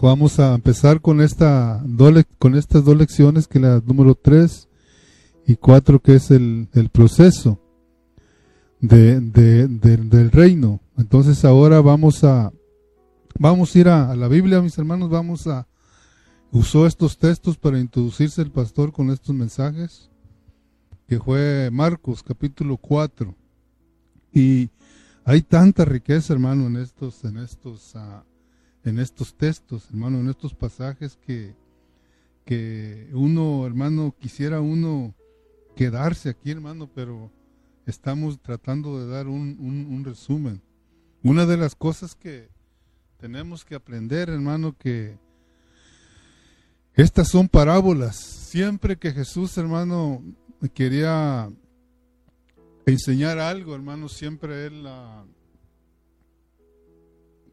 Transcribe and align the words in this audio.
Vamos 0.00 0.38
a 0.38 0.54
empezar 0.54 1.00
con, 1.00 1.20
esta, 1.20 1.82
con 2.38 2.54
estas 2.54 2.84
dos 2.84 2.96
lecciones, 2.96 3.48
que 3.48 3.58
la 3.58 3.82
número 3.84 4.14
3 4.14 4.68
y 5.46 5.56
4, 5.56 6.00
que 6.00 6.14
es 6.14 6.30
el, 6.30 6.68
proceso 6.92 7.60
de, 8.80 9.20
del 9.20 10.30
reino. 10.30 10.80
Entonces 10.96 11.44
ahora 11.44 11.80
vamos 11.80 12.22
a, 12.22 12.52
vamos 13.38 13.74
a 13.74 13.78
ir 13.78 13.88
a, 13.88 14.14
la 14.14 14.28
Biblia, 14.28 14.62
mis 14.62 14.78
hermanos, 14.78 15.10
vamos 15.10 15.48
a, 15.48 15.66
usó 16.52 16.86
estos 16.86 17.18
textos 17.18 17.56
para 17.56 17.80
introducirse 17.80 18.40
el 18.40 18.52
pastor 18.52 18.92
con 18.92 19.10
estos 19.10 19.34
mensajes, 19.34 20.10
que 21.08 21.18
fue 21.18 21.70
Marcos 21.72 22.22
capítulo 22.22 22.76
4. 22.76 23.34
Y 24.32 24.70
hay 25.24 25.42
tanta 25.42 25.84
riqueza, 25.84 26.34
hermano, 26.34 26.68
en 26.68 26.76
estos, 26.76 27.24
en 27.24 27.38
estos 27.38 27.96
uh, 27.96 28.22
en 28.84 28.98
estos 28.98 29.34
textos, 29.34 29.88
hermano, 29.90 30.20
en 30.20 30.28
estos 30.28 30.54
pasajes 30.54 31.16
que, 31.16 31.54
que 32.44 33.08
uno, 33.12 33.66
hermano, 33.66 34.14
quisiera 34.18 34.60
uno 34.60 35.14
quedarse 35.76 36.30
aquí, 36.30 36.50
hermano, 36.50 36.90
pero 36.94 37.30
estamos 37.86 38.40
tratando 38.40 38.98
de 38.98 39.06
dar 39.06 39.28
un, 39.28 39.56
un, 39.60 40.04
resumen. 40.04 40.60
Una 41.22 41.46
de 41.46 41.56
las 41.56 41.74
cosas 41.74 42.14
que 42.14 42.48
tenemos 43.18 43.64
que 43.64 43.74
aprender, 43.74 44.28
hermano, 44.28 44.76
que 44.76 45.16
estas 46.94 47.28
son 47.28 47.48
parábolas. 47.48 48.16
Siempre 48.16 48.96
que 48.96 49.12
Jesús, 49.12 49.56
hermano, 49.58 50.22
quería 50.74 51.50
enseñar 52.86 53.38
algo, 53.38 53.74
hermano, 53.74 54.08
siempre 54.08 54.66
él 54.66 54.82
la 54.82 55.24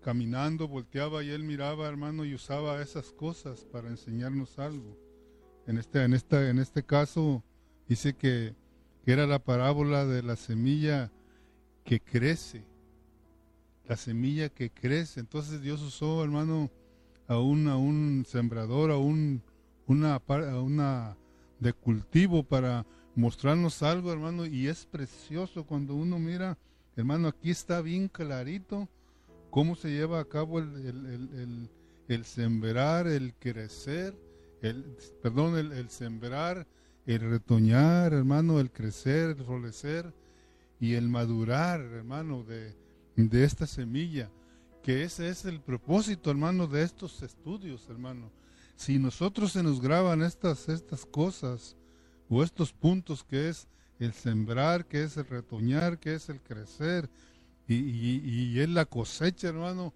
caminando, 0.06 0.68
volteaba 0.68 1.24
y 1.24 1.32
él 1.32 1.44
miraba, 1.44 1.88
hermano, 1.88 2.26
y 2.26 2.36
usaba 2.36 2.80
esas 2.80 3.12
cosas 3.12 3.66
para 3.72 3.90
enseñarnos 3.90 4.60
algo. 4.60 4.96
En 5.66 5.80
este, 5.80 6.04
en 6.04 6.14
esta, 6.14 6.48
en 6.48 6.60
este 6.60 6.84
caso, 6.84 7.44
dice 7.90 8.14
que, 8.14 8.54
era 9.08 9.26
la 9.26 9.40
parábola 9.40 10.06
de 10.06 10.22
la 10.22 10.36
semilla 10.36 11.12
que 11.84 12.00
crece. 12.00 12.64
La 13.86 13.98
semilla 13.98 14.50
que 14.50 14.70
crece. 14.70 15.22
Entonces 15.22 15.64
Dios 15.64 15.82
usó, 15.82 16.24
hermano, 16.24 16.70
a 17.28 17.40
un, 17.40 17.68
a 17.68 17.76
un 17.76 18.26
sembrador, 18.28 18.92
a 18.92 18.98
un, 18.98 19.42
una, 19.88 20.16
a 20.16 20.62
una 20.62 21.18
de 21.60 21.74
cultivo 21.74 22.44
para 22.44 22.86
mostrarnos 23.16 23.82
algo, 23.82 24.14
hermano, 24.14 24.46
y 24.46 24.68
es 24.68 24.86
precioso 24.86 25.66
cuando 25.66 25.96
uno 25.96 26.20
mira, 26.20 26.60
hermano, 26.96 27.28
aquí 27.28 27.50
está 27.50 27.82
bien 27.82 28.08
clarito 28.08 28.88
cómo 29.56 29.78
se 29.78 29.90
lleva 29.90 30.20
a 30.20 30.26
cabo 30.26 30.60
el, 30.60 31.70
sembrar, 32.26 33.08
el 33.08 33.34
crecer, 33.36 34.14
el, 34.62 34.98
perdón, 35.22 35.56
el, 35.58 35.90
sembrar, 35.90 36.68
el 37.06 37.22
retoñar, 37.22 38.12
hermano, 38.12 38.60
el 38.60 38.70
crecer, 38.70 39.30
el 39.30 39.46
florecer 39.46 40.14
y 40.78 40.96
el 40.96 41.08
madurar, 41.08 41.80
hermano, 41.80 42.44
de, 42.44 42.76
de 43.16 43.44
esta 43.46 43.66
semilla, 43.66 44.30
que 44.84 45.04
ese 45.04 45.30
es 45.30 45.46
el 45.46 45.62
propósito, 45.62 46.30
hermano, 46.30 46.68
de 46.68 46.84
estos 46.84 47.24
estudios, 47.24 47.88
hermano. 47.90 48.34
Si 48.76 49.00
nosotros 49.00 49.54
se 49.54 49.64
nos 49.64 49.80
graban 49.80 50.22
estas, 50.22 50.68
estas 50.68 51.06
cosas 51.06 51.78
o 52.28 52.44
estos 52.44 52.74
puntos 52.74 53.24
que 53.24 53.48
es 53.48 53.70
el 54.00 54.12
sembrar, 54.12 54.86
que 54.86 55.04
es 55.04 55.16
el 55.16 55.28
retoñar, 55.28 55.98
que 55.98 56.16
es 56.16 56.28
el 56.28 56.42
crecer, 56.42 57.10
y, 57.68 58.60
es 58.60 58.70
la 58.70 58.86
cosecha, 58.86 59.50
hermano. 59.50 59.94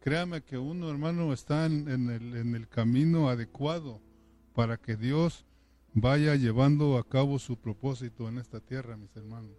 Créame 0.00 0.42
que 0.42 0.58
uno, 0.58 0.90
hermano, 0.90 1.32
está 1.32 1.66
en, 1.66 1.88
el, 1.88 2.36
en 2.36 2.54
el 2.54 2.68
camino 2.68 3.28
adecuado 3.28 4.00
para 4.54 4.76
que 4.76 4.96
Dios 4.96 5.44
vaya 5.94 6.36
llevando 6.36 6.98
a 6.98 7.08
cabo 7.08 7.38
su 7.38 7.58
propósito 7.58 8.28
en 8.28 8.38
esta 8.38 8.60
tierra, 8.60 8.96
mis 8.96 9.14
hermanos, 9.16 9.56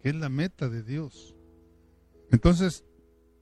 que 0.00 0.10
es 0.10 0.14
la 0.14 0.28
meta 0.28 0.68
de 0.68 0.82
Dios. 0.82 1.34
Entonces, 2.30 2.84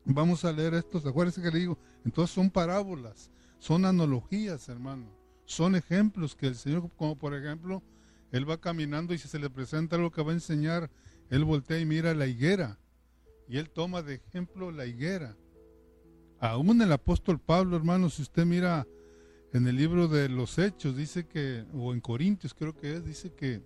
vamos 0.04 0.44
a 0.44 0.52
leer 0.52 0.75
estos, 0.75 1.04
acuérdense 1.06 1.42
que 1.42 1.50
le 1.50 1.58
digo, 1.58 1.78
entonces 2.04 2.34
son 2.34 2.50
parábolas, 2.50 3.30
son 3.58 3.84
analogías, 3.84 4.69
hermano, 4.69 5.06
son 5.44 5.75
ejemplos 5.75 6.34
que 6.34 6.46
el 6.46 6.56
Señor, 6.56 6.91
como 6.96 7.16
por 7.16 7.34
ejemplo, 7.34 7.82
Él 8.32 8.48
va 8.48 8.60
caminando 8.60 9.12
y 9.12 9.19
si 9.19 9.28
se 9.28 9.38
le 9.38 9.50
presenta 9.50 9.96
algo 9.96 10.10
que 10.10 10.22
va 10.22 10.30
a 10.30 10.34
enseñar, 10.34 10.91
Él 11.28 11.44
voltea 11.44 11.78
y 11.78 11.84
mira 11.84 12.14
la 12.14 12.26
higuera 12.26 12.78
y 13.50 13.59
él 13.59 13.69
toma 13.69 14.00
de 14.03 14.15
ejemplo 14.15 14.71
la 14.71 14.87
higuera. 14.87 15.37
Aún 16.38 16.81
el 16.83 16.93
apóstol 16.93 17.41
Pablo, 17.41 17.77
hermano, 17.77 18.09
si 18.09 18.22
usted 18.22 18.47
mira 18.47 18.87
en 19.53 19.66
el 19.66 19.75
libro 19.75 20.06
de 20.06 20.28
los 20.28 20.56
Hechos, 20.56 20.97
dice 20.97 21.27
que, 21.27 21.65
o 21.75 21.93
en 21.93 22.00
Corintios 22.00 22.55
creo 22.55 22.77
que 22.77 22.94
es, 22.94 23.05
dice 23.05 23.34
que 23.34 23.61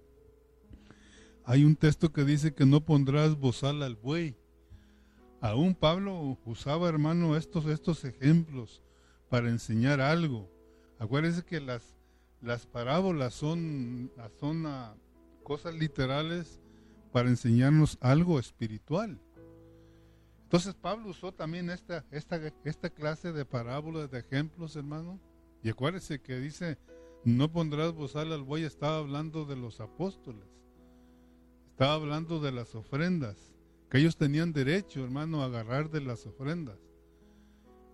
hay 1.44 1.66
un 1.66 1.76
texto 1.76 2.10
que 2.10 2.24
dice 2.24 2.54
que 2.54 2.64
no 2.64 2.80
pondrás 2.80 3.38
bozal 3.38 3.82
al 3.82 3.96
buey. 3.96 4.34
Aún 5.42 5.74
Pablo 5.74 6.38
usaba, 6.46 6.88
hermano, 6.88 7.36
estos, 7.36 7.66
estos 7.66 8.06
ejemplos 8.06 8.82
para 9.28 9.50
enseñar 9.50 10.00
algo. 10.00 10.50
Acuérdense 10.98 11.44
que 11.44 11.60
las, 11.60 11.94
las 12.40 12.64
parábolas 12.64 13.34
son, 13.34 14.10
son 14.40 14.64
ah, 14.64 14.94
cosas 15.42 15.74
literales 15.74 16.58
para 17.12 17.28
enseñarnos 17.28 17.98
algo 18.00 18.38
espiritual. 18.38 19.20
Entonces 20.44 20.74
Pablo 20.74 21.08
usó 21.08 21.32
también 21.32 21.68
esta, 21.70 22.04
esta, 22.10 22.40
esta 22.64 22.90
clase 22.90 23.32
de 23.32 23.44
parábolas, 23.44 24.10
de 24.10 24.20
ejemplos, 24.20 24.76
hermano. 24.76 25.20
Y 25.62 25.70
acuérdese 25.70 26.20
que 26.20 26.38
dice, 26.38 26.78
no 27.24 27.50
pondrás 27.50 27.92
bozal 27.92 28.32
al 28.32 28.42
buey, 28.42 28.64
estaba 28.64 28.98
hablando 28.98 29.46
de 29.46 29.56
los 29.56 29.80
apóstoles. 29.80 30.46
Estaba 31.70 31.94
hablando 31.94 32.38
de 32.38 32.52
las 32.52 32.74
ofrendas, 32.74 33.52
que 33.90 33.98
ellos 33.98 34.16
tenían 34.16 34.52
derecho, 34.52 35.02
hermano, 35.02 35.42
a 35.42 35.46
agarrar 35.46 35.90
de 35.90 36.02
las 36.02 36.26
ofrendas. 36.26 36.78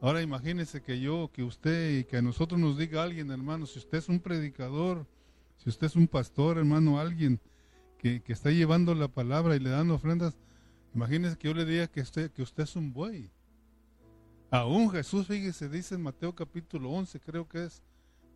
Ahora 0.03 0.21
imagínese 0.21 0.83
que 0.83 1.01
yo, 1.01 1.31
que 1.33 1.43
usted 1.43 1.99
y 1.99 2.05
que 2.05 2.17
a 2.17 2.23
nosotros 2.23 2.59
nos 2.59 2.77
diga 2.77 3.03
alguien, 3.03 3.31
hermano, 3.31 3.67
si 3.67 3.79
usted 3.79 3.99
es 3.99 4.09
un 4.09 4.21
predicador, 4.21 5.07
si 5.59 5.69
usted 5.71 5.87
es 5.87 5.97
un 5.97 6.09
pastor, 6.09 6.59
hermano, 6.59 6.99
alguien 6.99 7.39
que, 7.99 8.23
que 8.23 8.33
está 8.33 8.51
llevando 8.51 8.95
la 8.95 9.09
palabra 9.09 9.57
y 9.57 9.61
le 9.61 9.71
dan 9.71 9.91
ofrendas, 9.91 10.37
Imagínese 10.95 11.37
que 11.37 11.49
yo 11.49 11.55
le 11.55 11.65
diga 11.65 11.87
que 11.87 12.01
usted, 12.01 12.31
que 12.31 12.43
usted 12.43 12.65
es 12.65 12.77
un 12.77 12.93
buey. 12.93 13.31
Aún 14.51 14.91
Jesús, 14.91 15.27
fíjese, 15.27 15.69
dice 15.69 15.95
en 15.95 16.03
Mateo 16.03 16.35
capítulo 16.35 16.91
11, 16.91 17.21
creo 17.21 17.49
que 17.49 17.65
es 17.65 17.83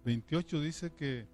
28, 0.05 0.61
dice 0.61 0.93
que, 0.93 1.27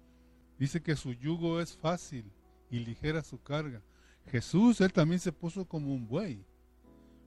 dice 0.57 0.81
que 0.81 0.95
su 0.95 1.13
yugo 1.13 1.61
es 1.61 1.77
fácil 1.77 2.25
y 2.71 2.79
ligera 2.79 3.21
su 3.21 3.39
carga. 3.41 3.81
Jesús, 4.27 4.81
él 4.81 4.91
también 4.91 5.19
se 5.19 5.31
puso 5.31 5.65
como 5.65 5.93
un 5.93 6.07
buey. 6.07 6.43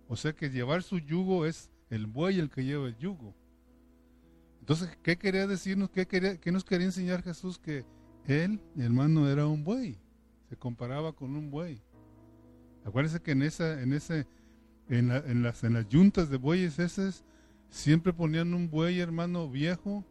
O 0.08 0.16
sea 0.16 0.32
que 0.32 0.50
llevar 0.50 0.82
su 0.82 0.98
yugo 0.98 1.46
es 1.46 1.70
el 1.90 2.06
buey 2.06 2.40
el 2.40 2.50
que 2.50 2.64
lleva 2.64 2.88
el 2.88 2.96
yugo. 2.98 3.34
Entonces, 4.60 4.96
¿qué 5.02 5.16
quería 5.16 5.46
decirnos? 5.46 5.90
¿Qué, 5.90 6.06
quería, 6.06 6.40
qué 6.40 6.50
nos 6.50 6.64
quería 6.64 6.86
enseñar 6.86 7.22
Jesús? 7.22 7.58
Que 7.58 7.84
él, 8.26 8.60
hermano, 8.76 9.28
era 9.28 9.46
un 9.46 9.62
buey. 9.62 9.98
Se 10.48 10.56
comparaba 10.56 11.12
con 11.12 11.36
un 11.36 11.50
buey. 11.50 11.80
Acuérdense 12.84 13.20
que 13.20 13.32
en 13.32 13.42
esa, 13.42 13.80
en 13.82 13.92
ese, 13.92 14.26
en, 14.88 15.42
las, 15.42 15.64
en 15.64 15.72
las 15.72 15.88
yuntas 15.88 16.28
de 16.28 16.36
bueyes 16.36 16.78
esas, 16.78 17.24
siempre 17.70 18.12
ponían 18.12 18.54
un 18.54 18.70
buey 18.70 19.00
hermano 19.00 19.50
viejo 19.50 20.04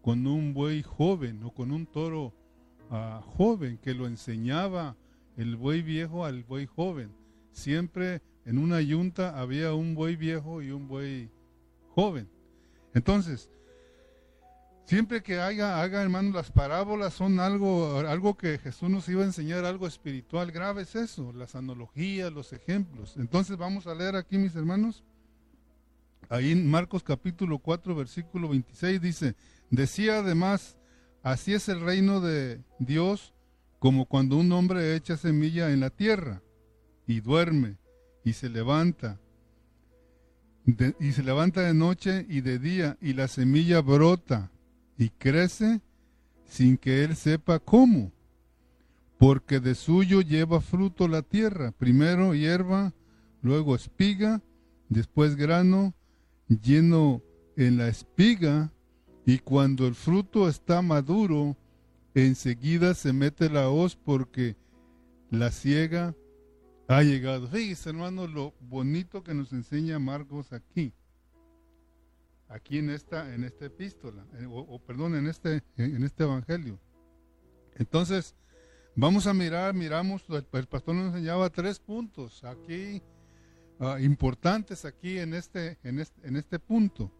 con 0.00 0.26
un 0.26 0.54
buey 0.54 0.82
joven 0.82 1.42
o 1.42 1.50
con 1.50 1.70
un 1.70 1.86
toro 1.86 2.32
uh, 2.90 3.20
joven 3.36 3.78
que 3.78 3.94
lo 3.94 4.06
enseñaba 4.06 4.96
el 5.36 5.56
buey 5.56 5.82
viejo 5.82 6.24
al 6.24 6.44
buey 6.44 6.66
joven. 6.66 7.10
Siempre 7.52 8.22
en 8.44 8.58
una 8.58 8.80
yunta 8.80 9.38
había 9.38 9.74
un 9.74 9.94
buey 9.94 10.16
viejo 10.16 10.62
y 10.62 10.70
un 10.70 10.86
buey 10.86 11.30
joven. 11.94 12.28
Entonces, 12.94 13.50
Siempre 14.86 15.22
que 15.22 15.40
haga, 15.40 15.80
haga, 15.80 16.02
hermano, 16.02 16.32
las 16.32 16.50
parábolas 16.50 17.14
son 17.14 17.40
algo, 17.40 18.00
algo 18.00 18.36
que 18.36 18.58
Jesús 18.58 18.90
nos 18.90 19.08
iba 19.08 19.22
a 19.22 19.26
enseñar, 19.26 19.64
algo 19.64 19.86
espiritual. 19.86 20.52
Grave 20.52 20.82
es 20.82 20.94
eso, 20.94 21.32
las 21.32 21.54
analogías, 21.54 22.30
los 22.30 22.52
ejemplos. 22.52 23.16
Entonces 23.16 23.56
vamos 23.56 23.86
a 23.86 23.94
leer 23.94 24.14
aquí, 24.14 24.36
mis 24.36 24.54
hermanos. 24.54 25.02
Ahí 26.28 26.52
en 26.52 26.70
Marcos 26.70 27.02
capítulo 27.02 27.58
4, 27.58 27.94
versículo 27.94 28.48
26 28.48 29.00
dice, 29.00 29.36
decía 29.70 30.18
además, 30.18 30.76
así 31.22 31.54
es 31.54 31.68
el 31.70 31.80
reino 31.80 32.20
de 32.20 32.60
Dios 32.78 33.34
como 33.78 34.06
cuando 34.06 34.36
un 34.36 34.52
hombre 34.52 34.96
echa 34.96 35.16
semilla 35.16 35.70
en 35.70 35.80
la 35.80 35.90
tierra 35.90 36.42
y 37.06 37.20
duerme 37.20 37.78
y 38.22 38.34
se 38.34 38.50
levanta. 38.50 39.18
y 41.00 41.12
se 41.12 41.22
levanta 41.22 41.62
de 41.62 41.74
noche 41.74 42.26
y 42.28 42.42
de 42.42 42.58
día 42.58 42.98
y 43.00 43.12
la 43.14 43.28
semilla 43.28 43.80
brota 43.80 44.50
y 44.98 45.10
crece 45.10 45.80
sin 46.46 46.76
que 46.76 47.04
él 47.04 47.16
sepa 47.16 47.58
cómo, 47.58 48.12
porque 49.18 49.60
de 49.60 49.74
suyo 49.74 50.20
lleva 50.20 50.60
fruto 50.60 51.08
la 51.08 51.22
tierra, 51.22 51.72
primero 51.72 52.34
hierba, 52.34 52.92
luego 53.42 53.74
espiga, 53.74 54.42
después 54.88 55.36
grano, 55.36 55.94
lleno 56.48 57.22
en 57.56 57.78
la 57.78 57.88
espiga 57.88 58.70
Y 59.26 59.38
cuando 59.38 59.86
el 59.86 59.94
fruto 59.94 60.48
está 60.50 60.82
maduro, 60.82 61.56
enseguida 62.14 62.92
se 62.92 63.14
mete 63.14 63.48
la 63.48 63.70
hoz 63.70 63.96
porque 63.96 64.54
la 65.30 65.50
ciega 65.50 66.14
ha 66.88 67.02
llegado. 67.02 67.48
Fíjese, 67.48 67.88
hermano, 67.88 68.26
lo 68.26 68.52
bonito 68.60 69.22
que 69.22 69.32
nos 69.32 69.52
enseña 69.54 69.98
Marcos 69.98 70.52
aquí. 70.52 70.92
Aquí 72.54 72.78
en 72.78 72.88
esta, 72.88 73.34
en 73.34 73.42
esta 73.42 73.66
epístola, 73.66 74.24
eh, 74.34 74.46
o, 74.48 74.78
perdón, 74.78 75.16
en 75.16 75.26
este, 75.26 75.64
en 75.76 76.04
este 76.04 76.22
evangelio. 76.22 76.78
Entonces, 77.74 78.36
vamos 78.94 79.26
a 79.26 79.34
mirar, 79.34 79.74
miramos, 79.74 80.24
el, 80.28 80.68
pastor 80.68 80.94
nos 80.94 81.06
enseñaba 81.08 81.50
tres 81.50 81.80
puntos 81.80 82.44
aquí, 82.44 83.02
ah, 83.80 83.98
importantes 84.00 84.84
aquí 84.84 85.18
en 85.18 85.34
este, 85.34 85.78
en 85.82 85.98
este, 85.98 86.28
en 86.28 86.36
este 86.36 86.60
punto. 86.60 87.10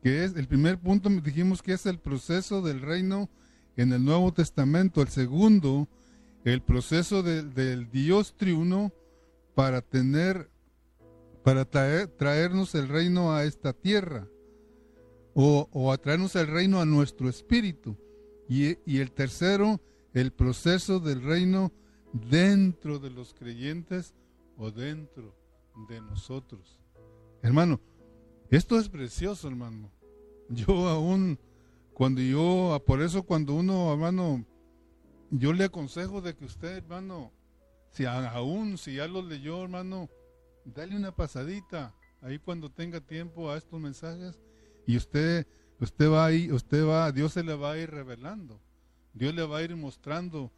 Que 0.00 0.22
es, 0.22 0.36
el 0.36 0.46
primer 0.46 0.78
punto 0.78 1.08
dijimos 1.08 1.60
que 1.60 1.72
es 1.72 1.84
el 1.86 1.98
proceso 1.98 2.62
del 2.62 2.82
reino 2.82 3.28
en 3.76 3.92
el 3.92 4.04
Nuevo 4.04 4.32
Testamento. 4.32 5.02
El 5.02 5.08
segundo, 5.08 5.88
el 6.44 6.62
proceso 6.62 7.24
del 7.24 7.90
Dios 7.90 8.36
triuno 8.36 8.92
para 9.56 9.82
tener, 9.82 10.48
para 11.42 11.64
traernos 11.64 12.76
el 12.76 12.86
reino 12.86 13.32
a 13.32 13.42
esta 13.42 13.72
tierra 13.72 14.28
o, 15.34 15.68
o 15.72 15.96
traernos 15.98 16.36
el 16.36 16.46
reino 16.46 16.80
a 16.80 16.86
nuestro 16.86 17.28
espíritu. 17.28 17.96
Y, 18.48 18.78
y 18.84 18.98
el 19.00 19.12
tercero, 19.12 19.80
el 20.12 20.32
proceso 20.32 21.00
del 21.00 21.22
reino 21.22 21.72
dentro 22.12 22.98
de 22.98 23.10
los 23.10 23.32
creyentes 23.34 24.14
o 24.56 24.70
dentro 24.70 25.34
de 25.88 26.00
nosotros. 26.00 26.78
Hermano, 27.42 27.80
esto 28.50 28.78
es 28.78 28.88
precioso, 28.88 29.48
hermano. 29.48 29.90
Yo 30.48 30.88
aún, 30.88 31.38
cuando 31.94 32.20
yo, 32.20 32.82
por 32.86 33.00
eso 33.00 33.22
cuando 33.22 33.54
uno, 33.54 33.92
hermano, 33.92 34.44
yo 35.30 35.52
le 35.52 35.64
aconsejo 35.64 36.20
de 36.20 36.34
que 36.36 36.44
usted, 36.44 36.76
hermano, 36.76 37.32
si 37.90 38.04
aún, 38.04 38.76
si 38.76 38.96
ya 38.96 39.08
lo 39.08 39.22
leyó, 39.22 39.62
hermano, 39.62 40.10
dale 40.64 40.94
una 40.94 41.14
pasadita 41.14 41.94
ahí 42.20 42.38
cuando 42.38 42.70
tenga 42.70 43.00
tiempo 43.00 43.50
a 43.50 43.56
estos 43.56 43.80
mensajes 43.80 44.38
y 44.86 44.96
usted, 44.96 45.46
usted 45.80 46.10
va 46.10 46.26
ahí, 46.26 46.50
usted 46.50 46.86
va, 46.86 47.12
Dios 47.12 47.32
se 47.32 47.42
le 47.42 47.54
va 47.54 47.72
a 47.72 47.78
ir 47.78 47.90
revelando. 47.90 48.60
Dios 49.14 49.34
le 49.34 49.44
va 49.44 49.58
a 49.58 49.62
ir 49.62 49.76
mostrando 49.76 50.50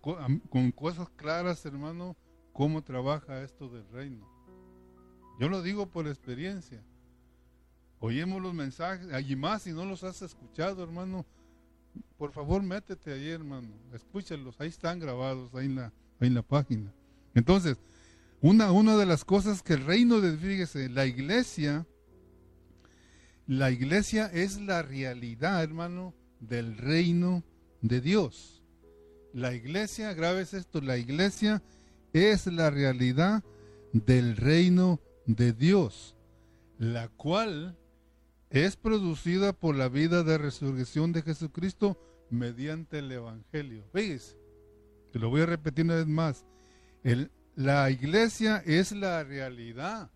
con 0.00 0.72
cosas 0.72 1.08
claras, 1.10 1.64
hermano, 1.64 2.16
cómo 2.52 2.82
trabaja 2.82 3.42
esto 3.42 3.68
del 3.68 3.86
reino. 3.88 4.26
Yo 5.38 5.48
lo 5.48 5.62
digo 5.62 5.86
por 5.86 6.06
experiencia. 6.06 6.82
Oímos 8.00 8.42
los 8.42 8.52
mensajes, 8.52 9.12
allí 9.12 9.34
más 9.34 9.62
si 9.62 9.72
no 9.72 9.84
los 9.84 10.04
has 10.04 10.20
escuchado, 10.22 10.82
hermano, 10.82 11.24
por 12.18 12.32
favor 12.32 12.62
métete 12.62 13.12
ahí, 13.12 13.30
hermano, 13.30 13.68
escúchalos, 13.92 14.60
ahí 14.60 14.68
están 14.68 14.98
grabados, 14.98 15.54
ahí 15.54 15.66
en 15.66 15.76
la, 15.76 15.92
en 16.20 16.34
la 16.34 16.42
página. 16.42 16.92
Entonces, 17.34 17.78
una, 18.40 18.72
una 18.72 18.96
de 18.96 19.06
las 19.06 19.24
cosas 19.24 19.62
que 19.62 19.72
el 19.74 19.84
reino 19.84 20.20
de, 20.20 20.36
fíjese, 20.36 20.88
la 20.90 21.06
iglesia, 21.06 21.86
la 23.46 23.70
iglesia 23.70 24.26
es 24.32 24.60
la 24.60 24.82
realidad, 24.82 25.62
hermano, 25.62 26.14
del 26.40 26.76
reino 26.76 27.44
de 27.82 28.00
Dios. 28.00 28.62
La 29.32 29.54
iglesia, 29.54 30.14
grabes 30.14 30.54
esto, 30.54 30.80
la 30.80 30.96
iglesia 30.96 31.62
es 32.12 32.46
la 32.46 32.70
realidad 32.70 33.42
del 33.92 34.36
reino 34.36 35.00
de 35.26 35.52
Dios, 35.52 36.16
la 36.78 37.08
cual 37.08 37.76
es 38.50 38.76
producida 38.76 39.52
por 39.52 39.74
la 39.74 39.88
vida 39.88 40.22
de 40.22 40.38
resurrección 40.38 41.12
de 41.12 41.22
Jesucristo 41.22 41.98
mediante 42.30 43.00
el 43.00 43.12
Evangelio. 43.12 43.84
¿Veis? 43.92 44.36
Te 45.12 45.18
lo 45.18 45.28
voy 45.28 45.42
a 45.42 45.46
repetir 45.46 45.84
una 45.84 45.96
vez 45.96 46.06
más. 46.06 46.44
la 47.56 47.90
iglesia 47.90 48.62
es 48.64 48.92
la 48.92 49.22
realidad 49.22 50.10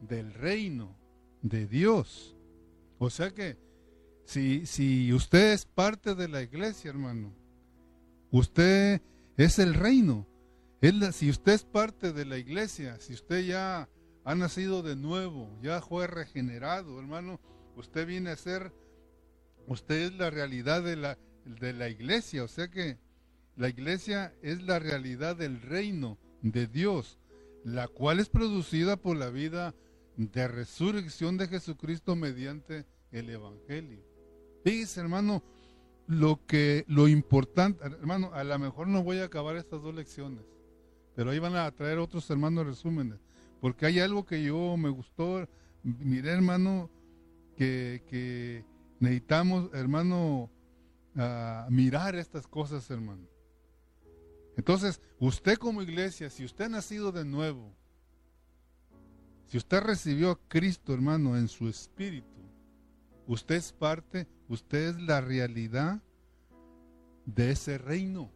del 0.00 0.34
reino 0.34 0.96
de 1.42 1.66
Dios. 1.66 2.35
O 2.98 3.10
sea 3.10 3.30
que 3.30 3.56
si, 4.24 4.66
si 4.66 5.12
usted 5.12 5.52
es 5.52 5.64
parte 5.64 6.14
de 6.14 6.28
la 6.28 6.42
iglesia, 6.42 6.90
hermano, 6.90 7.32
usted 8.30 9.00
es 9.36 9.58
el 9.58 9.74
reino. 9.74 10.26
si 11.12 11.30
usted 11.30 11.52
es 11.52 11.64
parte 11.64 12.12
de 12.12 12.24
la 12.24 12.38
iglesia, 12.38 12.98
si 13.00 13.14
usted 13.14 13.44
ya 13.44 13.88
ha 14.24 14.34
nacido 14.34 14.82
de 14.82 14.96
nuevo, 14.96 15.56
ya 15.62 15.80
fue 15.80 16.06
regenerado, 16.06 16.98
hermano, 16.98 17.40
usted 17.76 18.06
viene 18.06 18.30
a 18.30 18.36
ser, 18.36 18.72
usted 19.66 20.06
es 20.06 20.12
la 20.14 20.30
realidad 20.30 20.82
de 20.82 20.96
la, 20.96 21.18
de 21.44 21.72
la 21.72 21.88
iglesia, 21.88 22.42
o 22.42 22.48
sea 22.48 22.68
que 22.68 22.98
la 23.56 23.68
iglesia 23.68 24.34
es 24.42 24.62
la 24.62 24.78
realidad 24.78 25.36
del 25.36 25.60
reino 25.60 26.18
de 26.42 26.66
Dios, 26.66 27.18
la 27.64 27.88
cual 27.88 28.20
es 28.20 28.28
producida 28.28 28.96
por 28.96 29.16
la 29.16 29.30
vida 29.30 29.74
de 30.16 30.48
resurrección 30.48 31.36
de 31.36 31.48
Jesucristo 31.48 32.16
mediante 32.16 32.86
el 33.12 33.30
Evangelio. 33.30 34.00
Fíjese, 34.64 35.00
hermano, 35.00 35.42
lo 36.06 36.44
que 36.46 36.84
lo 36.88 37.08
importante, 37.08 37.84
hermano, 37.84 38.30
a 38.32 38.44
lo 38.44 38.58
mejor 38.58 38.88
no 38.88 39.02
voy 39.02 39.18
a 39.18 39.24
acabar 39.24 39.56
estas 39.56 39.82
dos 39.82 39.94
lecciones, 39.94 40.44
pero 41.14 41.30
ahí 41.30 41.38
van 41.38 41.56
a 41.56 41.70
traer 41.70 41.98
otros 41.98 42.28
hermanos 42.30 42.66
resúmenes, 42.66 43.18
porque 43.60 43.86
hay 43.86 44.00
algo 44.00 44.24
que 44.24 44.42
yo 44.42 44.76
me 44.76 44.88
gustó, 44.88 45.48
miré, 45.82 46.30
hermano, 46.30 46.90
que, 47.56 48.02
que 48.08 48.64
necesitamos, 49.00 49.70
hermano, 49.72 50.50
mirar 51.70 52.14
estas 52.14 52.46
cosas, 52.46 52.90
hermano. 52.90 53.26
Entonces, 54.56 55.00
usted 55.18 55.56
como 55.56 55.82
iglesia, 55.82 56.30
si 56.30 56.44
usted 56.44 56.66
ha 56.66 56.68
nacido 56.68 57.12
de 57.12 57.24
nuevo, 57.24 57.74
si 59.46 59.56
usted 59.56 59.80
recibió 59.80 60.30
a 60.30 60.38
Cristo, 60.48 60.92
hermano, 60.92 61.36
en 61.36 61.48
su 61.48 61.68
espíritu, 61.68 62.26
usted 63.26 63.56
es 63.56 63.72
parte, 63.72 64.26
usted 64.48 64.90
es 64.90 65.00
la 65.00 65.20
realidad 65.20 66.02
de 67.24 67.50
ese 67.50 67.78
reino, 67.78 68.30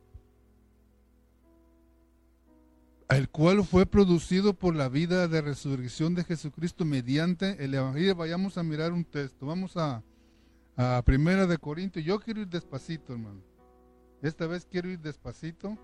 el 3.08 3.28
cual 3.28 3.64
fue 3.64 3.86
producido 3.86 4.54
por 4.54 4.74
la 4.74 4.88
vida 4.88 5.26
de 5.26 5.40
resurrección 5.40 6.14
de 6.14 6.24
Jesucristo 6.24 6.84
mediante 6.84 7.64
el 7.64 7.74
Evangelio. 7.74 8.14
Vayamos 8.14 8.56
a 8.56 8.62
mirar 8.62 8.92
un 8.92 9.04
texto, 9.04 9.46
vamos 9.46 9.76
a 9.76 10.02
a 10.80 11.02
Primera 11.02 11.46
de 11.46 11.58
Corintios. 11.58 12.04
Yo 12.04 12.18
quiero 12.20 12.40
ir 12.40 12.48
despacito, 12.48 13.12
hermano. 13.12 13.42
Esta 14.22 14.46
vez 14.46 14.64
quiero 14.64 14.88
ir 14.88 14.98
despacito 14.98 15.76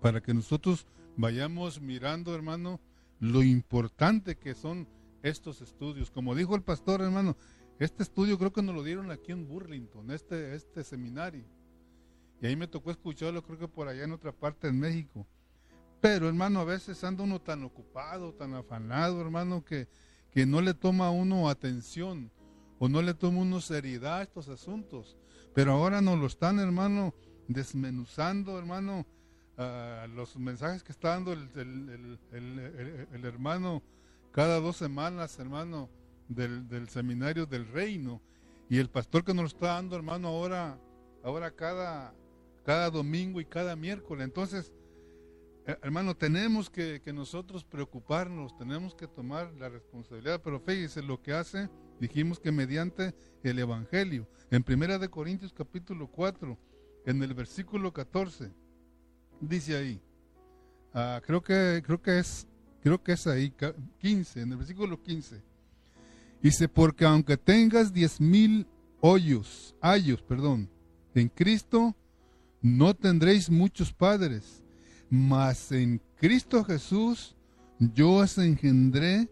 para 0.00 0.20
que 0.20 0.32
nosotros 0.32 0.86
vayamos 1.16 1.80
mirando, 1.80 2.32
hermano, 2.34 2.80
lo 3.22 3.44
importante 3.44 4.36
que 4.36 4.52
son 4.52 4.88
estos 5.22 5.60
estudios. 5.62 6.10
Como 6.10 6.34
dijo 6.34 6.56
el 6.56 6.62
pastor, 6.62 7.02
hermano, 7.02 7.36
este 7.78 8.02
estudio 8.02 8.36
creo 8.36 8.52
que 8.52 8.62
nos 8.62 8.74
lo 8.74 8.82
dieron 8.82 9.12
aquí 9.12 9.30
en 9.30 9.46
Burlington, 9.46 10.10
este, 10.10 10.56
este 10.56 10.82
seminario. 10.82 11.44
Y 12.40 12.46
ahí 12.46 12.56
me 12.56 12.66
tocó 12.66 12.90
escucharlo, 12.90 13.44
creo 13.44 13.60
que 13.60 13.68
por 13.68 13.86
allá 13.86 14.02
en 14.02 14.10
otra 14.10 14.32
parte 14.32 14.66
en 14.66 14.80
México. 14.80 15.24
Pero, 16.00 16.26
hermano, 16.26 16.58
a 16.58 16.64
veces 16.64 17.04
anda 17.04 17.22
uno 17.22 17.40
tan 17.40 17.62
ocupado, 17.62 18.34
tan 18.34 18.54
afanado, 18.54 19.20
hermano, 19.20 19.64
que, 19.64 19.86
que 20.32 20.44
no 20.44 20.60
le 20.60 20.74
toma 20.74 21.12
uno 21.12 21.48
atención 21.48 22.28
o 22.80 22.88
no 22.88 23.02
le 23.02 23.14
toma 23.14 23.42
uno 23.42 23.60
seriedad 23.60 24.18
a 24.18 24.22
estos 24.22 24.48
asuntos. 24.48 25.16
Pero 25.54 25.70
ahora 25.74 26.00
nos 26.00 26.18
lo 26.18 26.26
están, 26.26 26.58
hermano, 26.58 27.14
desmenuzando, 27.46 28.58
hermano, 28.58 29.06
los 29.56 30.36
mensajes 30.36 30.82
que 30.82 30.92
está 30.92 31.10
dando 31.10 31.32
el, 31.32 32.18
hermano 33.24 33.82
cada 34.32 34.60
dos 34.60 34.76
semanas, 34.76 35.38
hermano, 35.38 35.90
del, 36.28 36.88
seminario 36.88 37.46
del 37.46 37.66
reino. 37.68 38.20
Y 38.68 38.78
el 38.78 38.88
pastor 38.88 39.24
que 39.24 39.34
nos 39.34 39.52
está 39.52 39.74
dando, 39.74 39.96
hermano, 39.96 40.28
ahora, 40.28 40.78
ahora 41.22 41.50
cada, 41.50 42.14
cada 42.64 42.90
domingo 42.90 43.40
y 43.40 43.44
cada 43.44 43.76
miércoles. 43.76 44.24
Entonces, 44.24 44.72
eh, 45.66 45.76
hermano, 45.82 46.16
tenemos 46.16 46.70
que, 46.70 47.02
que, 47.02 47.12
nosotros 47.12 47.64
preocuparnos, 47.64 48.56
tenemos 48.56 48.94
que 48.94 49.06
tomar 49.06 49.52
la 49.54 49.68
responsabilidad, 49.68 50.40
pero 50.42 50.58
fíjese 50.60 51.02
lo 51.02 51.20
que 51.20 51.34
hace 51.34 51.68
Dijimos 52.02 52.40
que 52.40 52.50
mediante 52.50 53.14
el 53.44 53.60
Evangelio. 53.60 54.26
En 54.50 54.64
Primera 54.64 54.98
de 54.98 55.08
Corintios 55.08 55.52
capítulo 55.52 56.08
4, 56.08 56.58
en 57.06 57.22
el 57.22 57.32
versículo 57.32 57.92
14, 57.92 58.50
dice 59.42 59.76
ahí, 59.76 60.00
ah, 60.94 61.20
creo, 61.24 61.42
que, 61.42 61.82
creo, 61.84 62.00
que 62.00 62.18
es, 62.18 62.46
creo 62.82 63.02
que 63.02 63.12
es 63.12 63.26
ahí, 63.26 63.52
15, 63.98 64.40
en 64.40 64.52
el 64.52 64.56
versículo 64.58 65.02
15. 65.02 65.42
Dice, 66.42 66.68
porque 66.68 67.04
aunque 67.04 67.36
tengas 67.36 67.92
diez 67.92 68.20
mil 68.20 68.66
hoyos, 69.00 69.74
ayos, 69.80 70.22
perdón, 70.22 70.68
en 71.14 71.28
Cristo, 71.28 71.94
no 72.60 72.94
tendréis 72.94 73.50
muchos 73.50 73.92
padres, 73.92 74.62
mas 75.10 75.70
en 75.72 76.00
Cristo 76.16 76.64
Jesús 76.64 77.36
yo 77.78 78.12
os 78.12 78.38
engendré 78.38 79.28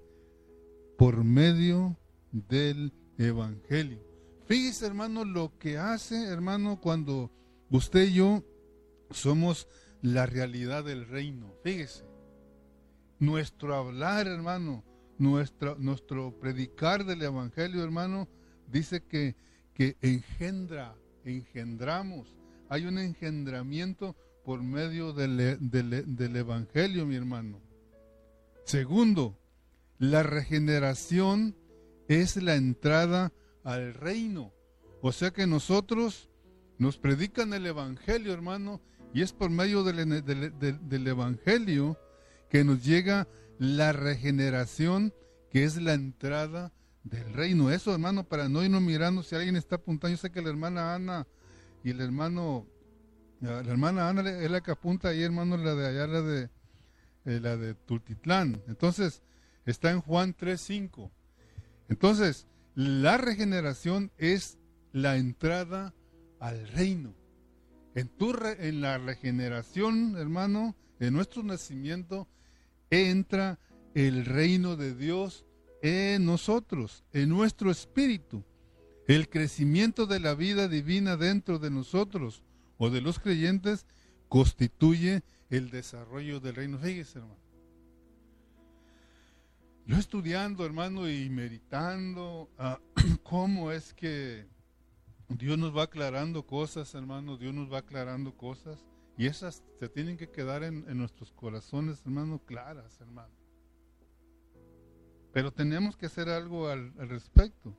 por 0.99 1.25
medio 1.25 1.97
del 2.33 2.93
Evangelio. 3.17 3.99
Fíjese, 4.47 4.87
hermano, 4.87 5.25
lo 5.25 5.57
que 5.59 5.79
hace, 5.79 6.25
hermano, 6.25 6.81
cuando 6.81 7.31
usted 7.71 8.09
y 8.09 8.15
yo 8.15 8.45
somos 9.11 9.69
la 10.03 10.27
realidad 10.27 10.85
del 10.85 11.07
reino. 11.07 11.53
Fíjese, 11.63 12.05
nuestro 13.19 13.75
hablar, 13.75 14.27
hermano, 14.27 14.85
nuestro, 15.19 15.77
nuestro 15.79 16.39
predicar 16.39 17.05
del 17.05 17.23
Evangelio, 17.23 17.85
hermano, 17.85 18.29
dice 18.67 19.03
que, 19.03 19.37
que 19.75 19.97
engendra, 20.01 20.97
engendramos. 21.25 22.37
Hay 22.69 22.87
un 22.87 22.99
engendramiento 22.99 24.17
por 24.45 24.63
medio 24.63 25.13
del, 25.13 25.59
del 25.61 26.37
Evangelio, 26.37 27.05
mi 27.07 27.17
hermano. 27.17 27.61
Segundo, 28.65 29.39
la 29.99 30.23
regeneración 30.23 31.57
es 32.09 32.37
la 32.37 32.55
entrada 32.55 33.33
al 33.65 33.95
reino. 33.95 34.53
O 35.03 35.13
sea 35.13 35.31
que 35.31 35.47
nosotros 35.47 36.31
nos 36.79 36.97
predican 36.97 37.53
el 37.53 37.67
Evangelio, 37.67 38.33
hermano, 38.33 38.81
y 39.13 39.23
es 39.23 39.33
por 39.33 39.51
medio 39.51 39.83
del, 39.83 40.25
del, 40.25 41.07
Evangelio 41.07 41.99
que 42.49 42.65
nos 42.65 42.85
llega 42.85 43.27
la 43.59 43.93
regeneración, 43.93 45.13
que 45.51 45.65
es 45.65 45.77
la 45.81 45.95
entrada 45.95 46.73
del 47.05 47.33
reino. 47.33 47.71
Eso, 47.71 47.93
hermano, 47.93 48.25
para 48.25 48.49
no 48.49 48.63
irnos 48.63 48.83
mirando 48.83 49.23
si 49.23 49.35
alguien 49.35 49.57
está 49.57 49.77
apuntando. 49.77 50.17
Yo 50.17 50.21
sé 50.21 50.31
que 50.31 50.43
la 50.43 50.51
hermana 50.51 50.95
Ana 50.95 51.27
y 51.83 51.91
el 51.91 52.01
hermano, 52.01 52.67
la 53.41 53.61
hermana 53.61 54.09
Ana 54.09 54.29
es 54.31 54.51
la 54.51 54.61
que 54.61 54.71
apunta 54.71 55.09
ahí, 55.09 55.23
hermano, 55.23 55.57
la 55.57 55.75
de 55.75 55.89
allá, 55.89 56.07
la 56.07 56.23
de, 56.23 56.51
eh, 57.25 57.41
la 57.41 57.57
de 57.57 57.75
Tultitlán. 57.75 58.63
Entonces, 58.69 59.23
está 59.67 59.91
en 59.91 60.01
Juan 60.01 60.37
3.5. 60.37 61.11
Entonces, 61.89 62.47
la 62.75 63.17
regeneración 63.17 64.13
es 64.19 64.59
la 64.93 65.17
entrada 65.17 65.95
al 66.39 66.69
reino. 66.69 67.20
En, 67.95 68.09
tu 68.09 68.33
en 68.59 68.81
la 68.81 68.99
regeneración, 68.99 70.17
hermano, 70.17 70.77
en 71.01 71.13
nuestro 71.13 71.43
nacimiento, 71.43 72.29
entra 72.91 73.59
el 73.95 74.25
reino 74.25 74.77
de 74.77 74.95
Dios 74.95 75.45
en 75.83 76.25
nosotros, 76.25 77.05
en 77.13 77.29
nuestro 77.29 77.71
espíritu. 77.71 78.45
El 79.09 79.29
crecimiento 79.29 80.07
de 80.07 80.21
la 80.21 80.35
vida 80.35 80.69
divina 80.69 81.17
dentro 81.17 81.59
de 81.59 81.71
nosotros 81.71 82.45
o 82.79 82.91
de 82.91 83.01
los 83.01 83.19
creyentes 83.19 83.87
constituye 84.29 85.23
el 85.49 85.71
desarrollo 85.71 86.39
del 86.39 86.55
reino. 86.55 86.79
Fíjese, 86.79 87.19
hermano. 87.19 87.41
Yo 89.87 89.97
estudiando, 89.97 90.65
hermano, 90.65 91.11
y 91.11 91.29
meditando 91.29 92.49
ah, 92.59 92.79
cómo 93.25 93.73
es 93.73 93.93
que 93.93 94.47
Dios 95.31 95.57
nos 95.59 95.77
va 95.77 95.85
aclarando 95.85 96.45
cosas, 96.45 96.95
hermano, 96.95 97.37
Dios 97.37 97.55
nos 97.55 97.73
va 97.73 97.79
aclarando 97.79 98.37
cosas. 98.37 98.85
Y 99.17 99.27
esas 99.27 99.63
se 99.79 99.89
tienen 99.89 100.17
que 100.17 100.31
quedar 100.31 100.65
en, 100.65 100.85
nuestros 100.97 101.33
corazones, 101.33 102.03
hermano, 102.05 102.41
claras, 102.45 103.01
hermano. 103.01 103.33
Pero 105.33 105.53
tenemos 105.53 105.97
que 105.97 106.07
hacer 106.07 106.29
algo 106.29 106.69
al, 106.69 106.93
respecto. 107.09 107.77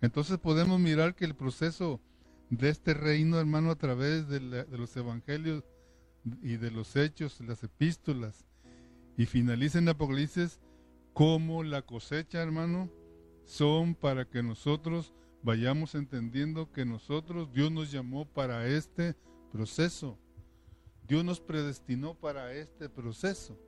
Entonces 0.00 0.38
podemos 0.38 0.80
mirar 0.80 1.14
que 1.14 1.24
el 1.24 1.36
proceso 1.36 2.00
de 2.50 2.70
este 2.70 2.94
reino, 2.94 3.38
hermano, 3.38 3.70
a 3.70 3.76
través 3.76 4.28
de, 4.28 4.40
de 4.40 4.78
los 4.78 4.96
evangelios 4.96 5.62
y 6.42 6.56
de 6.56 6.70
los 6.70 6.96
hechos, 6.96 7.40
las 7.40 7.62
epístolas, 7.62 8.44
y 9.16 9.26
finaliza 9.26 9.78
en 9.78 9.88
Apocalipsis, 9.88 10.58
como 11.12 11.62
la 11.62 11.82
cosecha, 11.82 12.42
hermano, 12.42 12.90
son 13.44 13.94
para 13.94 14.24
que 14.24 14.42
nosotros 14.42 15.12
vayamos 15.42 15.94
entendiendo 15.94 16.70
que 16.72 16.84
nosotros, 16.84 17.52
Dios 17.52 17.70
nos 17.70 17.90
llamó 17.90 18.24
para 18.24 18.66
este 18.66 19.14
proceso. 19.50 20.18
Dios 21.06 21.24
nos 21.24 21.40
predestinó 21.40 22.14
para 22.14 22.52
este 22.52 22.88
proceso. 22.88 23.58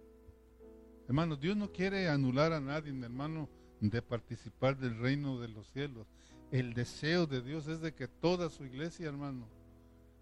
Hermano, 1.07 1.37
Dios 1.37 1.57
no 1.57 1.71
quiere 1.71 2.09
anular 2.09 2.53
a 2.53 2.61
nadie, 2.61 2.91
hermano, 2.91 3.49
de 3.81 4.01
participar 4.01 4.79
del 4.79 4.99
reino 4.99 5.39
de 5.39 5.49
los 5.49 5.69
cielos. 5.71 6.07
El 6.51 6.73
deseo 6.73 7.27
de 7.27 7.43
Dios 7.43 7.67
es 7.67 7.81
de 7.81 7.95
que 7.95 8.09
toda 8.09 8.49
su 8.49 8.65
iglesia, 8.65 9.09
hermano, 9.09 9.49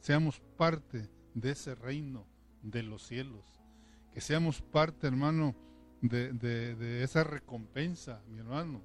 seamos 0.00 0.40
parte 0.56 1.08
de 1.34 1.50
ese 1.50 1.74
reino 1.74 2.26
de 2.62 2.82
los 2.82 3.06
cielos. 3.06 3.44
Que 4.12 4.20
seamos 4.20 4.60
parte, 4.62 5.06
hermano, 5.06 5.54
de, 6.00 7.02
esa 7.02 7.22
recompensa, 7.22 8.22
mi 8.28 8.38
hermano. 8.38 8.82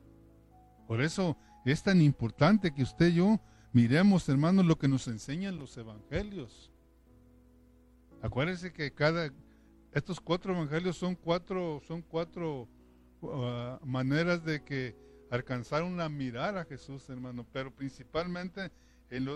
Por 0.87 1.01
eso 1.01 1.37
es 1.71 1.83
tan 1.83 2.01
importante 2.01 2.73
que 2.73 2.83
usted 2.83 3.07
y 3.07 3.15
yo 3.15 3.39
miremos, 3.73 4.27
hermano, 4.29 4.63
lo 4.63 4.77
que 4.77 4.87
nos 4.87 5.07
enseñan 5.07 5.57
los 5.57 5.77
evangelios. 5.77 6.71
Acuérdense 8.21 8.73
que 8.73 8.91
cada 8.93 9.31
estos 9.91 10.19
cuatro 10.19 10.53
evangelios 10.53 10.97
son 10.97 11.15
cuatro 11.15 11.81
son 11.87 12.01
cuatro 12.01 12.67
uh, 13.21 13.85
maneras 13.85 14.43
de 14.43 14.63
que 14.63 14.95
alcanzaron 15.29 15.99
a 16.01 16.09
mirar 16.09 16.57
a 16.57 16.65
Jesús, 16.65 17.09
hermano, 17.09 17.45
pero 17.51 17.73
principalmente 17.73 18.71
en, 19.09 19.27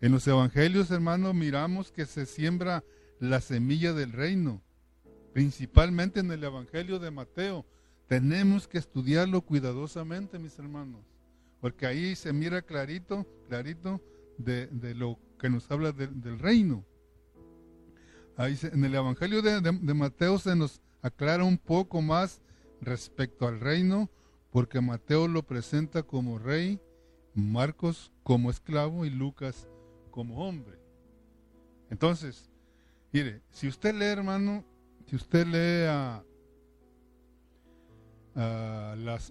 en 0.00 0.12
los 0.12 0.26
evangelios, 0.26 0.90
hermano, 0.90 1.32
miramos 1.32 1.90
que 1.90 2.06
se 2.06 2.26
siembra 2.26 2.84
la 3.20 3.40
semilla 3.40 3.92
del 3.92 4.12
reino 4.12 4.62
principalmente 5.38 6.18
en 6.18 6.32
el 6.32 6.42
Evangelio 6.42 6.98
de 6.98 7.12
Mateo. 7.12 7.64
Tenemos 8.08 8.66
que 8.66 8.78
estudiarlo 8.78 9.42
cuidadosamente, 9.42 10.38
mis 10.38 10.58
hermanos, 10.58 11.04
porque 11.60 11.86
ahí 11.86 12.14
se 12.16 12.32
mira 12.32 12.62
clarito, 12.62 13.26
clarito 13.48 14.00
de, 14.38 14.68
lo 14.94 15.18
que 15.38 15.50
nos 15.50 15.70
habla 15.70 15.92
del 15.92 16.38
reino. 16.38 16.84
Ahí 18.36 18.58
en 18.62 18.84
el 18.84 18.94
Evangelio 18.94 19.42
de, 19.42 19.60
de 19.60 19.94
Mateo 19.94 20.38
se 20.38 20.54
nos 20.54 20.80
aclara 21.02 21.44
un 21.44 21.58
poco 21.58 22.00
más 22.02 22.40
respecto 22.80 23.48
al 23.48 23.60
reino, 23.60 24.10
porque 24.50 24.80
Mateo 24.80 25.28
lo 25.28 25.42
presenta 25.42 26.02
como 26.02 26.38
rey, 26.38 26.80
Marcos 27.34 28.12
como 28.22 28.50
esclavo 28.50 29.04
y 29.04 29.10
Lucas 29.10 29.68
como 30.10 30.46
hombre. 30.46 30.78
Entonces, 31.90 32.50
mire, 33.12 33.42
si 33.50 33.68
usted 33.68 33.94
lee, 33.94 34.06
hermano, 34.06 34.64
si 35.06 35.16
usted 35.16 35.46
lee 35.46 35.86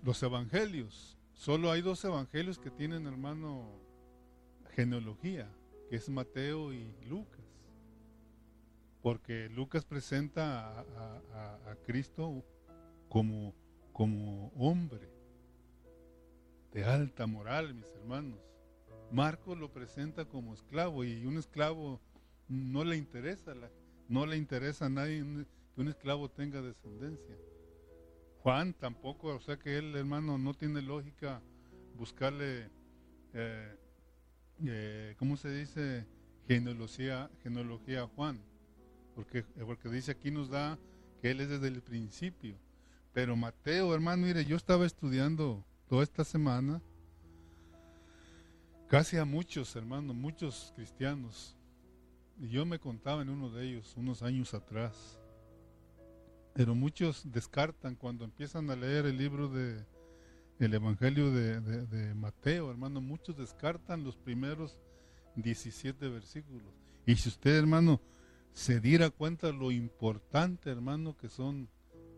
los 0.04 0.24
evangelios, 0.24 1.17
solo 1.38 1.72
hay 1.72 1.82
dos 1.82 2.04
evangelios 2.04 2.60
que 2.60 2.70
tienen, 2.70 3.08
hermano, 3.08 3.80
genealogía, 4.72 5.50
que 5.90 5.96
es 5.96 6.10
Mateo 6.10 6.74
y 6.74 6.94
Lucas. 7.08 7.46
Porque 9.02 9.48
Lucas 9.50 9.86
presenta 9.86 10.82
a, 10.82 11.76
Cristo 11.86 12.44
como, 13.08 13.54
como 13.94 14.52
hombre 14.58 15.10
de 16.74 16.84
alta 16.84 17.26
moral, 17.26 17.74
mis 17.74 17.88
hermanos. 18.02 18.40
Marcos 19.12 19.58
lo 19.58 19.72
presenta 19.72 20.26
como 20.26 20.54
esclavo 20.54 21.06
y 21.06 21.26
un 21.26 21.38
esclavo 21.38 22.02
no 22.50 22.84
le 22.84 22.98
interesa, 22.98 23.54
no 24.10 24.26
le 24.26 24.36
interesa 24.36 24.88
a 24.88 24.90
nadie 24.90 25.24
un 25.24 25.88
esclavo 25.88 26.30
tenga 26.30 26.62
descendencia. 26.62 27.38
Juan 28.48 28.72
tampoco, 28.72 29.36
o 29.36 29.42
sea 29.42 29.58
que 29.58 29.78
él, 29.78 29.94
hermano, 29.94 30.38
no 30.38 30.54
tiene 30.54 30.82
lógica 30.82 31.42
buscarle, 31.98 32.70
eh, 33.34 33.76
eh, 34.64 35.16
¿cómo 35.20 35.36
se 35.36 35.52
dice? 35.52 36.08
Genealogía, 36.48 37.30
genealogía 37.44 38.04
a 38.04 38.08
Juan. 38.08 38.40
Porque, 39.16 39.44
porque 39.44 39.90
dice 39.90 40.12
aquí 40.12 40.32
nos 40.32 40.48
da 40.50 40.80
que 41.22 41.32
él 41.32 41.42
es 41.42 41.50
desde 41.50 41.68
el 41.68 41.82
principio. 41.82 42.56
Pero 43.12 43.36
Mateo, 43.36 43.94
hermano, 43.94 44.26
mire, 44.26 44.46
yo 44.46 44.56
estaba 44.56 44.86
estudiando 44.86 45.66
toda 45.90 46.04
esta 46.04 46.24
semana, 46.24 46.82
casi 48.88 49.18
a 49.18 49.26
muchos, 49.26 49.76
hermanos, 49.76 50.16
muchos 50.16 50.72
cristianos, 50.74 51.58
y 52.40 52.48
yo 52.48 52.66
me 52.66 52.80
contaba 52.80 53.24
en 53.24 53.30
uno 53.30 53.50
de 53.50 53.68
ellos 53.68 53.94
unos 53.98 54.24
años 54.24 54.54
atrás, 54.54 55.20
pero 56.58 56.74
muchos 56.74 57.22
descartan 57.32 57.94
cuando 57.94 58.26
empiezan 58.26 58.68
a 58.72 58.76
leer 58.76 59.06
el 59.06 59.16
libro 59.16 59.48
de 59.48 59.86
el 60.58 60.74
Evangelio 60.74 61.32
de, 61.32 62.16
Mateo, 62.16 62.72
hermano, 62.72 63.00
muchos 63.00 63.38
descartan 63.38 64.04
los 64.04 64.18
primeros 64.18 64.76
17 65.36 66.08
versículos. 66.10 66.74
Y 67.06 67.16
si 67.16 67.30
usted, 67.30 67.56
hermano, 67.56 68.02
se 68.54 68.80
diera 68.80 69.12
cuenta 69.12 69.52
lo 69.52 69.70
importante, 69.70 70.72
hermano, 70.72 71.16
que 71.16 71.30
son 71.30 71.70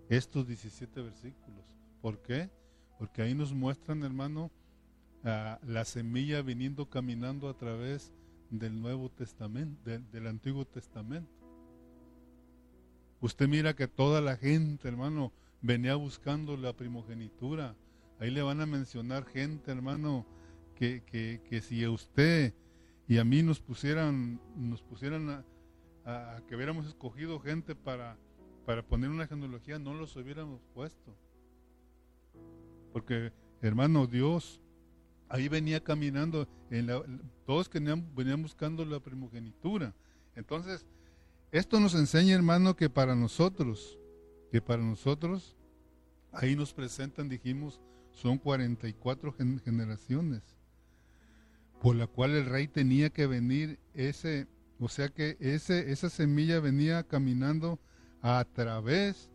estos 0.07 0.47
17 0.47 1.01
versículos. 1.01 1.65
¿Por 2.01 2.21
qué? 2.21 2.49
Porque 2.97 3.21
ahí 3.21 3.35
nos 3.35 3.53
muestran, 3.53 4.03
hermano, 4.03 4.51
la 5.21 5.83
semilla 5.83 6.41
viniendo 6.41 6.89
caminando 6.89 7.49
a 7.49 7.57
través 7.57 8.13
del 8.49 8.81
Nuevo 8.81 9.09
Testamento, 9.09 9.81
del 9.83 10.27
Antiguo 10.27 10.63
Testamento. 10.63 11.38
Usted 13.21 13.47
mira 13.47 13.75
que 13.75 13.87
toda 13.87 14.21
la 14.21 14.37
gente, 14.37 14.87
hermano, 14.87 15.33
venía 15.61 15.95
buscando 15.95 16.55
la 16.55 16.73
primogenitura. 16.73 17.75
Ahí 18.19 18.31
le 18.31 18.41
van 18.41 18.61
a 18.61 18.65
mencionar 18.65 19.25
gente, 19.25 19.71
hermano, 19.71 20.25
que, 20.75 21.03
que, 21.49 21.61
si 21.61 21.83
a 21.83 21.91
usted 21.91 22.53
y 23.07 23.17
a 23.17 23.25
mí 23.25 23.43
nos 23.43 23.59
pusieran, 23.59 24.39
nos 24.55 24.81
pusieran 24.81 25.43
a, 26.05 26.41
que 26.47 26.55
hubiéramos 26.55 26.87
escogido 26.87 27.39
gente 27.39 27.75
para, 27.75 28.17
para 28.65 28.83
poner 28.83 29.09
una 29.09 29.27
genealogía, 29.27 29.79
no 29.79 29.93
los 29.93 30.15
hubiéramos 30.15 30.61
puesto. 30.73 31.15
Porque, 32.93 33.33
hermano, 33.61 34.07
Dios 34.07 34.61
ahí 35.27 35.47
venía 35.47 35.83
caminando, 35.83 36.47
en 36.71 36.87
la, 36.87 37.03
todos 37.45 37.69
venían, 37.69 38.15
venían 38.15 38.41
buscando 38.41 38.85
la 38.85 38.99
primogenitura. 38.99 39.93
Entonces, 40.35 40.85
esto 41.51 41.79
nos 41.79 41.95
enseña, 41.95 42.35
hermano, 42.35 42.75
que 42.75 42.89
para 42.89 43.15
nosotros, 43.15 43.97
que 44.51 44.61
para 44.61 44.83
nosotros, 44.83 45.55
ahí 46.31 46.55
nos 46.55 46.73
presentan, 46.73 47.29
dijimos, 47.29 47.81
son 48.11 48.37
44 48.37 49.33
generaciones, 49.63 50.43
por 51.81 51.95
la 51.95 52.07
cual 52.07 52.31
el 52.31 52.45
rey 52.45 52.67
tenía 52.67 53.09
que 53.09 53.25
venir 53.25 53.79
ese, 53.93 54.47
o 54.79 54.89
sea 54.89 55.09
que 55.09 55.37
ese, 55.39 55.91
esa 55.91 56.09
semilla 56.09 56.59
venía 56.59 57.03
caminando 57.03 57.79
a 58.21 58.45
través 58.53 59.31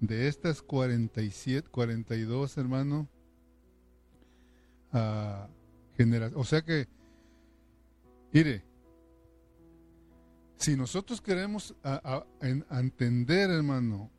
de 0.00 0.28
estas 0.28 0.62
47, 0.62 1.68
42, 1.70 2.56
hermano, 2.56 3.08
a 4.92 5.48
O 6.34 6.44
sea 6.44 6.62
que, 6.62 6.88
mire, 8.32 8.64
si 10.60 10.76
nosotros 10.76 11.22
queremos 11.22 11.74
entender, 12.42 13.50
hermano, 13.50 14.10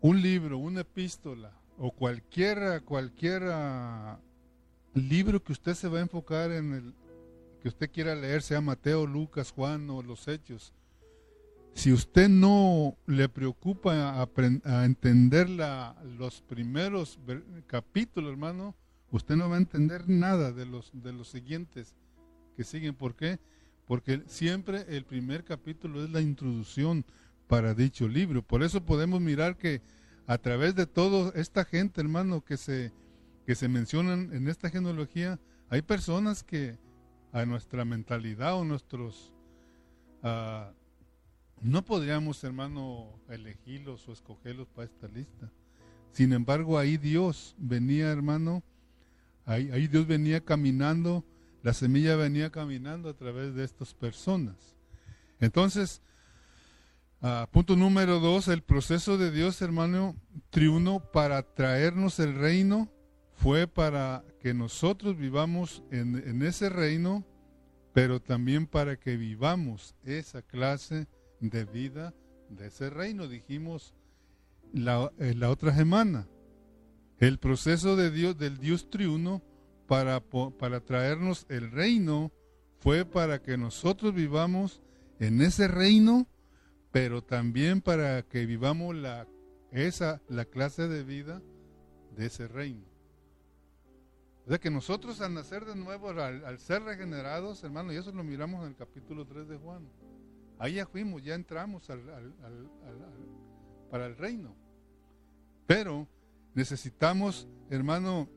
un 0.00 0.22
libro, 0.22 0.56
una 0.56 0.82
epístola 0.82 1.52
o 1.76 1.90
cualquier, 1.90 2.84
cualquier 2.84 3.42
libro 4.94 5.42
que 5.42 5.52
usted 5.52 5.74
se 5.74 5.88
va 5.88 5.98
a 5.98 6.02
enfocar 6.02 6.52
en 6.52 6.74
el 6.74 6.94
que 7.60 7.68
usted 7.68 7.90
quiera 7.90 8.14
leer, 8.14 8.42
sea 8.42 8.60
Mateo, 8.60 9.04
Lucas, 9.04 9.50
Juan 9.50 9.90
o 9.90 10.00
los 10.00 10.28
Hechos, 10.28 10.72
si 11.72 11.92
usted 11.92 12.28
no 12.28 12.96
le 13.06 13.28
preocupa 13.28 14.22
a, 14.22 14.84
entender 14.84 15.50
la, 15.50 15.96
los 16.18 16.40
primeros 16.42 17.18
capítulos, 17.66 18.30
hermano, 18.30 18.76
usted 19.10 19.34
no 19.34 19.48
va 19.48 19.56
a 19.56 19.58
entender 19.58 20.08
nada 20.08 20.52
de 20.52 20.66
los, 20.66 20.92
de 20.92 21.12
los 21.12 21.26
siguientes 21.26 21.96
que 22.56 22.62
siguen. 22.62 22.94
¿Por 22.94 23.16
qué? 23.16 23.40
Porque 23.86 24.22
siempre 24.26 24.84
el 24.88 25.04
primer 25.04 25.44
capítulo 25.44 26.02
es 26.02 26.10
la 26.10 26.20
introducción 26.20 27.04
para 27.46 27.74
dicho 27.74 28.08
libro. 28.08 28.42
Por 28.42 28.62
eso 28.62 28.84
podemos 28.84 29.20
mirar 29.20 29.56
que 29.56 29.82
a 30.26 30.38
través 30.38 30.74
de 30.74 30.86
toda 30.86 31.32
esta 31.38 31.64
gente, 31.64 32.00
hermano, 32.00 32.42
que 32.44 32.56
se, 32.56 32.92
que 33.46 33.54
se 33.54 33.68
mencionan 33.68 34.32
en 34.32 34.48
esta 34.48 34.70
genealogía, 34.70 35.38
hay 35.68 35.82
personas 35.82 36.42
que 36.42 36.78
a 37.32 37.44
nuestra 37.44 37.84
mentalidad 37.84 38.54
o 38.58 38.64
nuestros... 38.64 39.32
Uh, 40.22 40.72
no 41.60 41.84
podríamos, 41.84 42.42
hermano, 42.44 43.18
elegirlos 43.28 44.08
o 44.08 44.12
escogerlos 44.12 44.68
para 44.68 44.86
esta 44.86 45.08
lista. 45.08 45.50
Sin 46.12 46.32
embargo, 46.32 46.78
ahí 46.78 46.96
Dios 46.96 47.54
venía, 47.58 48.10
hermano, 48.10 48.62
Ahí, 49.46 49.88
Dios 49.88 50.06
venía 50.06 50.42
caminando, 50.42 51.22
la 51.64 51.72
semilla 51.72 52.14
venía 52.14 52.50
caminando 52.50 53.08
a 53.08 53.14
través 53.14 53.54
de 53.54 53.64
estas 53.64 53.94
personas. 53.94 54.76
Entonces, 55.40 56.02
punto 57.52 57.74
número 57.74 58.20
dos, 58.20 58.48
el 58.48 58.62
proceso 58.62 59.16
de 59.16 59.30
Dios, 59.30 59.62
hermano, 59.62 60.14
triuno 60.50 61.10
para 61.10 61.42
traernos 61.54 62.20
el 62.20 62.34
reino 62.34 62.92
fue 63.32 63.66
para 63.66 64.26
que 64.40 64.52
nosotros 64.52 65.16
vivamos 65.16 65.82
en, 65.90 66.42
ese 66.42 66.68
reino, 66.68 67.24
pero 67.94 68.20
también 68.20 68.66
para 68.66 68.96
que 69.00 69.16
vivamos 69.16 69.94
esa 70.04 70.42
clase 70.42 71.08
de 71.40 71.64
vida 71.64 72.12
de 72.50 72.66
ese 72.66 72.90
reino, 72.90 73.26
dijimos 73.26 73.94
la, 74.74 75.10
eh, 75.18 75.32
la 75.34 75.48
otra 75.48 75.74
semana. 75.74 76.28
El 77.18 77.38
proceso 77.38 77.96
de 77.96 78.10
Dios, 78.10 78.36
del 78.36 78.58
Dios 78.58 78.90
triuno 78.90 79.42
para, 79.86 80.20
para 80.20 80.80
traernos 80.80 81.46
el 81.48 81.70
reino 81.70 82.32
fue 82.78 83.04
para 83.04 83.42
que 83.42 83.56
nosotros 83.56 84.14
vivamos 84.14 84.82
en 85.18 85.40
ese 85.40 85.68
reino, 85.68 86.26
pero 86.90 87.22
también 87.22 87.80
para 87.80 88.22
que 88.22 88.46
vivamos 88.46 88.94
la, 88.94 89.26
esa, 89.70 90.20
la 90.28 90.44
clase 90.44 90.88
de 90.88 91.02
vida 91.02 91.42
de 92.16 92.26
ese 92.26 92.48
reino. 92.48 92.84
O 94.46 94.48
sea 94.48 94.58
que 94.58 94.70
nosotros 94.70 95.20
al 95.20 95.32
nacer 95.32 95.64
de 95.64 95.74
nuevo, 95.74 96.10
al, 96.10 96.58
ser 96.58 96.82
regenerados, 96.82 97.64
hermano, 97.64 97.92
y 97.92 97.96
eso 97.96 98.12
lo 98.12 98.22
miramos 98.22 98.62
en 98.62 98.68
el 98.68 98.76
capítulo 98.76 99.26
3 99.26 99.48
de 99.48 99.56
Juan, 99.56 99.88
ahí 100.58 100.74
ya 100.74 100.86
fuimos, 100.86 101.22
ya 101.22 101.34
entramos 101.34 101.88
para 103.90 104.06
el 104.06 104.16
reino. 104.16 104.54
Pero 105.66 106.06
Necesitamos, 106.54 107.48
hermano, 107.68 108.28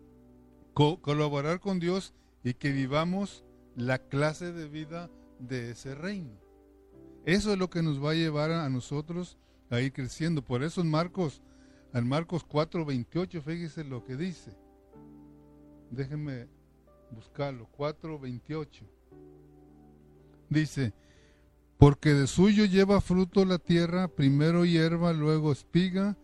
colaborar 1.01 1.59
con 1.59 1.79
Dios 1.79 2.13
y 2.43 2.53
que 2.53 2.71
vivamos 2.71 3.43
la 3.75 3.97
clase 3.97 4.51
de 4.51 4.67
vida 4.67 5.09
de 5.39 5.71
ese 5.71 5.95
reino. 5.95 6.39
Eso 7.25 7.51
es 7.51 7.57
lo 7.57 7.69
que 7.69 7.81
nos 7.81 8.03
va 8.03 8.11
a 8.11 8.15
llevar 8.15 8.51
a 8.51 8.69
nosotros 8.69 9.37
a 9.69 9.81
ir 9.81 9.91
creciendo. 9.91 10.43
Por 10.43 10.63
eso 10.63 10.81
en 10.81 10.89
Marcos, 10.89 11.41
en 11.93 12.07
Marcos 12.07 12.43
4, 12.43 12.85
28, 12.85 13.41
fíjese 13.41 13.83
lo 13.83 14.05
que 14.05 14.15
dice. 14.15 14.55
Déjenme 15.89 16.47
buscarlo. 17.11 17.67
4, 17.71 18.19
28. 18.19 18.85
Dice, 20.49 20.93
porque 21.77 22.13
de 22.13 22.27
suyo 22.27 22.65
lleva 22.65 23.01
fruto 23.01 23.45
la 23.45 23.57
tierra, 23.57 24.07
primero 24.07 24.63
hierba, 24.63 25.11
luego 25.11 25.51
espiga, 25.51 26.17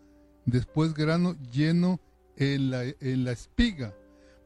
después 0.46 0.94
grano 0.94 1.34
lleno 1.50 2.00
en 2.36 2.70
la, 2.70 2.84
en 2.84 3.24
la 3.24 3.32
espiga. 3.32 3.94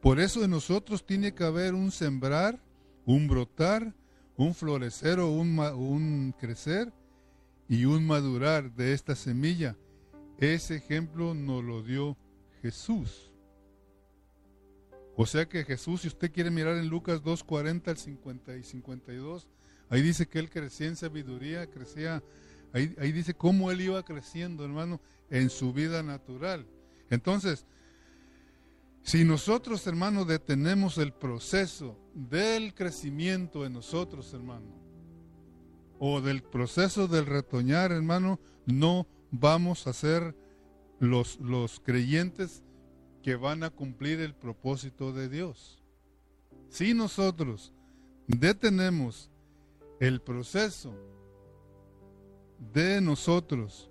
Por 0.01 0.19
eso 0.19 0.43
en 0.43 0.51
nosotros 0.51 1.05
tiene 1.05 1.33
que 1.33 1.43
haber 1.43 1.73
un 1.73 1.91
sembrar, 1.91 2.59
un 3.05 3.27
brotar, 3.27 3.93
un 4.37 4.53
florecer 4.53 5.19
o 5.19 5.29
un, 5.31 5.59
un 5.59 6.33
crecer 6.39 6.93
y 7.67 7.85
un 7.85 8.05
madurar 8.07 8.73
de 8.73 8.93
esta 8.93 9.15
semilla. 9.15 9.75
Ese 10.37 10.75
ejemplo 10.75 11.33
nos 11.33 11.63
lo 11.63 11.83
dio 11.83 12.17
Jesús. 12.61 13.31
O 15.15 15.25
sea 15.25 15.47
que 15.47 15.65
Jesús, 15.65 16.01
si 16.01 16.07
usted 16.07 16.31
quiere 16.31 16.49
mirar 16.49 16.77
en 16.77 16.87
Lucas 16.87 17.21
2, 17.21 17.43
40 17.43 17.91
al 17.91 17.97
50 17.97 18.55
y 18.55 18.63
52, 18.63 19.47
ahí 19.89 20.01
dice 20.01 20.27
que 20.27 20.39
él 20.39 20.49
crecía 20.49 20.87
en 20.87 20.95
sabiduría, 20.95 21.67
crecía, 21.67 22.23
ahí, 22.71 22.95
ahí 22.99 23.11
dice 23.11 23.33
cómo 23.33 23.69
él 23.69 23.81
iba 23.81 24.01
creciendo, 24.03 24.63
hermano 24.63 25.01
en 25.29 25.49
su 25.49 25.73
vida 25.73 26.03
natural. 26.03 26.65
Entonces, 27.09 27.65
si 29.03 29.23
nosotros, 29.23 29.85
hermanos, 29.87 30.27
detenemos 30.27 30.97
el 30.97 31.13
proceso 31.13 31.97
del 32.13 32.73
crecimiento 32.73 33.65
en 33.65 33.73
nosotros, 33.73 34.33
hermano, 34.33 34.67
o 35.99 36.21
del 36.21 36.43
proceso 36.43 37.07
del 37.07 37.25
retoñar, 37.25 37.91
hermano, 37.91 38.39
no 38.65 39.07
vamos 39.31 39.87
a 39.87 39.93
ser 39.93 40.35
los, 40.99 41.39
los 41.39 41.79
creyentes 41.79 42.63
que 43.23 43.35
van 43.35 43.63
a 43.63 43.69
cumplir 43.69 44.19
el 44.19 44.33
propósito 44.33 45.11
de 45.11 45.29
Dios. 45.29 45.83
Si 46.69 46.93
nosotros 46.93 47.73
detenemos 48.27 49.29
el 49.99 50.21
proceso 50.21 50.93
de 52.73 53.01
nosotros 53.01 53.88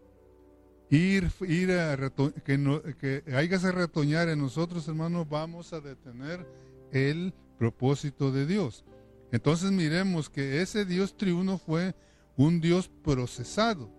ir, 0.91 1.31
ir 1.47 1.73
a 1.73 1.97
que, 2.45 2.95
que 2.99 3.23
haya 3.35 3.59
que 3.59 3.73
retoñar 3.73 4.29
en 4.29 4.39
nosotros, 4.39 4.87
hermanos, 4.89 5.29
vamos 5.29 5.73
a 5.73 5.81
detener 5.81 6.47
el 6.93 7.35
propósito 7.59 8.33
de 8.33 8.47
Dios. 8.47 8.85
Entonces 9.31 9.71
miremos 9.71 10.31
que 10.31 10.63
ese 10.63 10.85
Dios 10.85 11.17
triuno 11.17 11.59
fue 11.59 11.95
un 12.37 12.61
Dios 12.61 12.89
procesado. 13.03 13.91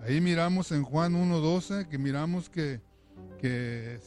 Ahí 0.00 0.20
miramos 0.20 0.72
en 0.72 0.82
Juan 0.82 1.14
1.12, 1.14 1.88
que 1.88 1.98
miramos 1.98 2.50
que, 2.50 2.80
que 3.38 4.00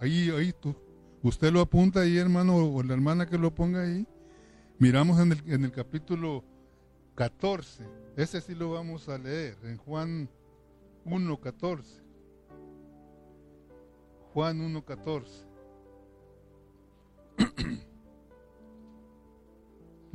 ahí, 0.00 0.30
ahí 0.30 0.52
tú, 0.52 0.74
usted 1.22 1.52
lo 1.52 1.60
apunta 1.60 2.00
ahí, 2.00 2.16
hermano, 2.16 2.56
o 2.56 2.82
la 2.82 2.94
hermana 2.94 3.26
que 3.26 3.38
lo 3.38 3.54
ponga 3.54 3.82
ahí. 3.82 4.06
Miramos 4.78 5.18
en 5.20 5.32
el, 5.32 5.42
en 5.46 5.64
el 5.64 5.72
capítulo 5.72 6.44
14, 7.16 7.84
ese 8.16 8.40
sí 8.40 8.54
lo 8.54 8.70
vamos 8.70 9.08
a 9.08 9.18
leer, 9.18 9.56
en 9.64 9.76
Juan 9.76 10.28
1.14. 11.08 12.02
Juan 14.32 14.74
1.14. 14.74 15.24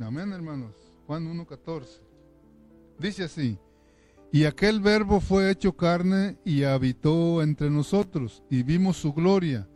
Amén, 0.00 0.32
hermanos. 0.32 0.74
Juan 1.06 1.26
1.14. 1.26 2.00
Dice 2.98 3.24
así, 3.24 3.58
y 4.32 4.44
aquel 4.46 4.80
verbo 4.80 5.20
fue 5.20 5.50
hecho 5.50 5.76
carne 5.76 6.38
y 6.44 6.64
habitó 6.64 7.42
entre 7.42 7.70
nosotros, 7.70 8.42
y 8.50 8.62
vimos 8.62 8.96
su 8.96 9.12
gloria, 9.12 9.68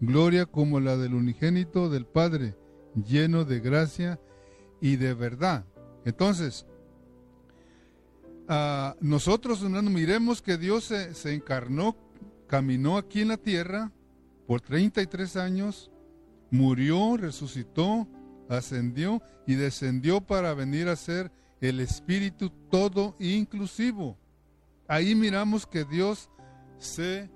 gloria 0.00 0.46
como 0.46 0.80
la 0.80 0.96
del 0.96 1.14
unigénito 1.14 1.88
del 1.88 2.06
Padre, 2.06 2.56
lleno 2.94 3.44
de 3.44 3.60
gracia 3.60 4.20
y 4.80 4.96
de 4.96 5.14
verdad. 5.14 5.64
Entonces, 6.04 6.66
uh, 8.50 8.96
nosotros, 9.00 9.62
hermano, 9.62 9.88
miremos 9.88 10.42
que 10.42 10.58
Dios 10.58 10.84
se, 10.84 11.14
se 11.14 11.32
encarnó, 11.32 11.96
caminó 12.46 12.98
aquí 12.98 13.22
en 13.22 13.28
la 13.28 13.36
tierra 13.36 13.90
por 14.46 14.60
33 14.60 15.36
años, 15.36 15.90
murió, 16.50 17.16
resucitó, 17.16 18.08
ascendió 18.48 19.22
y 19.46 19.54
descendió 19.54 20.20
para 20.20 20.52
venir 20.54 20.88
a 20.88 20.96
ser 20.96 21.30
el 21.60 21.80
Espíritu 21.80 22.50
todo 22.70 23.16
inclusivo. 23.18 24.18
Ahí 24.88 25.14
miramos 25.14 25.66
que 25.66 25.84
Dios 25.84 26.28
se 26.78 27.30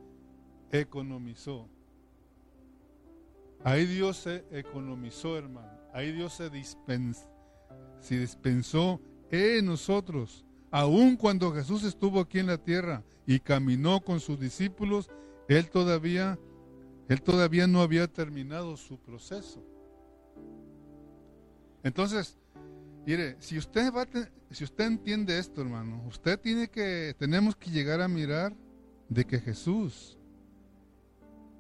economizó. 0.72 1.68
Ahí 3.62 3.86
Dios 3.86 4.16
se 4.18 4.44
economizó, 4.50 5.38
hermano. 5.38 5.78
Ahí 5.92 6.12
Dios 6.12 6.34
se, 6.34 6.50
se 8.00 8.18
dispensó 8.18 9.00
en 9.30 9.66
nosotros. 9.66 10.44
Aun 10.76 11.14
cuando 11.16 11.52
Jesús 11.52 11.84
estuvo 11.84 12.18
aquí 12.18 12.40
en 12.40 12.48
la 12.48 12.58
tierra 12.58 13.04
y 13.28 13.38
caminó 13.38 14.00
con 14.00 14.18
sus 14.18 14.40
discípulos, 14.40 15.08
él 15.46 15.70
todavía, 15.70 16.36
él 17.08 17.22
todavía 17.22 17.68
no 17.68 17.80
había 17.80 18.08
terminado 18.08 18.76
su 18.76 18.98
proceso. 18.98 19.62
Entonces, 21.84 22.36
mire, 23.06 23.36
si 23.38 23.56
usted 23.56 23.92
va 23.92 24.04
si 24.50 24.64
usted 24.64 24.86
entiende 24.86 25.38
esto, 25.38 25.60
hermano, 25.60 26.02
usted 26.08 26.40
tiene 26.40 26.66
que 26.66 27.14
tenemos 27.20 27.54
que 27.54 27.70
llegar 27.70 28.00
a 28.00 28.08
mirar 28.08 28.52
de 29.08 29.24
que 29.24 29.38
Jesús 29.38 30.18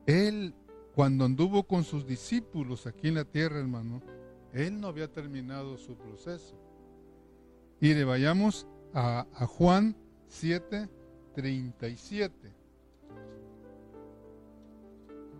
él 0.06 0.56
cuando 0.96 1.24
anduvo 1.24 1.62
con 1.62 1.84
sus 1.84 2.04
discípulos 2.04 2.88
aquí 2.88 3.06
en 3.06 3.14
la 3.14 3.24
tierra, 3.24 3.60
hermano, 3.60 4.02
él 4.52 4.80
no 4.80 4.88
había 4.88 5.06
terminado 5.06 5.78
su 5.78 5.94
proceso. 5.96 6.56
Le 7.78 8.02
vayamos 8.02 8.66
a, 8.94 9.26
a 9.34 9.46
Juan 9.46 9.96
7, 10.28 10.88
37. 11.34 12.64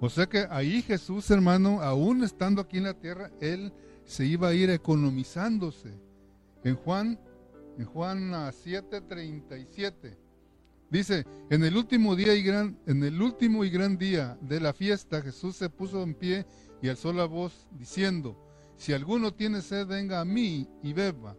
O 0.00 0.10
sea 0.10 0.26
que 0.26 0.46
ahí 0.50 0.82
Jesús, 0.82 1.30
hermano, 1.30 1.80
aún 1.80 2.24
estando 2.24 2.60
aquí 2.60 2.78
en 2.78 2.84
la 2.84 2.94
tierra, 2.94 3.30
él 3.40 3.72
se 4.04 4.26
iba 4.26 4.48
a 4.48 4.54
ir 4.54 4.70
economizándose. 4.70 5.94
En 6.62 6.76
Juan, 6.76 7.18
en 7.78 7.86
Juan 7.86 8.30
7:37 8.30 10.16
dice, 10.90 11.24
en 11.50 11.64
el 11.64 11.76
último 11.76 12.14
día 12.14 12.34
y 12.34 12.42
gran 12.42 12.78
en 12.86 13.02
el 13.02 13.20
último 13.20 13.64
y 13.64 13.70
gran 13.70 13.98
día 13.98 14.38
de 14.40 14.60
la 14.60 14.72
fiesta 14.72 15.22
Jesús 15.22 15.56
se 15.56 15.68
puso 15.68 16.02
en 16.02 16.14
pie 16.14 16.46
y 16.82 16.88
alzó 16.88 17.12
la 17.12 17.24
voz 17.24 17.68
diciendo, 17.72 18.36
si 18.76 18.92
alguno 18.92 19.32
tiene 19.32 19.62
sed, 19.62 19.86
venga 19.86 20.20
a 20.20 20.24
mí 20.24 20.68
y 20.82 20.92
beba. 20.92 21.36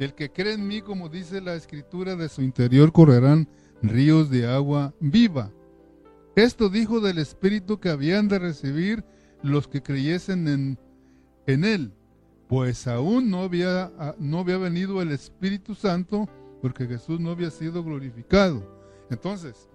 El 0.00 0.14
que 0.14 0.32
cree 0.32 0.54
en 0.54 0.66
mí, 0.66 0.82
como 0.82 1.08
dice 1.08 1.40
la 1.40 1.54
escritura, 1.54 2.16
de 2.16 2.28
su 2.28 2.42
interior 2.42 2.90
correrán 2.90 3.46
ríos 3.82 4.30
de 4.30 4.48
agua 4.48 4.92
viva. 4.98 5.52
Esto 6.34 6.68
dijo 6.68 7.00
del 7.00 7.18
Espíritu 7.18 7.78
que 7.78 7.90
habían 7.90 8.26
de 8.26 8.40
recibir 8.40 9.04
los 9.42 9.68
que 9.68 9.82
creyesen 9.82 10.48
en 10.48 10.78
en 11.46 11.64
él, 11.64 11.92
pues 12.48 12.86
aún 12.86 13.30
no 13.30 13.42
había, 13.42 13.92
ah, 13.98 14.14
no 14.18 14.40
había 14.40 14.58
venido 14.58 15.00
el 15.02 15.12
Espíritu 15.12 15.74
Santo 15.74 16.28
porque 16.60 16.86
Jesús 16.86 17.20
no 17.20 17.30
había 17.30 17.50
sido 17.50 17.82
glorificado. 17.82 18.62
Entonces, 19.10 19.68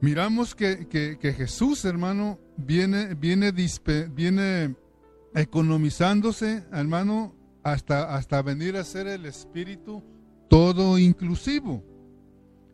miramos 0.00 0.54
que, 0.54 1.18
Jesús, 1.36 1.84
hermano, 1.84 2.38
viene, 2.56 3.14
viene, 3.14 3.52
viene 4.12 4.74
economizándose, 5.34 6.64
hermano, 6.72 7.34
hasta, 7.62 8.14
hasta 8.14 8.42
venir 8.42 8.76
a 8.76 8.84
ser 8.84 9.06
el 9.06 9.26
Espíritu 9.26 10.02
todo 10.48 10.98
inclusivo. 10.98 11.82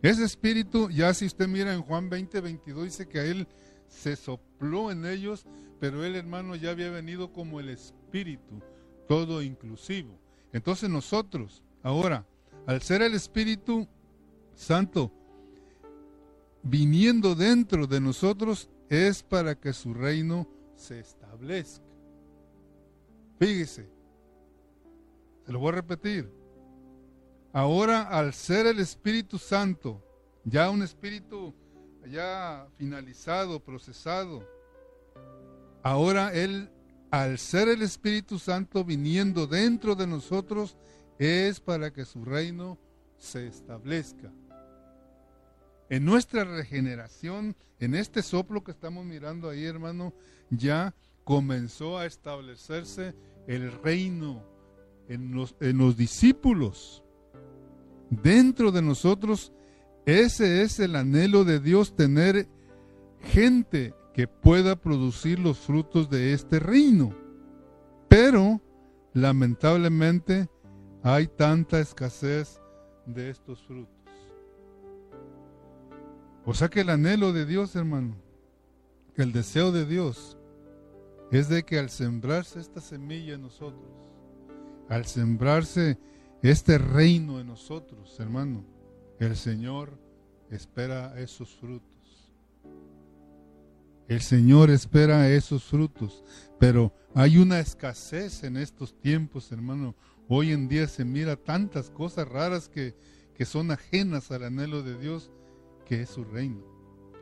Ese 0.03 0.25
Espíritu, 0.25 0.91
ya 0.91 1.13
si 1.15 1.27
usted 1.27 1.49
mira 1.49 1.75
en 1.75 1.83
Juan 1.83 2.09
20, 2.09 2.41
22, 2.41 2.85
dice 2.85 3.09
que 3.09 3.19
a 3.19 3.25
Él 3.25 3.49
se 3.89 4.17
sopló 4.17 4.91
en 4.91 5.07
ellos 5.07 5.47
pero 5.81 6.05
el 6.05 6.17
hermano, 6.17 6.57
ya 6.57 6.71
había 6.71 6.91
venido 6.91 7.33
como 7.33 7.61
el 7.61 7.69
Espíritu, 7.69 8.61
todo 9.07 9.43
inclusivo. 9.43 10.19
Entonces 10.53 10.91
nosotros, 10.91 11.63
ahora, 11.83 12.27
al 12.67 12.83
ser 12.83 13.03
el 13.03 13.15
Espíritu 13.15 13.87
Santo 14.55 15.13
viniendo 16.63 17.35
dentro 17.35 17.87
de 17.87 18.01
nosotros, 18.01 18.69
es 18.89 19.23
para 19.23 19.55
que 19.55 19.73
su 19.73 19.95
reino 19.95 20.49
se 20.75 20.99
establezca. 20.99 21.85
Fíjese, 23.39 23.89
se 25.49 25.53
lo 25.55 25.61
voy 25.61 25.71
a 25.71 25.77
repetir. 25.77 26.31
Ahora, 27.55 28.03
al 28.03 28.35
ser 28.35 28.67
el 28.67 28.81
Espíritu 28.81 29.39
Santo, 29.39 30.05
ya 30.45 30.69
un 30.69 30.83
Espíritu 30.83 31.55
ya 32.07 32.69
finalizado, 32.77 33.59
procesado, 33.59 34.47
Ahora 35.83 36.35
Él, 36.35 36.71
al 37.11 37.39
ser 37.39 37.71
el 37.71 37.81
Espíritu 37.81 38.39
Santo 38.39 38.85
viniendo 38.85 39.47
dentro 39.47 39.95
de 39.95 40.07
nosotros, 40.07 40.77
es 41.19 41.61
para 41.61 41.95
que 41.95 42.05
su 42.05 42.27
reino 42.27 42.79
se 43.17 43.47
establezca. 43.47 44.31
En 45.89 46.05
nuestra 46.05 46.45
regeneración, 46.45 47.57
en 47.79 47.95
este 47.95 48.23
soplo 48.23 48.63
que 48.63 48.73
estamos 48.73 49.07
mirando 49.07 49.49
ahí, 49.49 49.65
hermano, 49.65 50.13
ya 50.51 50.95
comenzó 51.25 51.97
a 51.97 52.05
establecerse 52.05 53.15
el 53.47 53.73
reino 53.73 54.58
en 55.09 55.35
los, 55.35 55.57
en 55.61 55.79
los 55.79 55.97
discípulos. 55.97 57.03
Dentro 58.11 58.71
de 58.71 58.83
nosotros, 58.83 59.53
ese 60.07 60.63
es 60.63 60.81
el 60.81 60.97
anhelo 60.97 61.45
de 61.45 61.61
Dios, 61.61 61.95
tener 61.95 62.49
gente 63.21 63.95
que 64.15 64.27
pueda 64.27 64.77
producir 64.77 65.39
los 65.39 65.59
frutos 65.59 66.09
de 66.09 66.33
este 66.33 66.59
reino. 66.59 67.15
Pero, 68.09 68.61
lamentablemente, 69.13 70.49
hay 71.03 71.27
tanta 71.27 71.81
escasez 71.81 72.61
de 73.07 73.31
estos 73.31 73.63
frutos. 73.63 73.95
O 76.45 76.55
sea 76.55 76.69
que 76.69 76.81
el 76.81 76.91
anhelo 76.91 77.33
de 77.33 77.45
Dios, 77.45 77.77
hermano, 77.77 78.17
el 79.17 79.33
deseo 79.33 79.71
de 79.73 79.85
Dios, 79.85 80.39
es 81.31 81.49
de 81.49 81.63
que 81.65 81.79
al 81.79 81.91
sembrarse 81.91 82.59
esta 82.59 82.81
semilla 82.81 83.35
en 83.35 83.43
nosotros, 83.43 84.08
al 84.89 85.07
sembrarse 85.07 85.99
este 86.43 86.79
reino 86.79 87.41
en 87.41 87.49
nosotros, 87.49 88.19
hermano, 88.21 88.65
el 89.19 89.37
Señor 89.37 89.99
espera 90.51 91.19
esos 91.21 91.55
frutos. 91.57 92.33
El 94.07 94.23
Señor 94.23 94.71
espera 94.71 95.29
esos 95.29 95.65
frutos, 95.65 96.25
pero 96.59 96.95
hay 97.15 97.37
una 97.37 97.61
escasez 97.61 98.43
en 98.45 98.57
estos 98.57 98.99
tiempos, 98.99 99.53
hermano. 99.53 99.95
Hoy 100.29 100.53
en 100.53 100.69
día 100.69 100.87
se 100.87 101.05
mira 101.05 101.37
tantas 101.37 101.91
cosas 101.91 102.27
raras 102.27 102.69
que, 102.69 102.95
que 103.35 103.45
son 103.45 103.71
ajenas 103.71 104.31
al 104.31 104.45
anhelo 104.45 104.83
de 104.83 104.99
Dios, 104.99 105.31
que 105.85 106.03
es 106.03 106.11
su 106.11 106.25
reino. 106.25 106.65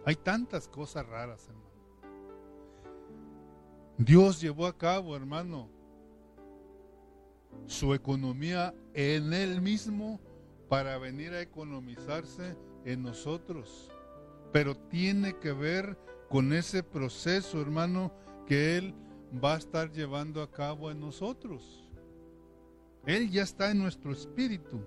Hay 0.04 0.14
tantas 0.14 0.68
cosas 0.68 1.06
raras, 1.06 1.48
hermano. 1.48 1.66
Dios 3.98 4.40
llevó 4.40 4.66
a 4.66 4.76
cabo, 4.76 5.16
hermano, 5.16 5.70
su 7.66 7.94
economía 7.94 8.74
en 8.94 9.32
Él 9.32 9.60
mismo 9.60 10.20
para 10.68 10.98
venir 10.98 11.32
a 11.32 11.40
economizarse 11.40 12.56
en 12.84 13.02
nosotros. 13.02 13.90
Pero 14.52 14.76
tiene 14.76 15.36
que 15.38 15.52
ver 15.52 15.98
con 16.28 16.52
ese 16.52 16.82
proceso, 16.82 17.60
hermano, 17.60 18.12
que 18.46 18.76
Él 18.76 18.94
va 19.42 19.54
a 19.54 19.58
estar 19.58 19.90
llevando 19.90 20.42
a 20.42 20.50
cabo 20.50 20.90
en 20.90 21.00
nosotros. 21.00 21.90
Él 23.04 23.30
ya 23.30 23.42
está 23.42 23.70
en 23.70 23.78
nuestro 23.78 24.12
espíritu, 24.12 24.80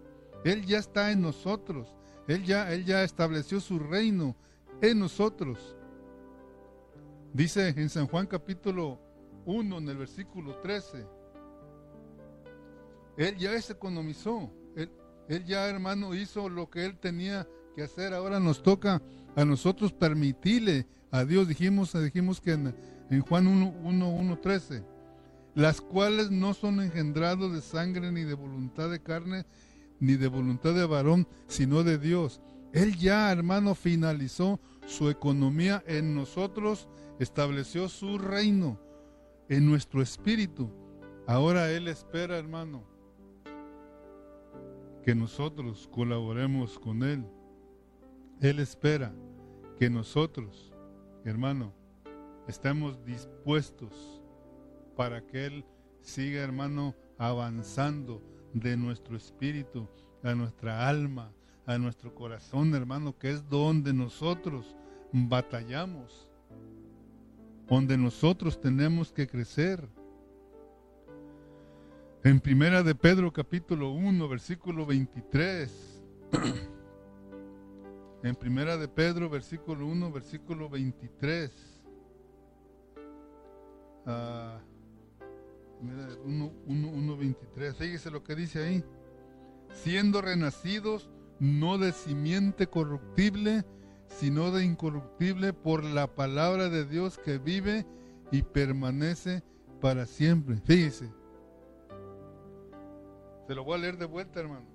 Él 0.43 0.65
ya 0.65 0.79
está 0.79 1.11
en 1.11 1.21
nosotros, 1.21 1.95
Él 2.27 2.43
ya, 2.43 2.71
Él 2.73 2.85
ya 2.85 3.03
estableció 3.03 3.59
su 3.59 3.79
reino 3.79 4.35
en 4.81 4.99
nosotros. 4.99 5.77
Dice 7.33 7.69
en 7.69 7.89
San 7.89 8.07
Juan 8.07 8.27
capítulo 8.27 8.99
1, 9.45 9.77
en 9.77 9.89
el 9.89 9.97
versículo 9.97 10.57
13, 10.57 11.05
Él 13.19 13.35
ya 13.35 13.61
se 13.61 13.73
economizó, 13.73 14.49
él, 15.27 15.43
ya 15.45 15.67
hermano 15.67 16.15
hizo 16.15 16.47
lo 16.47 16.69
que 16.69 16.85
Él 16.85 16.97
tenía 16.97 17.45
que 17.75 17.83
hacer, 17.83 18.13
ahora 18.13 18.39
nos 18.39 18.63
toca 18.63 19.01
a 19.35 19.43
nosotros 19.43 19.91
permitirle 19.91 20.87
a 21.11 21.25
Dios. 21.25 21.49
Dijimos, 21.49 21.91
dijimos 22.01 22.39
que 22.39 22.53
en, 22.53 22.73
Juan 23.27 23.47
1, 23.47 23.75
1, 23.83 24.39
13, 24.39 24.85
las 25.53 25.81
cuales 25.81 26.31
no 26.31 26.53
son 26.53 26.79
engendrados 26.79 27.51
de 27.51 27.59
sangre 27.59 28.09
ni 28.09 28.23
de 28.23 28.35
voluntad 28.35 28.89
de 28.89 29.03
carne, 29.03 29.45
ni 29.99 30.15
de 30.15 30.27
voluntad 30.27 30.73
de 30.73 30.85
varón, 30.85 31.27
sino 31.47 31.83
de 31.83 31.97
Dios. 31.97 32.39
Él 32.71 32.95
ya, 32.97 33.29
hermano, 33.33 33.75
finalizó 33.75 34.61
su 34.87 35.09
economía 35.09 35.83
en 35.87 36.15
nosotros, 36.15 36.87
estableció 37.19 37.89
su 37.89 38.17
reino. 38.17 38.79
en 39.49 39.65
nuestro 39.65 40.01
espíritu. 40.01 40.71
Ahora 41.27 41.71
Él 41.71 41.87
espera, 41.87 42.37
hermano, 42.37 42.88
que 45.09 45.15
nosotros 45.15 45.89
colaboremos 45.91 46.77
con 46.77 47.01
Él. 47.01 47.25
Él 48.41 48.59
espera 48.59 49.11
que 49.79 49.89
nosotros, 49.89 50.71
hermano, 51.25 51.73
estemos 52.47 53.03
dispuestos 53.03 54.21
para 54.95 55.25
que 55.25 55.47
Él 55.47 55.65
siga, 56.03 56.43
hermano, 56.43 56.93
avanzando 57.17 58.21
de 58.53 58.77
nuestro 58.77 59.17
espíritu 59.17 59.87
a 60.21 60.35
nuestra 60.35 60.87
alma, 60.87 61.33
a 61.65 61.79
nuestro 61.79 62.13
corazón, 62.13 62.75
hermano, 62.75 63.17
que 63.17 63.31
es 63.31 63.49
donde 63.49 63.91
nosotros 63.91 64.75
batallamos, 65.11 66.29
donde 67.67 67.97
nosotros 67.97 68.61
tenemos 68.61 69.11
que 69.11 69.25
crecer. 69.25 69.89
En 72.21 72.41
Primera 72.41 72.83
de 72.83 72.95
Pedro 72.95 73.31
capítulo 73.31 73.91
1, 73.91 74.27
versículo 74.27 74.85
23. 74.85 76.03
en 78.23 78.35
Primera 78.35 78.75
de 78.75 78.89
Pedro 78.89 79.29
versículo 79.29 79.87
1, 79.87 80.11
versículo 80.11 80.69
23. 80.69 81.49
Uh, 84.05 84.09
1, 86.25 86.51
1, 86.67 87.17
23. 87.17 87.75
Fíjese 87.77 88.11
lo 88.11 88.21
que 88.21 88.35
dice 88.35 88.65
ahí. 88.65 88.83
Siendo 89.71 90.21
renacidos 90.21 91.09
no 91.39 91.77
de 91.77 91.93
simiente 91.93 92.67
corruptible, 92.67 93.63
sino 94.09 94.51
de 94.51 94.65
incorruptible 94.65 95.53
por 95.53 95.85
la 95.85 96.13
palabra 96.15 96.67
de 96.67 96.83
Dios 96.83 97.17
que 97.17 97.37
vive 97.37 97.85
y 98.29 98.43
permanece 98.43 99.41
para 99.79 100.05
siempre. 100.05 100.57
Fíjese. 100.65 101.18
Se 103.49 103.55
lo 103.55 103.63
voy 103.63 103.79
a 103.79 103.81
leer 103.81 103.97
de 103.97 104.05
vuelta, 104.05 104.41
hermano. 104.41 104.67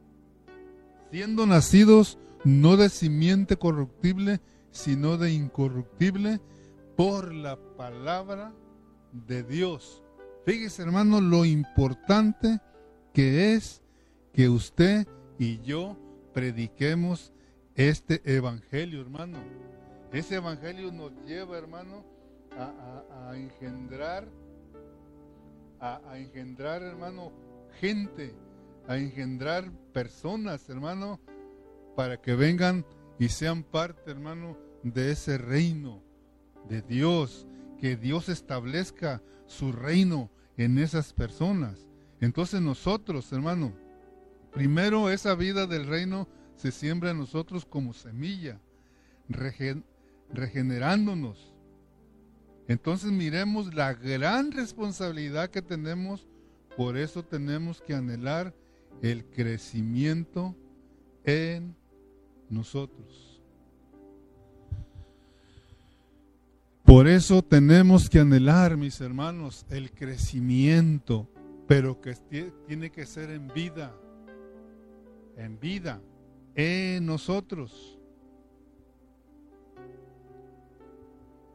Siendo 1.12 1.46
nacidos 1.46 2.18
no 2.42 2.76
de 2.76 2.88
simiente 2.88 3.56
corruptible, 3.56 4.40
sino 4.72 5.16
de 5.16 5.32
incorruptible 5.32 6.40
por 6.96 7.32
la 7.32 7.56
palabra 7.76 8.52
de 9.12 9.44
Dios. 9.44 10.02
Fíjese, 10.44 10.82
hermano, 10.82 11.20
lo 11.20 11.44
importante 11.44 12.58
que 13.12 13.54
es 13.54 13.80
que 14.32 14.48
usted 14.48 15.06
y 15.38 15.60
yo 15.60 15.96
prediquemos 16.32 17.32
este 17.76 18.22
evangelio, 18.24 19.02
hermano. 19.02 19.38
Ese 20.10 20.34
evangelio 20.34 20.90
nos 20.90 21.12
lleva, 21.24 21.56
hermano, 21.56 22.04
a, 22.58 23.36
engendrar, 23.36 24.26
a, 25.78 26.00
a 26.10 26.18
engendrar, 26.18 26.82
hermano, 26.82 27.30
gente, 27.80 28.34
a 28.86 28.96
engendrar 28.96 29.70
personas, 29.92 30.68
hermano, 30.68 31.20
para 31.96 32.20
que 32.20 32.34
vengan 32.34 32.84
y 33.18 33.28
sean 33.28 33.62
parte, 33.62 34.10
hermano, 34.10 34.58
de 34.82 35.12
ese 35.12 35.38
reino 35.38 36.02
de 36.68 36.82
Dios, 36.82 37.46
que 37.78 37.96
Dios 37.96 38.28
establezca 38.28 39.22
su 39.46 39.72
reino 39.72 40.30
en 40.56 40.78
esas 40.78 41.12
personas. 41.12 41.88
Entonces 42.20 42.60
nosotros, 42.60 43.32
hermano, 43.32 43.72
primero 44.52 45.10
esa 45.10 45.34
vida 45.34 45.66
del 45.66 45.86
reino 45.86 46.28
se 46.56 46.70
siembra 46.70 47.10
en 47.10 47.18
nosotros 47.18 47.64
como 47.64 47.92
semilla, 47.92 48.60
regenerándonos. 50.32 51.52
Entonces 52.68 53.10
miremos 53.10 53.74
la 53.74 53.92
gran 53.94 54.52
responsabilidad 54.52 55.50
que 55.50 55.60
tenemos, 55.60 56.26
por 56.76 56.96
eso 56.96 57.22
tenemos 57.24 57.82
que 57.82 57.94
anhelar 57.94 58.54
el 59.02 59.24
crecimiento 59.26 60.54
en 61.24 61.74
nosotros. 62.48 63.40
Por 66.84 67.08
eso 67.08 67.42
tenemos 67.42 68.10
que 68.10 68.20
anhelar, 68.20 68.76
mis 68.76 69.00
hermanos, 69.00 69.64
el 69.70 69.90
crecimiento, 69.90 71.28
pero 71.66 72.00
que 72.00 72.14
tiene 72.66 72.90
que 72.90 73.06
ser 73.06 73.30
en 73.30 73.48
vida, 73.48 73.94
en 75.36 75.58
vida, 75.58 76.00
en 76.54 77.06
nosotros. 77.06 77.98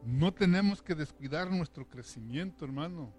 No 0.04 0.32
tenemos 0.34 0.82
que 0.82 0.94
descuidar 0.94 1.50
nuestro 1.50 1.86
crecimiento, 1.88 2.64
hermano, 2.64 3.12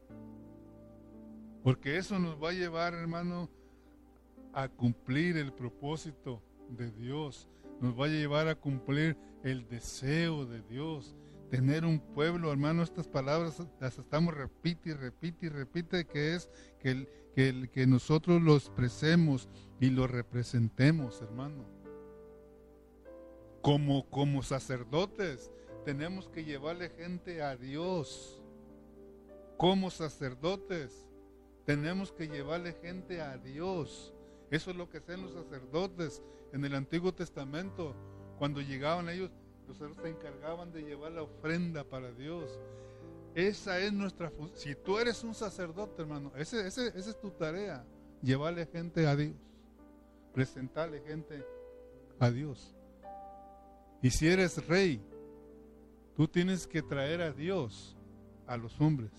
porque 1.63 1.97
eso 1.97 2.19
nos 2.19 2.41
va 2.43 2.49
a 2.49 2.53
llevar, 2.53 2.93
hermano, 2.93 3.49
a 4.53 4.67
cumplir 4.69 5.37
el 5.37 5.53
propósito 5.53 6.41
de 6.69 6.91
Dios, 6.91 7.47
nos 7.79 7.99
va 7.99 8.05
a 8.05 8.09
llevar 8.09 8.47
a 8.47 8.55
cumplir 8.55 9.17
el 9.43 9.67
deseo 9.67 10.45
de 10.45 10.61
Dios. 10.61 11.15
Tener 11.49 11.83
un 11.83 11.99
pueblo, 11.99 12.51
hermano, 12.51 12.83
estas 12.83 13.07
palabras 13.07 13.61
las 13.79 13.97
estamos 13.97 14.33
repite 14.33 14.91
y 14.91 14.93
repite 14.93 15.47
y 15.47 15.49
repite, 15.49 16.05
que 16.05 16.35
es 16.35 16.49
que, 16.79 17.07
que, 17.35 17.69
que 17.73 17.87
nosotros 17.87 18.41
lo 18.41 18.55
expresemos 18.55 19.49
y 19.79 19.89
lo 19.89 20.07
representemos, 20.07 21.21
hermano. 21.21 21.65
Como, 23.61 24.09
como 24.09 24.43
sacerdotes, 24.43 25.51
tenemos 25.83 26.29
que 26.29 26.45
llevarle 26.45 26.89
gente 26.89 27.41
a 27.41 27.57
Dios. 27.57 28.41
Como 29.57 29.91
sacerdotes, 29.91 31.05
tenemos 31.65 32.11
que 32.11 32.27
llevarle 32.27 32.73
gente 32.73 33.21
a 33.21 33.37
Dios. 33.37 34.13
Eso 34.51 34.71
es 34.71 34.77
lo 34.77 34.89
que 34.89 34.97
hacen 34.97 35.21
los 35.21 35.31
sacerdotes 35.31 36.21
en 36.51 36.65
el 36.65 36.75
Antiguo 36.75 37.13
Testamento. 37.13 37.95
Cuando 38.37 38.61
llegaban 38.61 39.07
ellos, 39.09 39.31
los 39.67 39.77
sacerdotes 39.77 40.03
se 40.03 40.09
encargaban 40.09 40.71
de 40.73 40.83
llevar 40.83 41.13
la 41.13 41.23
ofrenda 41.23 41.85
para 41.85 42.11
Dios. 42.11 42.59
Esa 43.33 43.79
es 43.79 43.93
nuestra 43.93 44.29
función. 44.29 44.59
Si 44.59 44.75
tú 44.75 44.99
eres 44.99 45.23
un 45.23 45.33
sacerdote, 45.33 46.01
hermano, 46.01 46.33
ese, 46.35 46.67
esa 46.67 46.87
es 46.87 47.19
tu 47.21 47.31
tarea. 47.31 47.85
Llevarle 48.21 48.65
gente 48.65 49.07
a 49.07 49.15
Dios. 49.15 49.35
Presentarle 50.33 51.01
gente 51.01 51.45
a 52.19 52.29
Dios. 52.29 52.75
Y 54.01 54.09
si 54.09 54.27
eres 54.27 54.67
rey, 54.67 55.01
tú 56.17 56.27
tienes 56.27 56.67
que 56.67 56.81
traer 56.81 57.21
a 57.21 57.31
Dios 57.31 57.95
a 58.47 58.57
los 58.57 58.79
hombres. 58.81 59.11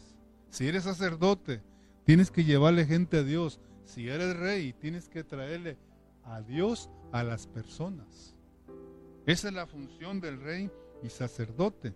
Si 0.51 0.69
eres 0.69 0.85
sacerdote, 0.85 1.63
tienes 2.05 2.31
que 2.31 2.45
llevarle 2.45 2.85
gente 2.85 3.19
a 3.19 3.23
Dios. 3.23 3.61
Si 3.85 4.09
eres 4.09 4.37
rey, 4.37 4.73
tienes 4.73 5.09
que 5.09 5.25
traerle 5.25 5.77
a 6.25 6.41
Dios 6.41 6.91
a 7.13 7.23
las 7.23 7.47
personas. 7.47 8.35
Esa 9.27 9.49
es 9.49 9.55
la 9.55 9.67
función 9.67 10.21
del 10.21 10.41
rey 10.41 10.71
y 11.03 11.09
sacerdote. 11.09 11.95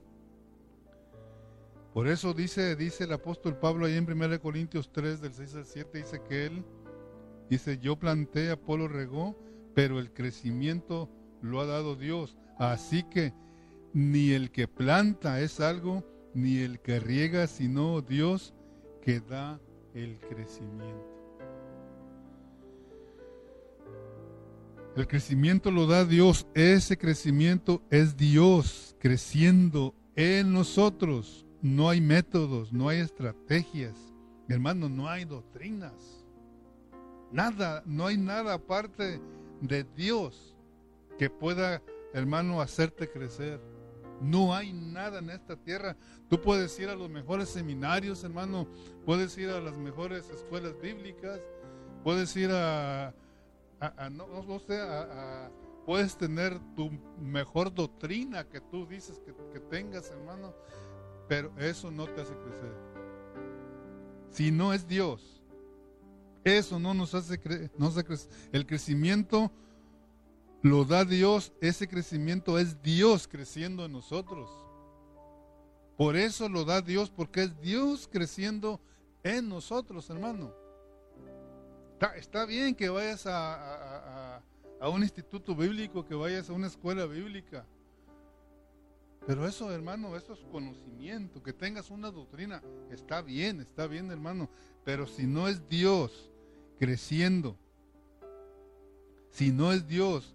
Por 1.92 2.08
eso 2.08 2.34
dice, 2.34 2.76
dice 2.76 3.04
el 3.04 3.12
apóstol 3.12 3.58
Pablo 3.58 3.86
ahí 3.86 3.96
en 3.96 4.10
1 4.10 4.40
Corintios 4.40 4.92
3, 4.92 5.20
del 5.20 5.32
6 5.32 5.54
al 5.54 5.64
7, 5.64 5.98
dice 5.98 6.22
que 6.28 6.46
él, 6.46 6.64
dice, 7.48 7.78
yo 7.78 7.96
planté, 7.96 8.50
Apolo 8.50 8.86
regó, 8.86 9.34
pero 9.74 9.98
el 9.98 10.12
crecimiento 10.12 11.08
lo 11.40 11.60
ha 11.60 11.66
dado 11.66 11.96
Dios. 11.96 12.36
Así 12.58 13.02
que 13.04 13.32
ni 13.94 14.32
el 14.32 14.50
que 14.50 14.68
planta 14.68 15.40
es 15.40 15.58
algo, 15.60 16.04
ni 16.34 16.58
el 16.58 16.80
que 16.80 17.00
riega, 17.00 17.46
sino 17.46 18.02
Dios 18.02 18.52
que 19.00 19.20
da 19.20 19.58
el 19.94 20.18
crecimiento. 20.18 21.15
El 24.96 25.06
crecimiento 25.06 25.70
lo 25.70 25.86
da 25.86 26.06
Dios. 26.06 26.46
Ese 26.54 26.96
crecimiento 26.96 27.82
es 27.90 28.16
Dios 28.16 28.96
creciendo 28.98 29.94
en 30.14 30.54
nosotros. 30.54 31.44
No 31.60 31.90
hay 31.90 32.00
métodos, 32.00 32.72
no 32.72 32.88
hay 32.88 33.00
estrategias. 33.00 33.94
Hermano, 34.48 34.88
no 34.88 35.06
hay 35.06 35.26
doctrinas. 35.26 36.24
Nada, 37.30 37.82
no 37.84 38.06
hay 38.06 38.16
nada 38.16 38.54
aparte 38.54 39.20
de 39.60 39.84
Dios 39.94 40.56
que 41.18 41.28
pueda, 41.28 41.82
hermano, 42.14 42.62
hacerte 42.62 43.06
crecer. 43.10 43.60
No 44.22 44.54
hay 44.54 44.72
nada 44.72 45.18
en 45.18 45.28
esta 45.28 45.56
tierra. 45.56 45.94
Tú 46.30 46.40
puedes 46.40 46.78
ir 46.80 46.88
a 46.88 46.96
los 46.96 47.10
mejores 47.10 47.50
seminarios, 47.50 48.24
hermano. 48.24 48.66
Puedes 49.04 49.36
ir 49.36 49.50
a 49.50 49.60
las 49.60 49.76
mejores 49.76 50.30
escuelas 50.30 50.72
bíblicas. 50.80 51.38
Puedes 52.02 52.34
ir 52.34 52.50
a, 52.50 53.12
no, 54.10 54.58
sé, 54.60 54.80
puedes 55.84 56.16
tener 56.16 56.58
tu 56.74 56.90
mejor 57.20 57.72
doctrina 57.72 58.44
que 58.44 58.60
tú 58.60 58.86
dices 58.86 59.20
que, 59.20 59.60
tengas, 59.60 60.10
hermano, 60.10 60.54
pero 61.28 61.52
eso 61.58 61.90
no 61.90 62.06
te 62.06 62.20
hace 62.20 62.34
crecer. 62.34 62.72
Si 64.30 64.50
no 64.50 64.72
es 64.72 64.86
Dios, 64.86 65.42
eso 66.44 66.78
no 66.78 66.94
nos 66.94 67.14
hace, 67.14 67.40
crecer. 67.40 67.70
El 68.52 68.66
crecimiento 68.66 69.50
lo 70.62 70.84
da 70.84 71.04
Dios, 71.04 71.52
ese 71.60 71.86
crecimiento 71.86 72.58
es 72.58 72.82
Dios 72.82 73.28
creciendo 73.28 73.84
en 73.84 73.92
nosotros. 73.92 74.50
Por 75.96 76.16
eso 76.16 76.48
lo 76.48 76.64
da 76.64 76.82
Dios, 76.82 77.10
porque 77.10 77.44
es 77.44 77.60
Dios 77.60 78.08
creciendo 78.10 78.80
en 79.22 79.48
nosotros, 79.48 80.10
hermano. 80.10 80.52
Está, 82.16 82.44
bien 82.44 82.74
que 82.74 82.90
vayas 82.90 83.26
a, 83.26 84.42
a, 84.80 84.88
un 84.90 85.02
instituto 85.02 85.54
bíblico, 85.54 86.04
que 86.04 86.14
vayas 86.14 86.50
a 86.50 86.52
una 86.52 86.66
escuela 86.66 87.06
bíblica. 87.06 87.64
Pero 89.26 89.46
eso, 89.46 89.72
hermano, 89.72 90.14
eso 90.14 90.34
es 90.34 90.40
conocimiento, 90.52 91.42
que 91.42 91.54
tengas 91.54 91.90
una 91.90 92.10
doctrina, 92.10 92.62
está 92.90 93.22
bien, 93.22 93.60
está 93.60 93.86
bien, 93.86 94.10
hermano. 94.10 94.50
Pero 94.84 95.06
si 95.06 95.26
no 95.26 95.48
es 95.48 95.66
Dios 95.68 96.30
creciendo, 96.78 97.56
si 99.30 99.50
no 99.50 99.72
es 99.72 99.88
Dios 99.88 100.34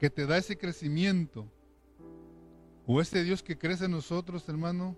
que 0.00 0.08
te 0.08 0.26
da 0.26 0.38
ese 0.38 0.56
crecimiento, 0.56 1.46
o 2.86 3.00
ese 3.00 3.22
Dios 3.24 3.42
que 3.42 3.58
crece 3.58 3.84
en 3.84 3.90
nosotros, 3.90 4.48
hermano, 4.48 4.96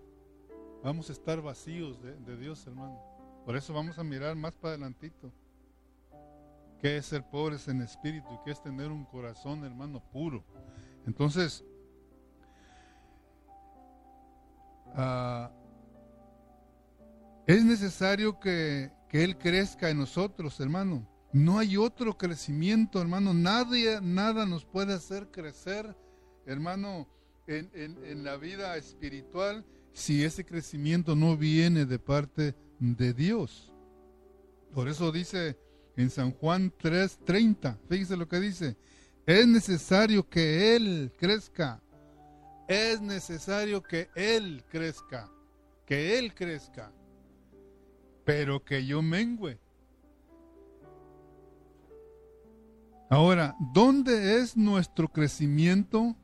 vamos 0.85 1.11
a 1.11 1.13
estar 1.13 1.43
vacíos 1.43 2.01
de, 2.01 2.15
de 2.15 2.37
Dios, 2.37 2.65
hermano. 2.67 3.16
Por 3.47 3.57
eso 3.57 3.73
vamos 3.73 3.97
a 3.97 4.03
mirar 4.03 4.35
más 4.35 4.57
para 4.57 4.71
adelantito. 4.75 5.33
¿Qué 6.81 6.97
es 6.97 7.07
ser 7.07 7.23
pobres 7.23 7.69
en 7.69 7.81
espíritu 7.81 8.27
qué 8.45 8.51
es 8.51 8.61
tener 8.61 8.91
un 8.91 9.05
corazón, 9.05 9.65
hermano, 9.65 10.03
puro? 10.11 10.45
Entonces, 11.07 11.65
ah, 14.97 15.53
es 17.47 17.65
necesario 17.65 18.41
que, 18.41 18.91
que, 19.09 19.23
Él 19.23 19.39
crezca 19.39 19.91
en 19.91 19.99
nosotros, 19.99 20.59
hermano. 20.59 21.07
No 21.33 21.61
hay 21.61 21.77
otro 21.77 22.19
crecimiento, 22.19 23.01
hermano. 23.01 23.33
Nadie, 23.33 24.01
nada 24.03 24.45
nos 24.45 24.65
puede 24.65 24.93
hacer 24.93 25.31
crecer, 25.31 25.97
hermano, 26.47 27.07
en, 27.47 27.71
en, 27.75 28.05
en 28.07 28.25
la 28.25 28.39
vida 28.39 28.77
espiritual 28.77 29.65
si 29.93 30.25
ese 30.25 30.45
crecimiento 30.45 31.15
no 31.15 31.37
viene 31.37 31.87
de 31.87 32.01
parte 32.01 32.57
de 32.79 33.13
Dios. 33.13 33.73
Por 34.73 34.89
eso 34.89 35.13
dice 35.13 35.59
en 35.97 36.11
San 36.11 36.33
Juan 36.33 36.73
3:30, 36.79 37.79
fíjese 37.89 38.17
lo 38.17 38.29
que 38.29 38.41
dice, 38.41 38.77
es 39.27 39.47
necesario 39.47 40.29
que 40.29 40.77
Él 40.77 41.13
crezca, 41.19 41.83
es 42.69 43.01
necesario 43.01 43.83
que 43.83 44.09
Él 44.15 44.65
crezca, 44.69 45.31
que 45.87 46.19
Él 46.19 46.35
crezca, 46.35 46.93
pero 48.25 48.65
que 48.65 48.85
yo 48.85 49.03
mengüe. 49.03 49.59
Ahora, 53.09 53.57
¿dónde 53.73 54.41
es 54.41 54.57
nuestro 54.57 55.09
crecimiento? 55.09 56.17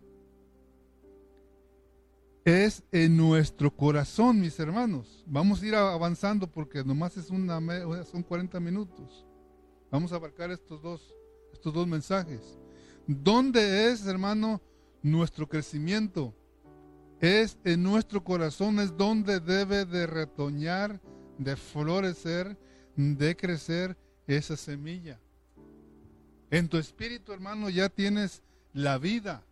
Es 2.44 2.82
en 2.90 3.16
nuestro 3.16 3.74
corazón, 3.74 4.40
mis 4.40 4.58
hermanos. 4.58 5.24
Vamos 5.26 5.62
a 5.62 5.66
ir 5.66 5.74
avanzando 5.74 6.46
porque 6.46 6.84
nomás 6.84 7.16
es 7.16 7.30
una, 7.30 7.60
son 8.04 8.22
40 8.22 8.58
minutos. 8.60 9.24
Vamos 9.90 10.12
a 10.12 10.16
abarcar 10.16 10.50
estos 10.50 10.82
dos, 10.82 11.14
estos 11.52 11.72
dos 11.72 11.86
mensajes. 11.86 12.58
¿Dónde 13.06 13.90
es, 13.90 14.06
hermano, 14.06 14.60
nuestro 15.02 15.48
crecimiento? 15.48 16.34
Es 17.20 17.58
en 17.62 17.82
nuestro 17.82 18.24
corazón, 18.24 18.80
es 18.80 18.96
donde 18.96 19.38
debe 19.38 19.84
de 19.84 20.06
retoñar, 20.06 21.00
de 21.38 21.54
florecer, 21.54 22.58
de 22.96 23.36
crecer 23.36 23.96
esa 24.26 24.56
semilla. 24.56 25.20
En 26.50 26.68
tu 26.68 26.76
espíritu, 26.76 27.32
hermano, 27.32 27.70
ya 27.70 27.88
tienes 27.88 28.42
la 28.72 28.98
vida. 28.98 29.44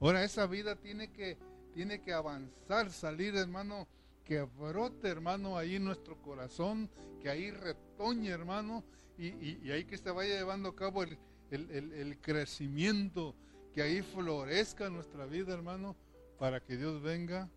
Ahora 0.00 0.22
esa 0.22 0.46
vida 0.46 0.76
tiene 0.76 1.10
que 1.10 1.38
tiene 1.78 2.00
que 2.00 2.12
avanzar, 2.12 2.90
salir, 2.90 3.36
hermano, 3.36 3.86
que 4.24 4.42
brote, 4.42 5.06
hermano, 5.06 5.56
ahí 5.56 5.78
nuestro 5.78 6.20
corazón, 6.20 6.90
que 7.22 7.30
ahí 7.30 7.52
retoñe, 7.52 8.30
hermano, 8.30 8.82
y, 9.16 9.70
ahí 9.70 9.84
que 9.84 9.96
se 9.96 10.10
vaya 10.10 10.34
llevando 10.34 10.70
a 10.70 10.74
cabo 10.74 11.04
el, 11.04 11.16
el, 11.52 12.18
crecimiento, 12.20 13.36
que 13.72 13.82
ahí 13.82 14.02
florezca 14.02 14.90
nuestra 14.90 15.24
vida, 15.26 15.54
hermano, 15.54 15.94
para 16.36 16.58
que 16.58 16.76
Dios 16.76 17.00
venga 17.00 17.48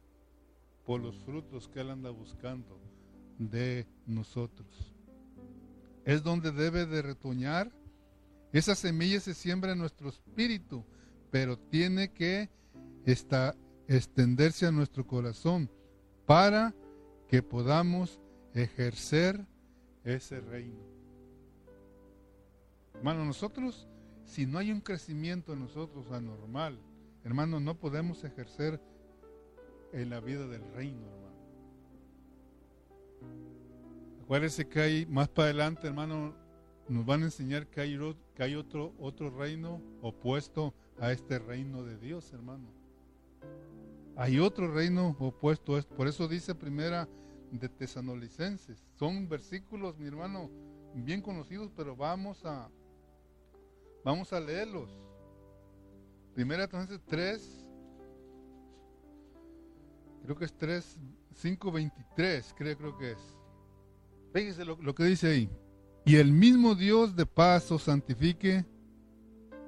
por 0.85 1.01
los 1.01 1.17
frutos 1.23 1.67
que 1.67 1.81
Él 1.81 1.89
anda 1.89 2.11
buscando 2.11 2.79
de 3.39 3.87
nosotros. 4.05 4.93
Es 6.05 6.21
donde 6.21 6.51
debe 6.51 6.85
de 6.85 7.01
retoñar. 7.01 7.71
Esa 8.53 8.75
semilla 8.75 9.19
se 9.19 9.33
siembra 9.33 9.71
en 9.71 9.79
nuestro 9.79 10.09
espíritu, 10.09 10.85
pero 11.31 11.57
tiene 11.57 12.13
que 12.13 12.51
estar, 13.03 13.55
extenderse 13.95 14.65
a 14.65 14.71
nuestro 14.71 15.05
corazón 15.05 15.69
para 16.25 16.73
que 17.27 17.43
podamos 17.43 18.21
ejercer 18.53 19.45
ese 20.03 20.39
reino. 20.39 20.79
Hermano, 22.95 23.25
nosotros, 23.25 23.87
si 24.23 24.45
no 24.45 24.59
hay 24.59 24.71
un 24.71 24.79
crecimiento 24.79 25.53
en 25.53 25.59
nosotros 25.59 26.09
anormal, 26.11 26.79
hermano, 27.25 27.59
no 27.59 27.75
podemos 27.75 28.23
ejercer 28.23 28.79
en 29.91 30.09
la 30.09 30.21
vida 30.21 30.47
del 30.47 30.63
reino, 30.73 31.05
hermano. 31.05 31.31
Acuérdense 34.23 34.67
que 34.69 34.79
hay 34.79 35.05
más 35.05 35.27
para 35.27 35.49
adelante, 35.49 35.87
hermano, 35.87 36.33
nos 36.87 37.05
van 37.05 37.23
a 37.23 37.25
enseñar 37.25 37.67
que 37.67 37.81
hay, 37.81 37.97
que 38.35 38.43
hay 38.43 38.55
otro, 38.55 38.93
otro 38.99 39.29
reino 39.29 39.81
opuesto 40.01 40.73
a 40.97 41.11
este 41.11 41.39
reino 41.39 41.83
de 41.83 41.97
Dios, 41.97 42.31
hermano. 42.31 42.80
Hay 44.21 44.37
otro 44.37 44.71
reino 44.71 45.15
opuesto 45.17 45.75
a 45.75 45.79
esto. 45.79 45.95
Por 45.95 46.07
eso 46.07 46.27
dice 46.27 46.53
primera 46.53 47.09
de 47.49 47.67
Tesanolicenses. 47.67 48.85
Son 48.93 49.27
versículos, 49.27 49.97
mi 49.97 50.07
hermano, 50.07 50.47
bien 50.93 51.23
conocidos, 51.23 51.71
pero 51.75 51.95
vamos 51.95 52.45
a 52.45 52.69
vamos 54.05 54.31
a 54.31 54.39
leerlos. 54.39 54.91
Primera 56.35 56.65
entonces 56.65 57.01
3 57.07 57.67
creo 60.21 60.35
que 60.35 60.45
es 60.45 60.53
3 60.53 60.99
523, 61.41 62.53
creo, 62.55 62.77
creo 62.77 62.97
que 62.99 63.11
es. 63.13 63.37
Fíjense 64.33 64.63
lo, 64.63 64.77
lo 64.83 64.93
que 64.93 65.05
dice 65.05 65.31
ahí. 65.31 65.49
Y 66.05 66.17
el 66.17 66.31
mismo 66.31 66.75
Dios 66.75 67.15
de 67.15 67.25
paz 67.25 67.71
os 67.71 67.81
santifique 67.81 68.67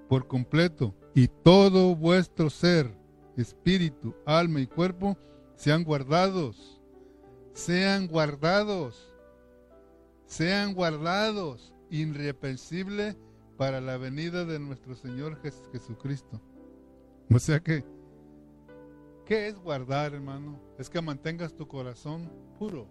por 0.07 0.27
completo 0.27 0.93
y 1.15 1.27
todo 1.27 1.95
vuestro 1.95 2.51
ser 2.51 3.01
espíritu, 3.37 4.15
alma 4.25 4.61
y 4.61 4.67
cuerpo 4.67 5.17
sean 5.55 5.83
guardados, 5.83 6.81
sean 7.53 8.07
guardados, 8.07 9.13
sean 10.25 10.73
guardados, 10.73 11.73
irreprensible 11.89 13.15
para 13.57 13.79
la 13.81 13.97
venida 13.97 14.45
de 14.45 14.59
nuestro 14.59 14.95
Señor 14.95 15.39
Jesucristo. 15.71 16.41
O 17.33 17.39
sea 17.39 17.59
que, 17.59 17.83
¿qué 19.25 19.47
es 19.47 19.57
guardar, 19.57 20.13
hermano? 20.13 20.59
Es 20.77 20.89
que 20.89 21.01
mantengas 21.01 21.55
tu 21.55 21.67
corazón 21.67 22.31
puro, 22.57 22.87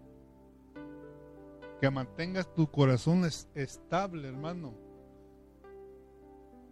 que 1.80 1.90
mantengas 1.90 2.52
tu 2.54 2.70
corazón 2.70 3.28
estable, 3.54 4.28
hermano, 4.28 4.74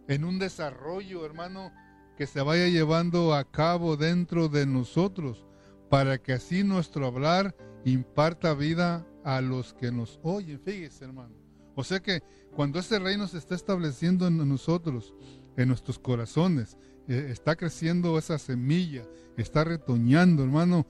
en 0.07 0.23
un 0.23 0.39
desarrollo, 0.39 1.25
hermano, 1.25 1.71
que 2.17 2.27
se 2.27 2.41
vaya 2.41 2.67
llevando 2.67 3.33
a 3.33 3.43
cabo 3.43 3.97
dentro 3.97 4.49
de 4.49 4.65
nosotros, 4.65 5.45
para 5.89 6.17
que 6.17 6.33
así 6.33 6.63
nuestro 6.63 7.05
hablar 7.05 7.55
imparta 7.85 8.53
vida 8.53 9.05
a 9.23 9.41
los 9.41 9.73
que 9.73 9.91
nos 9.91 10.19
oyen. 10.23 10.59
Fíjese, 10.59 11.05
hermano. 11.05 11.35
O 11.75 11.83
sea 11.83 11.99
que 11.99 12.21
cuando 12.55 12.79
ese 12.79 12.99
reino 12.99 13.27
se 13.27 13.37
está 13.37 13.55
estableciendo 13.55 14.27
en 14.27 14.37
nosotros, 14.47 15.13
en 15.57 15.67
nuestros 15.67 15.99
corazones, 15.99 16.77
eh, 17.07 17.29
está 17.31 17.55
creciendo 17.55 18.17
esa 18.17 18.37
semilla, 18.37 19.03
está 19.37 19.63
retoñando, 19.63 20.43
hermano. 20.43 20.85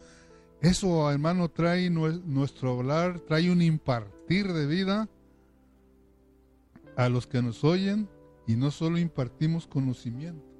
Eso, 0.61 1.09
hermano, 1.09 1.49
trae 1.49 1.89
nuestro 1.89 2.78
hablar, 2.78 3.19
trae 3.22 3.49
un 3.51 3.61
impartir 3.61 4.51
de 4.53 4.67
vida 4.67 5.09
a 6.95 7.09
los 7.09 7.26
que 7.26 7.41
nos 7.41 7.63
oyen 7.63 8.07
y 8.45 8.55
no 8.55 8.69
solo 8.69 8.99
impartimos 8.99 9.65
conocimiento. 9.65 10.51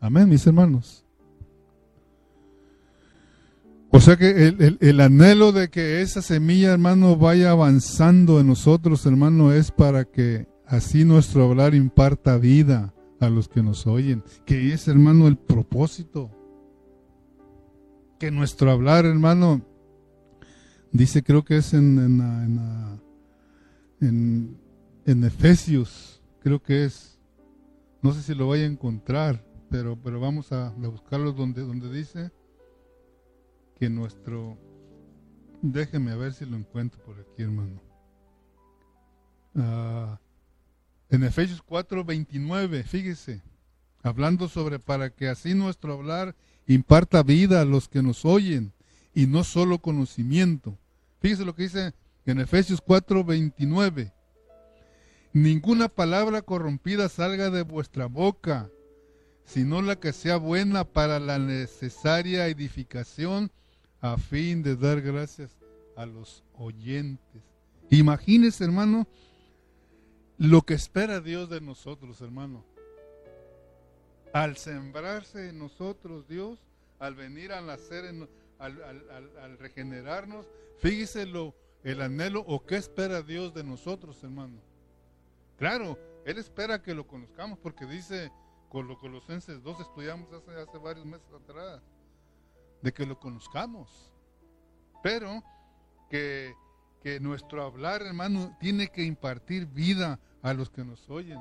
Amén, 0.00 0.28
mis 0.28 0.46
hermanos. 0.46 1.04
O 3.90 4.00
sea 4.00 4.16
que 4.16 4.54
el, 4.80 5.00
anhelo 5.00 5.50
de 5.50 5.70
que 5.70 6.02
esa 6.02 6.20
semilla, 6.22 6.72
hermano, 6.72 7.16
vaya 7.16 7.50
avanzando 7.50 8.38
en 8.38 8.46
nosotros, 8.46 9.06
hermano, 9.06 9.52
es 9.52 9.70
para 9.70 10.04
que 10.04 10.46
así 10.66 11.04
nuestro 11.04 11.44
hablar 11.44 11.74
imparta 11.74 12.36
vida 12.36 12.94
a 13.18 13.28
los 13.28 13.48
que 13.48 13.62
nos 13.62 13.86
oyen. 13.86 14.22
Que 14.44 14.72
es, 14.72 14.86
hermano, 14.88 15.26
el 15.26 15.36
propósito. 15.36 16.30
Que 18.18 18.30
nuestro 18.30 18.70
hablar, 18.70 19.06
hermano, 19.06 19.62
dice, 20.92 21.22
creo 21.22 21.44
que 21.44 21.56
es 21.56 21.72
en, 21.72 21.98
en, 21.98 23.00
en, 24.00 24.58
en 25.06 25.24
Efesios, 25.24 26.20
creo 26.40 26.62
que 26.62 26.84
es, 26.84 27.18
no 28.02 28.12
sé 28.12 28.22
si 28.22 28.34
lo 28.34 28.48
vaya 28.48 28.64
a 28.64 28.68
encontrar 28.68 29.47
pero, 29.70 29.96
pero 29.96 30.20
vamos 30.20 30.52
a, 30.52 30.70
buscarlo 30.70 31.32
donde, 31.32 31.62
donde 31.62 31.92
dice 31.92 32.30
que 33.78 33.88
nuestro... 33.90 34.58
Déjeme 35.60 36.12
a 36.12 36.16
ver 36.16 36.32
si 36.32 36.46
lo 36.46 36.56
encuentro 36.56 37.02
por 37.02 37.18
aquí, 37.18 37.42
hermano. 37.42 37.80
Ah, 39.56 40.20
en 41.10 41.24
Efesios 41.24 41.62
4, 41.62 42.04
29, 42.04 42.84
fíjese, 42.84 43.42
hablando 44.02 44.48
sobre 44.48 44.78
para 44.78 45.10
que 45.10 45.28
así 45.28 45.54
nuestro 45.54 45.94
hablar 45.94 46.36
imparta 46.66 47.22
vida 47.22 47.60
a 47.60 47.64
los 47.64 47.88
que 47.88 48.02
nos 48.02 48.24
oyen 48.24 48.72
y 49.14 49.26
no 49.26 49.42
solo 49.42 49.78
conocimiento. 49.78 50.78
Fíjese 51.20 51.44
lo 51.44 51.54
que 51.54 51.64
dice 51.64 51.94
en 52.24 52.40
Efesios 52.40 52.80
4, 52.80 53.24
29. 53.24 54.12
Ninguna 55.32 55.88
palabra 55.88 56.42
corrompida 56.42 57.08
salga 57.08 57.50
de 57.50 57.62
vuestra 57.62 58.06
boca, 58.06 58.70
sino 59.48 59.80
la 59.80 59.96
que 59.96 60.12
sea 60.12 60.36
buena 60.36 60.84
para 60.84 61.18
la 61.18 61.38
necesaria 61.38 62.48
edificación 62.48 63.50
a 64.02 64.18
fin 64.18 64.62
de 64.62 64.76
dar 64.76 65.00
gracias 65.00 65.56
a 65.96 66.04
los 66.04 66.44
oyentes. 66.58 67.42
Imagínese, 67.88 68.64
hermano, 68.64 69.08
lo 70.36 70.60
que 70.62 70.74
espera 70.74 71.20
Dios 71.20 71.48
de 71.48 71.62
nosotros, 71.62 72.20
hermano. 72.20 72.62
Al 74.34 74.58
sembrarse 74.58 75.48
en 75.48 75.58
nosotros, 75.58 76.28
Dios, 76.28 76.58
al 76.98 77.14
venir 77.14 77.50
a 77.52 77.62
nacer, 77.62 78.04
al, 78.58 78.82
al, 78.82 79.58
regenerarnos, 79.58 80.46
fíjese 80.78 81.24
lo, 81.24 81.54
el 81.84 82.02
anhelo 82.02 82.44
o 82.46 82.66
qué 82.66 82.76
espera 82.76 83.22
Dios 83.22 83.54
de 83.54 83.64
nosotros, 83.64 84.22
hermano. 84.22 84.60
Claro, 85.56 85.98
Él 86.26 86.36
espera 86.36 86.82
que 86.82 86.94
lo 86.94 87.06
conozcamos 87.06 87.58
porque 87.58 87.86
dice 87.86 88.30
con 88.68 88.86
los 88.86 88.98
Colosenses 88.98 89.62
2 89.62 89.80
estudiamos 89.80 90.32
hace, 90.32 90.50
hace 90.60 90.78
varios 90.78 91.06
meses 91.06 91.26
atrás, 91.32 91.82
de 92.82 92.92
que 92.92 93.06
lo 93.06 93.18
conozcamos. 93.18 94.12
Pero 95.02 95.42
que, 96.10 96.54
que 97.02 97.20
nuestro 97.20 97.62
hablar, 97.62 98.02
hermano, 98.02 98.56
tiene 98.60 98.88
que 98.88 99.02
impartir 99.02 99.66
vida 99.66 100.20
a 100.42 100.52
los 100.54 100.70
que 100.70 100.84
nos 100.84 101.08
oyen. 101.08 101.40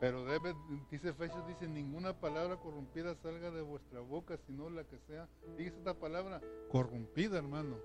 Pero 0.00 0.24
debe, 0.24 0.54
dice 0.90 1.10
Efesios, 1.10 1.46
dice, 1.46 1.66
ninguna 1.66 2.12
palabra 2.12 2.56
corrompida 2.56 3.14
salga 3.22 3.50
de 3.50 3.62
vuestra 3.62 4.00
boca, 4.00 4.36
sino 4.46 4.68
la 4.68 4.84
que 4.84 4.98
sea, 5.06 5.28
dice 5.56 5.76
esta 5.78 5.94
palabra, 5.94 6.40
corrompida, 6.70 7.38
hermano. 7.38 7.76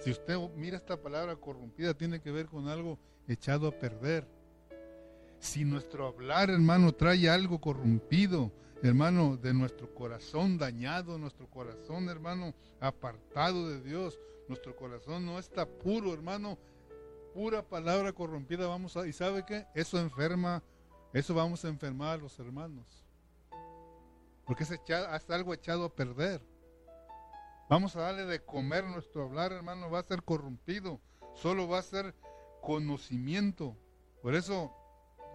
Si 0.00 0.10
usted 0.10 0.36
mira 0.56 0.76
esta 0.76 1.00
palabra 1.00 1.36
corrompida, 1.36 1.94
tiene 1.94 2.20
que 2.20 2.32
ver 2.32 2.46
con 2.46 2.68
algo 2.68 2.98
echado 3.28 3.68
a 3.68 3.72
perder. 3.72 4.26
Si 5.38 5.64
nuestro 5.64 6.06
hablar, 6.06 6.50
hermano, 6.50 6.92
trae 6.92 7.28
algo 7.28 7.60
corrompido, 7.60 8.52
hermano, 8.82 9.36
de 9.36 9.54
nuestro 9.54 9.94
corazón 9.94 10.58
dañado, 10.58 11.18
nuestro 11.18 11.48
corazón, 11.48 12.08
hermano, 12.08 12.54
apartado 12.80 13.68
de 13.68 13.80
Dios, 13.80 14.18
nuestro 14.48 14.76
corazón 14.76 15.26
no 15.26 15.38
está 15.38 15.66
puro, 15.66 16.12
hermano, 16.12 16.58
pura 17.34 17.62
palabra 17.62 18.12
corrompida 18.12 18.66
vamos 18.66 18.96
a, 18.96 19.06
y 19.06 19.12
sabe 19.12 19.44
qué, 19.44 19.66
eso 19.74 19.98
enferma, 19.98 20.62
eso 21.12 21.34
vamos 21.34 21.64
a 21.64 21.68
enfermar 21.68 22.18
a 22.18 22.22
los 22.22 22.38
hermanos. 22.38 23.04
Porque 24.44 24.62
es, 24.62 24.70
es 24.70 25.30
algo 25.30 25.52
echado 25.52 25.84
a 25.84 25.94
perder. 25.94 26.40
Vamos 27.68 27.96
a 27.96 28.00
darle 28.02 28.26
de 28.26 28.44
comer 28.44 28.84
nuestro 28.84 29.24
hablar, 29.24 29.52
hermano, 29.52 29.90
va 29.90 29.98
a 29.98 30.04
ser 30.04 30.22
corrompido, 30.22 31.00
solo 31.34 31.66
va 31.66 31.80
a 31.80 31.82
ser 31.82 32.14
conocimiento. 32.62 33.76
Por 34.22 34.34
eso 34.34 34.72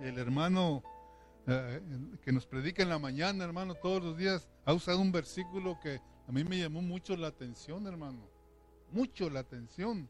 el 0.02 0.18
hermano 0.18 0.84
eh, 1.48 1.82
que 2.22 2.32
nos 2.32 2.46
predica 2.46 2.84
en 2.84 2.90
la 2.90 3.00
mañana, 3.00 3.44
hermano, 3.44 3.76
todos 3.76 4.04
los 4.04 4.18
días, 4.18 4.48
ha 4.66 4.74
usado 4.74 5.00
un 5.00 5.12
versículo 5.12 5.80
que 5.80 6.00
a 6.28 6.32
mí 6.32 6.44
me 6.44 6.60
llamó 6.60 6.82
mucho 6.82 7.16
la 7.18 7.28
atención, 7.28 7.88
hermano. 7.88 8.30
Mucho 8.92 9.30
la 9.30 9.40
atención. 9.40 10.08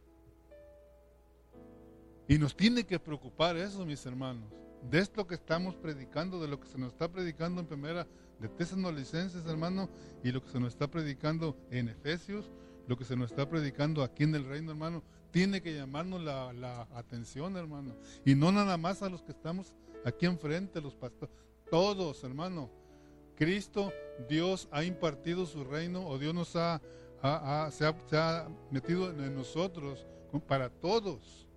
Y 2.27 2.37
nos 2.37 2.55
tiene 2.55 2.85
que 2.85 2.99
preocupar 2.99 3.57
eso, 3.57 3.85
mis 3.85 4.05
hermanos. 4.05 4.49
De 4.89 4.99
esto 4.99 5.27
que 5.27 5.35
estamos 5.35 5.75
predicando, 5.75 6.41
de 6.41 6.47
lo 6.47 6.59
que 6.59 6.67
se 6.67 6.77
nos 6.77 6.91
está 6.91 7.11
predicando 7.11 7.61
en 7.61 7.67
primera 7.67 8.07
de 8.39 8.49
Tesalonicenses, 8.49 9.45
hermano, 9.45 9.89
y 10.23 10.31
lo 10.31 10.43
que 10.43 10.49
se 10.49 10.59
nos 10.59 10.73
está 10.73 10.89
predicando 10.89 11.57
en 11.69 11.89
Efesios, 11.89 12.49
lo 12.87 12.97
que 12.97 13.05
se 13.05 13.15
nos 13.15 13.31
está 13.31 13.47
predicando 13.47 14.03
aquí 14.03 14.23
en 14.23 14.35
el 14.35 14.45
reino, 14.45 14.71
hermano, 14.71 15.03
tiene 15.31 15.61
que 15.61 15.73
llamarnos 15.73 16.21
la, 16.21 16.87
atención, 16.93 17.57
hermano. 17.57 17.95
Y 18.25 18.35
no 18.35 18.51
nada 18.51 18.77
más 18.77 19.01
a 19.01 19.09
los 19.09 19.23
que 19.23 19.31
estamos 19.31 19.73
aquí 20.05 20.25
enfrente, 20.25 20.81
los 20.81 20.93
pastores, 20.93 21.33
todos, 21.69 22.23
hermano. 22.23 22.69
Cristo, 23.35 23.91
Dios 24.29 24.67
ha 24.71 24.83
impartido 24.83 25.45
su 25.45 25.63
reino, 25.63 26.05
o 26.07 26.19
Dios 26.19 26.33
nos 26.35 26.55
ha, 26.55 26.81
se, 27.71 27.85
ha 28.17 28.47
metido 28.69 29.09
en 29.09 29.33
nosotros 29.33 30.05
para 30.47 30.69
todos. 30.69 31.47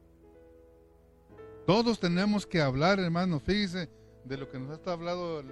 Todos 1.67 1.99
tenemos 1.99 2.47
que 2.47 2.61
hablar, 2.61 3.01
hermano. 3.01 3.41
Fíjese 3.41 3.91
de 4.25 4.37
lo 4.37 4.49
que 4.49 4.59
nos 4.59 4.87
ha 4.87 4.93
hablado 4.93 5.41
el, 5.41 5.51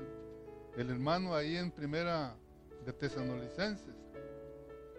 el 0.76 0.90
hermano 0.90 1.34
ahí 1.34 1.56
en 1.56 1.70
primera 1.70 2.36
de 2.84 2.92
Tesanolicenses, 2.92 3.94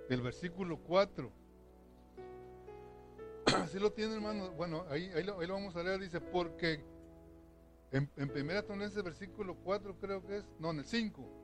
el 0.10 0.22
versículo 0.22 0.78
4. 0.78 1.43
Así 3.64 3.80
lo 3.80 3.92
tiene, 3.92 4.16
hermano. 4.16 4.52
Bueno, 4.52 4.86
ahí, 4.90 5.10
ahí, 5.16 5.24
lo, 5.24 5.38
vamos 5.38 5.76
a 5.76 5.84
leer. 5.84 6.00
Dice, 6.00 6.20
porque 6.22 6.84
en, 7.92 8.10
en 8.18 8.30
primera 8.30 8.62
Tesanolicenses, 8.62 9.04
versículo 9.04 9.56
4 9.64 9.98
creo 10.00 10.26
que 10.26 10.38
es, 10.38 10.46
no, 10.60 10.72
en 10.72 10.80
el 10.80 10.86
5. 10.86 11.44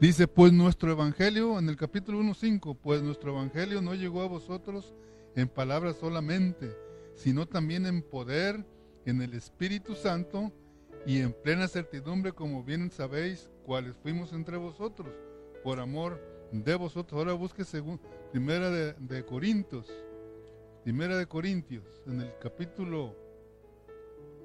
Dice, 0.00 0.26
pues 0.26 0.52
nuestro 0.52 0.90
evangelio, 0.90 1.58
en 1.58 1.68
el 1.68 1.76
capítulo 1.76 2.18
1, 2.18 2.34
5, 2.34 2.74
pues 2.74 3.02
nuestro 3.02 3.32
evangelio 3.32 3.80
no 3.82 3.94
llegó 3.94 4.22
a 4.22 4.26
vosotros 4.26 4.94
en 5.36 5.48
palabras 5.48 5.96
solamente, 5.96 6.76
sino 7.14 7.46
también 7.46 7.86
en 7.86 8.02
poder, 8.02 8.64
en 9.04 9.22
el 9.22 9.34
Espíritu 9.34 9.94
Santo 9.94 10.52
y 11.06 11.18
en 11.20 11.32
plena 11.32 11.68
certidumbre, 11.68 12.32
como 12.32 12.64
bien 12.64 12.90
sabéis, 12.90 13.50
cuáles 13.64 13.96
fuimos 13.96 14.32
entre 14.32 14.56
vosotros, 14.56 15.12
por 15.62 15.78
amor 15.78 16.20
de 16.52 16.74
vosotros. 16.74 17.18
Ahora 17.18 17.32
busque 17.34 17.64
según 17.64 18.00
Primera 18.30 18.70
de, 18.70 19.24
Corintios, 19.24 19.86
Primera 20.84 21.16
de 21.16 21.26
Corintios, 21.26 21.84
en 22.06 22.22
el 22.22 22.32
capítulo 22.40 23.14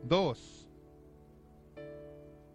2. 0.04 0.68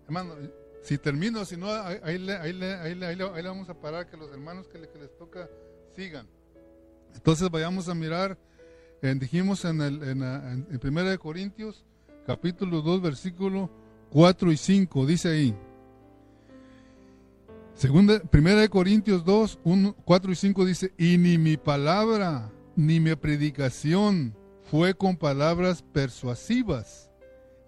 Hermano, 0.04 0.34
si 0.82 0.98
termino, 0.98 1.44
si 1.44 1.56
no, 1.56 1.66
ahí, 1.68 2.18
le, 2.18 3.42
vamos 3.42 3.68
a 3.68 3.74
parar, 3.74 4.08
que 4.08 4.16
los 4.16 4.30
hermanos 4.30 4.68
que, 4.68 4.78
les 4.78 5.16
toca 5.18 5.48
sigan. 5.96 6.28
Entonces 7.14 7.50
vayamos 7.50 7.88
a 7.88 7.94
mirar, 7.94 8.38
dijimos 9.02 9.64
en, 9.64 9.80
el, 9.80 10.02
en, 10.04 10.22
en 10.22 10.78
Primera 10.78 11.10
de 11.10 11.18
Corintios, 11.18 11.84
capítulo 12.24 12.82
2, 12.82 13.02
versículo 13.02 13.68
4 14.10 14.52
y 14.52 14.56
5, 14.56 15.06
dice 15.06 15.28
ahí. 15.28 15.56
Segunda, 17.74 18.20
primera 18.20 18.60
de 18.60 18.68
Corintios 18.68 19.24
2, 19.24 19.58
1, 19.64 19.96
4 20.04 20.30
y 20.30 20.34
5 20.36 20.64
dice, 20.66 20.92
y 20.96 21.18
ni 21.18 21.36
mi 21.36 21.56
palabra 21.56 22.52
ni 22.76 23.00
mi 23.00 23.14
predicación 23.14 24.34
fue 24.70 24.94
con 24.94 25.16
palabras 25.16 25.82
persuasivas 25.82 27.10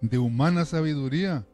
de 0.00 0.18
humana 0.18 0.64
sabiduría, 0.64 1.46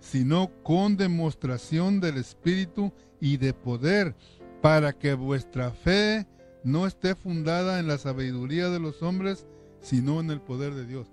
sino 0.00 0.50
con 0.62 0.96
demostración 0.96 2.00
del 2.00 2.18
Espíritu 2.18 2.92
y 3.20 3.38
de 3.38 3.54
poder, 3.54 4.14
para 4.60 4.92
que 4.92 5.14
vuestra 5.14 5.70
fe 5.70 6.26
no 6.62 6.86
esté 6.86 7.14
fundada 7.14 7.78
en 7.78 7.86
la 7.86 7.98
sabiduría 7.98 8.70
de 8.70 8.80
los 8.80 9.02
hombres, 9.02 9.46
sino 9.80 10.20
en 10.20 10.30
el 10.30 10.40
poder 10.40 10.74
de 10.74 10.86
Dios. 10.86 11.08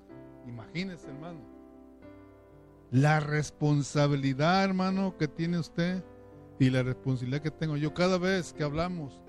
Imagínese, 0.48 1.08
hermano. 1.08 1.40
La 2.92 3.20
responsabilidad, 3.20 4.64
hermano, 4.64 5.16
que 5.18 5.28
tiene 5.28 5.60
usted 5.60 6.04
y 6.60 6.70
la 6.70 6.84
responsabilidad 6.84 7.42
que 7.42 7.52
tengo 7.52 7.78
yo 7.78 7.94
cada 7.94 8.18
vez 8.18 8.54
que 8.54 8.64
hablamos. 8.64 9.22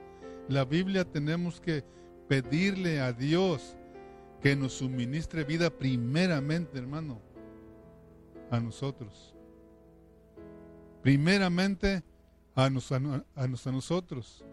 La 0.48 0.64
Biblia 0.64 1.04
tenemos 1.04 1.60
que 1.60 1.84
pedirle 2.32 2.98
a 2.98 3.12
Dios 3.12 3.76
que 4.40 4.56
nos 4.56 4.72
suministre 4.72 5.44
vida 5.44 5.68
primeramente, 5.68 6.78
hermano, 6.78 7.20
a 8.50 8.58
nosotros. 8.58 9.34
Primeramente 11.02 12.02
a, 12.54 12.64
a, 12.64 13.70
nosotros. 13.70 14.46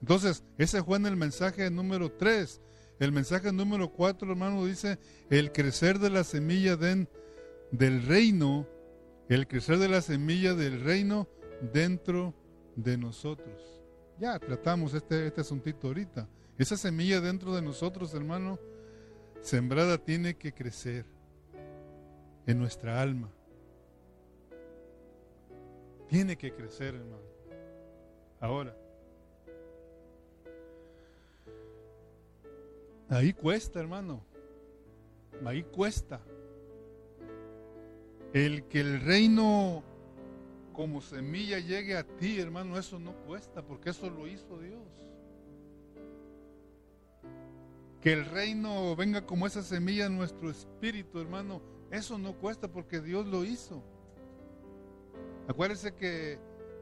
Entonces, 0.00 0.42
ese 0.56 0.82
fue 0.82 0.96
en 0.96 1.04
el 1.04 1.16
mensaje 1.16 1.70
número 1.70 2.10
3. 2.10 2.58
El 3.00 3.12
mensaje 3.12 3.52
número 3.52 3.92
4, 3.92 4.30
hermano, 4.30 4.64
dice, 4.64 4.98
el 5.28 5.52
crecer 5.52 5.98
de 5.98 6.08
la 6.08 6.24
semilla 6.24 6.76
den 6.76 7.06
del 7.70 8.06
reino, 8.06 8.66
el 9.28 9.46
crecer 9.46 9.76
de 9.76 9.88
la 9.88 10.00
semilla 10.00 10.54
del 10.54 10.80
reino 10.80 11.28
dentro 11.70 12.32
de 12.76 12.96
nosotros. 12.96 13.82
Ya 14.18 14.38
tratamos 14.38 14.94
este, 14.94 15.26
este 15.26 15.42
asuntito 15.42 15.88
ahorita. 15.88 16.26
Esa 16.60 16.76
semilla 16.76 17.22
dentro 17.22 17.54
de 17.54 17.62
nosotros, 17.62 18.12
hermano, 18.12 18.58
sembrada 19.40 19.96
tiene 19.96 20.36
que 20.36 20.52
crecer 20.52 21.06
en 22.46 22.58
nuestra 22.58 23.00
alma. 23.00 23.30
Tiene 26.06 26.36
que 26.36 26.52
crecer, 26.52 26.96
hermano. 26.96 27.22
Ahora, 28.40 28.76
ahí 33.08 33.32
cuesta, 33.32 33.80
hermano. 33.80 34.22
Ahí 35.46 35.62
cuesta. 35.62 36.20
El 38.34 38.64
que 38.64 38.80
el 38.80 39.00
reino 39.00 39.82
como 40.74 41.00
semilla 41.00 41.58
llegue 41.58 41.96
a 41.96 42.04
ti, 42.04 42.38
hermano, 42.38 42.76
eso 42.76 42.98
no 42.98 43.14
cuesta, 43.24 43.62
porque 43.62 43.88
eso 43.88 44.10
lo 44.10 44.26
hizo 44.26 44.58
Dios. 44.58 45.09
Que 48.00 48.12
el 48.12 48.24
reino 48.24 48.96
venga 48.96 49.26
como 49.26 49.46
esa 49.46 49.62
semilla 49.62 50.06
en 50.06 50.16
nuestro 50.16 50.50
espíritu, 50.50 51.20
hermano, 51.20 51.60
eso 51.90 52.18
no 52.18 52.34
cuesta 52.34 52.68
porque 52.68 53.00
Dios 53.00 53.26
lo 53.26 53.44
hizo. 53.44 53.82
Acuérdese 55.48 55.94
que, 55.94 56.38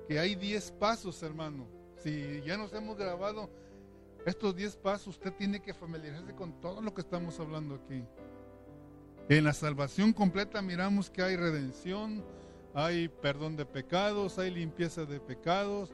que 0.06 0.18
hay 0.18 0.34
10 0.34 0.72
pasos, 0.72 1.22
hermano. 1.22 1.66
Si 1.96 2.40
ya 2.42 2.56
nos 2.56 2.72
hemos 2.72 2.96
grabado 2.96 3.50
estos 4.26 4.54
10 4.54 4.76
pasos, 4.76 5.08
usted 5.08 5.32
tiene 5.32 5.60
que 5.60 5.74
familiarizarse 5.74 6.34
con 6.34 6.60
todo 6.60 6.80
lo 6.80 6.94
que 6.94 7.00
estamos 7.00 7.40
hablando 7.40 7.74
aquí. 7.74 8.04
En 9.28 9.44
la 9.44 9.52
salvación 9.52 10.12
completa 10.12 10.62
miramos 10.62 11.10
que 11.10 11.22
hay 11.22 11.36
redención, 11.36 12.24
hay 12.74 13.08
perdón 13.08 13.56
de 13.56 13.66
pecados, 13.66 14.38
hay 14.38 14.50
limpieza 14.50 15.04
de 15.04 15.20
pecados, 15.20 15.90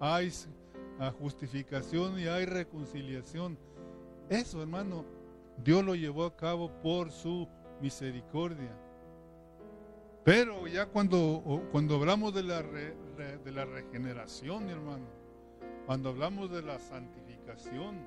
hay 0.00 0.32
justificación 1.18 2.18
y 2.18 2.26
hay 2.26 2.44
reconciliación. 2.44 3.58
Eso, 4.28 4.62
hermano, 4.62 5.04
Dios 5.62 5.84
lo 5.84 5.94
llevó 5.94 6.24
a 6.24 6.36
cabo 6.36 6.70
por 6.82 7.10
su 7.10 7.48
misericordia. 7.80 8.76
Pero 10.24 10.66
ya 10.66 10.86
cuando, 10.86 11.68
cuando 11.70 11.96
hablamos 11.96 12.32
de 12.34 12.42
la, 12.42 12.62
de 12.62 13.52
la 13.52 13.64
regeneración, 13.66 14.70
hermano, 14.70 15.06
cuando 15.86 16.08
hablamos 16.08 16.50
de 16.50 16.62
la 16.62 16.78
santificación, 16.78 18.06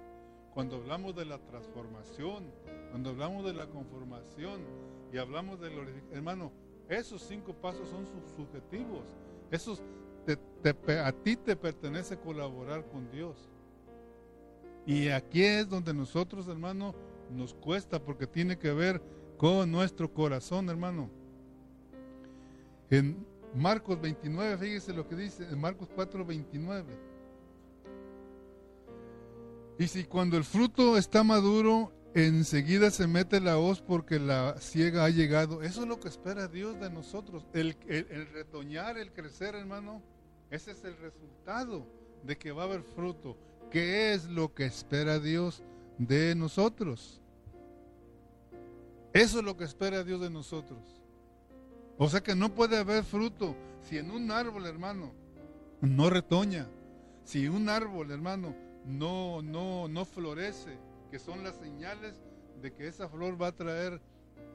cuando 0.53 0.77
hablamos 0.77 1.15
de 1.15 1.25
la 1.25 1.37
transformación, 1.37 2.51
cuando 2.89 3.11
hablamos 3.11 3.45
de 3.45 3.53
la 3.53 3.67
conformación 3.67 4.61
y 5.13 5.17
hablamos 5.19 5.59
del 5.59 5.73
hermano, 6.11 6.51
esos 6.89 7.21
cinco 7.21 7.53
pasos 7.53 7.87
son 7.89 8.07
subjetivos. 8.35 9.03
Esos 9.51 9.83
a 11.03 11.11
ti 11.11 11.35
te 11.35 11.55
pertenece 11.55 12.17
colaborar 12.17 12.85
con 12.87 13.09
Dios. 13.11 13.49
Y 14.87 15.09
aquí 15.09 15.43
es 15.43 15.67
donde 15.67 15.93
nosotros, 15.93 16.47
hermano, 16.47 16.95
nos 17.29 17.53
cuesta 17.53 18.01
porque 18.01 18.25
tiene 18.25 18.57
que 18.57 18.71
ver 18.71 19.01
con 19.37 19.69
nuestro 19.69 20.11
corazón, 20.13 20.69
hermano. 20.69 21.09
En 22.89 23.27
Marcos 23.53 23.99
29, 23.99 24.57
fíjese 24.57 24.93
lo 24.93 25.05
que 25.05 25.17
dice, 25.17 25.43
en 25.43 25.59
Marcos 25.59 25.89
4, 25.93 26.25
29. 26.25 26.85
Y 29.77 29.87
si 29.87 30.05
cuando 30.05 30.37
el 30.37 30.45
fruto 30.45 30.97
está 30.97 31.21
maduro, 31.21 31.91
enseguida 32.13 32.89
se 32.89 33.07
mete 33.07 33.41
la 33.41 33.59
hoz 33.59 33.81
porque 33.81 34.19
la 34.19 34.55
ciega 34.59 35.03
ha 35.03 35.09
llegado. 35.09 35.61
Eso 35.63 35.81
es 35.81 35.87
lo 35.87 35.99
que 35.99 36.07
espera 36.07 36.47
Dios 36.47 36.79
de 36.79 36.89
nosotros. 36.89 37.45
El, 37.53 37.75
el, 37.87 38.27
retoñar, 38.31 38.97
el 38.97 39.11
crecer, 39.11 39.53
hermano, 39.53 40.01
ese 40.49 40.71
es 40.71 40.83
el 40.85 40.95
resultado 40.97 41.85
de 42.23 42.37
que 42.37 42.53
va 42.53 42.63
a 42.63 42.65
haber 42.67 42.83
fruto. 42.83 43.37
¿Qué 43.71 44.13
es 44.13 44.25
lo 44.25 44.53
que 44.53 44.65
espera 44.65 45.19
Dios 45.19 45.63
de 45.97 46.35
nosotros? 46.35 47.21
Eso 49.13 49.39
es 49.39 49.45
lo 49.45 49.57
que 49.57 49.65
espera 49.65 50.03
Dios 50.03 50.21
de 50.21 50.29
nosotros. 50.29 50.79
O 51.97 52.07
sea 52.07 52.21
que 52.21 52.35
no 52.35 52.53
puede 52.53 52.77
haber 52.77 53.03
fruto 53.03 53.55
si 53.81 53.97
en 53.97 54.11
un 54.11 54.31
árbol, 54.31 54.65
hermano, 54.65 55.11
no 55.81 56.09
retoña. 56.09 56.67
Si 57.23 57.47
un 57.47 57.67
árbol, 57.67 58.11
hermano, 58.11 58.55
no, 58.85 59.41
no, 59.41 59.87
no 59.87 60.05
florece, 60.05 60.77
que 61.11 61.19
son 61.19 61.43
las 61.43 61.55
señales 61.55 62.15
de 62.61 62.73
que 62.73 62.87
esa 62.87 63.09
flor 63.09 63.41
va 63.41 63.47
a 63.47 63.55
traer 63.55 63.99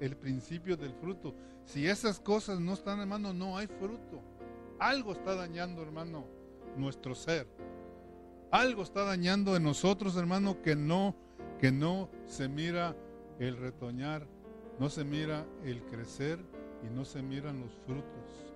el 0.01 0.17
principio 0.17 0.77
del 0.77 0.95
fruto. 0.95 1.35
Si 1.65 1.87
esas 1.87 2.19
cosas 2.19 2.61
no 2.61 2.73
están, 2.73 3.01
hermano, 3.01 3.33
no 3.33 3.59
hay 3.59 3.67
fruto. 3.67 4.23
Algo 4.79 5.13
está 5.13 5.35
dañando, 5.35 5.83
hermano, 5.83 6.27
nuestro 6.77 7.15
ser. 7.15 7.47
Algo 8.53 8.83
está 8.83 9.05
dañando 9.05 9.57
en 9.57 9.63
nosotros, 9.63 10.15
hermano, 10.15 10.61
que 10.61 10.77
no, 10.77 11.17
que 11.59 11.73
no 11.73 12.11
se 12.27 12.51
mira 12.51 12.95
el 13.39 13.57
retoñar, 13.57 14.27
no 14.79 14.91
se 14.91 15.05
mira 15.05 15.47
el 15.65 15.83
crecer 15.85 16.39
y 16.87 16.95
no 16.95 17.07
se 17.07 17.23
miran 17.23 17.61
los 17.61 17.73
frutos. 17.87 18.53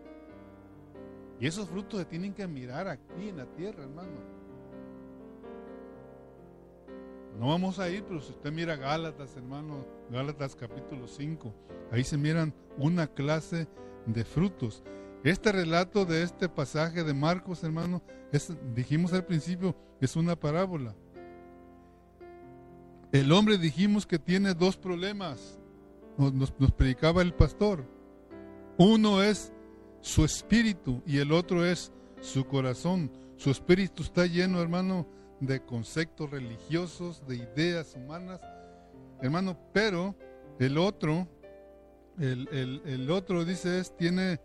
Y 1.41 1.47
esos 1.47 1.71
frutos 1.71 2.01
se 2.01 2.05
tienen 2.05 2.35
que 2.35 2.47
mirar 2.47 2.89
aquí 2.89 3.31
en 3.31 3.39
la 3.39 3.47
tierra, 3.47 3.85
hermano. 3.85 4.21
No 7.41 7.49
vamos 7.49 7.79
a 7.79 7.89
ir, 7.89 8.05
pero 8.05 8.21
si 8.21 8.33
usted 8.33 8.53
mira 8.53 8.77
Gálatas, 8.77 9.35
hermano, 9.35 9.87
Gálatas 10.11 10.55
capítulo 10.55 11.09
5, 11.09 11.55
ahí 11.91 12.05
se 12.05 12.19
miran 12.19 12.53
una 12.77 13.07
clase 13.07 13.67
de 14.05 14.25
frutos. 14.27 14.83
Este 15.25 15.53
relato 15.53 16.05
de 16.05 16.23
este 16.23 16.51
pasaje 16.51 17.03
de 17.03 17.15
Marcos, 17.15 17.65
hermano, 17.65 18.03
es, 18.31 18.53
dijimos 18.75 19.15
al 19.15 19.25
principio, 19.25 19.75
es 20.01 20.17
una 20.17 20.37
parábola. 20.37 20.95
El 23.13 23.33
hombre 23.33 23.57
dijimos 23.57 24.07
que 24.07 24.19
tiene 24.19 24.55
dos 24.55 24.77
problemas, 24.77 25.59
nos, 26.19 26.51
predicaba 26.73 27.23
el 27.23 27.33
pastor. 27.35 27.85
Uno 28.79 29.23
es 29.23 29.53
su 30.01 30.25
espíritu 30.25 31.03
y 31.07 31.19
el 31.19 31.33
otro 31.33 31.65
es 31.65 31.93
su 32.21 32.47
corazón. 32.47 33.11
Su 33.37 33.51
espíritu 33.51 34.03
está 34.03 34.27
lleno, 34.27 34.61
hermano, 34.61 35.07
de 35.41 35.65
conceptos 35.65 36.31
religiosos, 36.31 37.27
de 37.27 37.37
ideas 37.37 37.95
humanas, 37.95 38.41
hermano, 39.21 39.59
pero 39.73 40.15
el 40.59 40.79
otro, 40.79 41.29
el, 42.19 43.11
otro 43.11 43.45
dice 43.45 43.79
es, 43.79 43.97
tiene, 43.97 44.41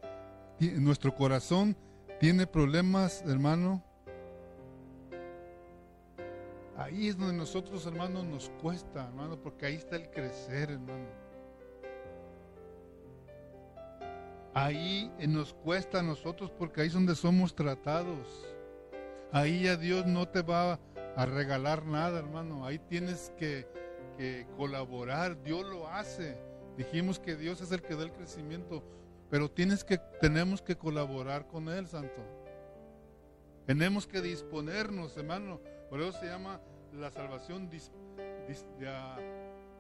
nuestro 0.60 1.16
corazón 1.16 1.76
tiene 2.20 2.48
problemas, 2.48 3.24
hermano. 3.26 3.84
Ahí 6.84 7.10
es 7.10 7.18
donde 7.18 7.36
nosotros, 7.36 7.86
hermano, 7.86 8.24
nos 8.24 8.50
cuesta, 8.60 9.06
hermano, 9.06 9.40
porque 9.40 9.68
ahí 9.68 9.76
está 9.76 9.98
el 9.98 10.10
crecer, 10.10 10.72
hermano. 10.72 11.10
Ahí 14.56 15.12
nos 15.28 15.54
cuesta 15.54 16.00
a 16.00 16.02
nosotros 16.02 16.52
porque 16.58 16.82
ahí 16.82 16.88
es 16.88 16.94
donde 16.94 17.14
somos 17.14 17.54
tratados. 17.54 18.28
Ahí 19.32 19.64
ya 19.66 19.78
Dios 19.78 20.08
no 20.08 20.28
te 20.28 20.42
va 20.42 20.80
a 21.16 21.26
regalar 21.28 21.86
nada, 21.86 22.18
hermano. 22.18 22.66
Ahí 22.66 22.80
tienes 22.80 23.32
que, 23.38 23.68
colaborar. 24.58 25.42
Dios 25.44 25.64
lo 25.64 25.88
hace. 25.88 26.36
Dijimos 26.78 27.20
que 27.20 27.36
Dios 27.36 27.62
es 27.62 27.72
el 27.72 27.82
que 27.84 27.96
da 27.96 28.04
el 28.04 28.12
crecimiento, 28.12 28.84
pero 29.30 29.52
tienes 29.52 29.84
que, 29.84 30.00
tenemos 30.20 30.64
que 30.64 30.76
colaborar 30.76 31.48
con 31.48 31.70
Él, 31.70 31.88
Santo. 31.88 32.24
Tenemos 33.68 34.08
que 34.08 34.22
disponernos, 34.22 35.16
hermano. 35.16 35.60
Por 35.90 36.02
eso 36.02 36.18
se 36.20 36.26
llama 36.26 36.62
la 36.94 37.12
salvación 37.12 37.70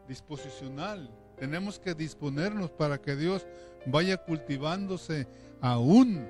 disposicional. 0.07 1.09
Tenemos 1.37 1.79
que 1.79 1.93
disponernos 1.93 2.69
para 2.71 3.01
que 3.01 3.15
Dios 3.15 3.45
vaya 3.85 4.17
cultivándose 4.17 5.27
aún 5.59 6.27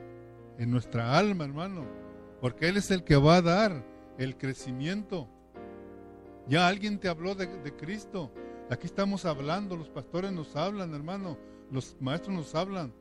en 0.57 0.71
nuestra 0.71 1.17
alma, 1.17 1.43
hermano. 1.45 1.85
Porque 2.39 2.69
Él 2.69 2.77
es 2.77 2.91
el 2.91 3.03
que 3.03 3.15
va 3.15 3.37
a 3.37 3.41
dar 3.41 3.83
el 4.17 4.37
crecimiento. 4.37 5.27
Ya 6.47 6.67
alguien 6.67 6.99
te 6.99 7.07
habló 7.07 7.35
de, 7.35 7.75
Cristo. 7.75 8.31
Aquí 8.69 8.87
estamos 8.87 9.25
hablando, 9.25 9.75
los 9.75 9.89
pastores 9.89 10.31
nos 10.31 10.55
hablan, 10.55 10.93
hermano, 10.93 11.37
los 11.69 11.95
maestros 11.99 12.35
nos 12.35 12.55
hablan. 12.55 12.93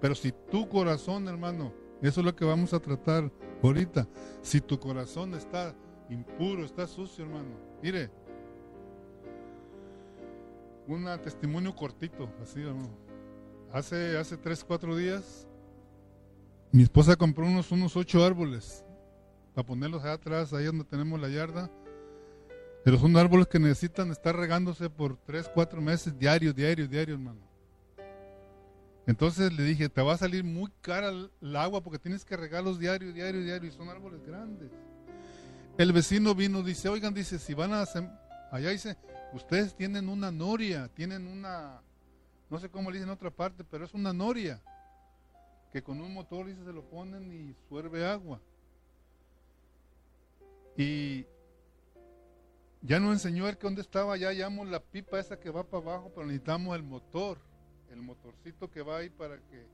Pero 0.00 0.14
si 0.14 0.32
tu 0.50 0.68
corazón, 0.68 1.28
hermano, 1.28 1.72
eso 2.00 2.20
es 2.20 2.26
lo 2.26 2.34
que 2.34 2.44
vamos 2.44 2.72
a 2.72 2.80
tratar 2.80 3.30
ahorita. 3.62 4.08
Si 4.40 4.60
tu 4.60 4.78
corazón 4.80 5.34
está 5.34 5.74
impuro, 6.12 6.64
está 6.64 6.86
sucio, 6.86 7.24
hermano. 7.24 7.50
Mire, 7.82 8.10
un 10.86 11.06
testimonio 11.22 11.74
cortito, 11.74 12.28
así, 12.42 12.60
hermano. 12.60 12.90
Hace, 13.72 14.18
hace 14.18 14.36
tres, 14.36 14.62
cuatro 14.62 14.96
días, 14.96 15.46
mi 16.70 16.82
esposa 16.82 17.16
compró 17.16 17.46
unos, 17.46 17.70
unos 17.72 17.96
ocho 17.96 18.24
árboles 18.24 18.84
para 19.54 19.66
ponerlos 19.66 20.02
allá 20.02 20.14
atrás, 20.14 20.52
ahí 20.52 20.64
donde 20.64 20.84
tenemos 20.84 21.20
la 21.20 21.28
yarda. 21.28 21.70
Pero 22.84 22.98
son 22.98 23.16
árboles 23.16 23.46
que 23.46 23.58
necesitan 23.58 24.10
estar 24.10 24.34
regándose 24.34 24.90
por 24.90 25.16
3, 25.16 25.50
4 25.54 25.80
meses 25.80 26.18
diario, 26.18 26.52
diario, 26.52 26.88
diario, 26.88 27.14
hermano. 27.14 27.40
Entonces 29.06 29.52
le 29.52 29.62
dije, 29.62 29.88
te 29.88 30.02
va 30.02 30.14
a 30.14 30.18
salir 30.18 30.44
muy 30.44 30.70
cara 30.80 31.10
el 31.10 31.56
agua 31.56 31.82
porque 31.82 31.98
tienes 31.98 32.24
que 32.24 32.36
regarlos 32.36 32.78
diario, 32.78 33.12
diario, 33.12 33.42
diario. 33.42 33.68
Y 33.68 33.72
son 33.72 33.88
árboles 33.88 34.24
grandes. 34.26 34.70
El 35.78 35.92
vecino 35.92 36.34
vino, 36.34 36.62
dice, 36.62 36.88
oigan, 36.88 37.14
dice, 37.14 37.38
si 37.38 37.54
van 37.54 37.72
a... 37.72 37.84
Allá 38.50 38.70
dice, 38.70 38.96
ustedes 39.32 39.74
tienen 39.74 40.08
una 40.08 40.30
noria, 40.30 40.88
tienen 40.88 41.26
una... 41.26 41.80
No 42.50 42.58
sé 42.58 42.68
cómo 42.68 42.90
le 42.90 42.98
dicen 42.98 43.08
en 43.08 43.14
otra 43.14 43.30
parte, 43.30 43.64
pero 43.64 43.84
es 43.86 43.94
una 43.94 44.12
noria. 44.12 44.60
que 45.72 45.82
con 45.82 46.00
un 46.00 46.12
motor 46.12 46.46
dice, 46.46 46.62
se 46.64 46.72
lo 46.72 46.84
ponen 46.84 47.32
y 47.32 47.54
suerve 47.68 48.06
agua. 48.06 48.40
Y 50.76 51.24
ya 52.82 53.00
nos 53.00 53.12
enseñó 53.12 53.48
el 53.48 53.56
que 53.56 53.66
dónde 53.66 53.80
estaba, 53.80 54.16
ya 54.18 54.28
hallamos 54.28 54.68
la 54.68 54.80
pipa 54.80 55.18
esa 55.18 55.40
que 55.40 55.50
va 55.50 55.64
para 55.64 55.82
abajo, 55.82 56.12
pero 56.14 56.26
necesitamos 56.26 56.76
el 56.76 56.82
motor, 56.82 57.38
el 57.90 58.02
motorcito 58.02 58.70
que 58.70 58.82
va 58.82 58.98
ahí 58.98 59.08
para 59.08 59.38
que 59.38 59.66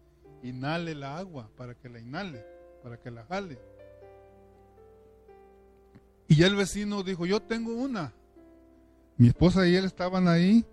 inhale 0.45 0.95
la 0.95 1.19
agua, 1.19 1.51
para 1.57 1.75
que 1.75 1.89
la 1.89 1.99
inhale, 1.99 2.45
para 2.83 3.01
que 3.01 3.11
la 3.11 3.25
jale. 3.25 3.59
Y 6.29 6.37
ya 6.37 6.47
el 6.47 6.57
vecino 6.57 7.03
dijo, 7.03 7.25
yo 7.25 7.41
tengo 7.41 7.75
una. 7.75 8.13
Mi 9.17 9.29
esposa 9.29 9.67
y 9.67 9.75
él 9.75 9.87
estaban 9.87 10.29
ahí. 10.29 10.65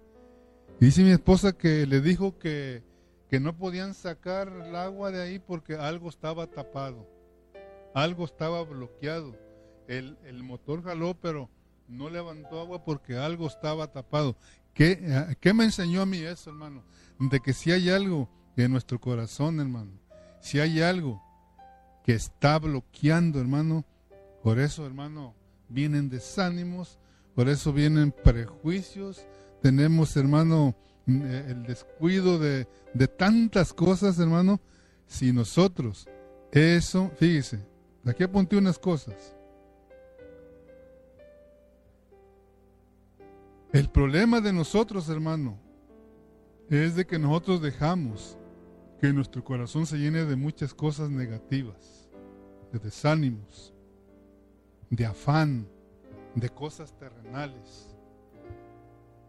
Y 0.80 0.86
dice 0.86 1.02
mi 1.02 1.12
esposa 1.12 1.54
que 1.54 1.88
le 1.88 2.02
dijo 2.02 2.38
que, 2.38 2.84
que 3.30 3.40
no 3.40 3.58
podían 3.58 3.94
sacar 3.94 4.50
el 4.50 4.76
agua 4.76 5.12
de 5.12 5.22
ahí 5.24 5.40
porque 5.40 5.76
algo 5.76 6.10
estaba 6.10 6.48
tapado. 6.48 7.10
Algo 7.94 8.26
estaba 8.26 8.64
bloqueado. 8.64 9.36
El, 9.88 10.18
el 10.26 10.44
motor 10.44 10.84
jaló, 10.84 11.16
pero 11.20 11.50
no 11.88 12.10
levantó 12.10 12.60
agua 12.60 12.84
porque 12.84 13.18
algo 13.18 13.48
estaba 13.48 13.88
tapado. 13.88 14.36
¿Qué, 14.74 15.00
eh, 15.02 15.36
¿Qué, 15.40 15.54
me 15.54 15.64
enseñó 15.64 16.02
a 16.02 16.06
mí 16.06 16.18
eso, 16.18 16.50
hermano? 16.50 16.84
De 17.18 17.40
que 17.40 17.54
si 17.54 17.72
hay 17.72 17.90
algo 17.90 18.30
en 18.58 18.72
nuestro 18.72 19.00
corazón, 19.00 19.62
hermano, 19.62 19.92
si 20.42 20.60
hay 20.60 20.82
algo 20.82 21.24
que 22.04 22.14
está 22.14 22.60
bloqueando, 22.60 23.40
hermano, 23.40 23.86
por 24.44 24.60
eso, 24.60 24.86
hermano, 24.86 25.34
vienen 25.70 26.10
desánimos, 26.10 27.00
por 27.34 27.50
eso 27.50 27.74
vienen 27.74 28.12
prejuicios, 28.12 29.26
tenemos, 29.62 30.16
hermano, 30.16 30.76
eh, 31.08 31.46
el 31.50 31.64
descuido 31.64 32.40
de, 32.40 32.68
de 32.94 33.08
tantas 33.08 33.74
cosas, 33.74 34.20
hermano, 34.20 34.60
si 35.08 35.32
nosotros, 35.32 36.08
eso, 36.52 37.12
fíjese, 37.18 37.60
aquí 38.06 38.24
apunté 38.24 38.58
unas 38.58 38.80
cosas. 38.80 39.36
El 43.74 43.90
problema 43.90 44.40
de 44.40 44.54
nosotros, 44.54 45.10
hermano, 45.10 45.60
es 46.70 46.96
de 46.96 47.06
que 47.06 47.20
nosotros 47.20 47.62
dejamos 47.62 48.38
que 49.02 49.12
nuestro 49.12 49.44
corazón 49.44 49.86
se 49.86 49.98
llene 49.98 50.24
de 50.24 50.36
muchas 50.36 50.74
cosas 50.74 51.10
negativas, 51.10 52.10
de 52.72 52.80
desánimos, 52.80 53.75
de 54.90 55.06
afán, 55.06 55.68
de 56.36 56.50
cosas 56.50 56.94
terrenales. 56.98 57.96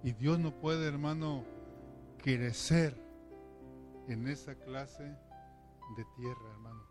Y 0.03 0.13
Dios 0.13 0.39
no 0.39 0.53
puede, 0.53 0.87
hermano, 0.87 1.45
crecer 2.19 2.97
en 4.09 4.29
esa 4.29 4.55
clase 4.55 5.05
de 5.97 6.05
tierra, 6.17 6.51
hermano. 6.53 6.83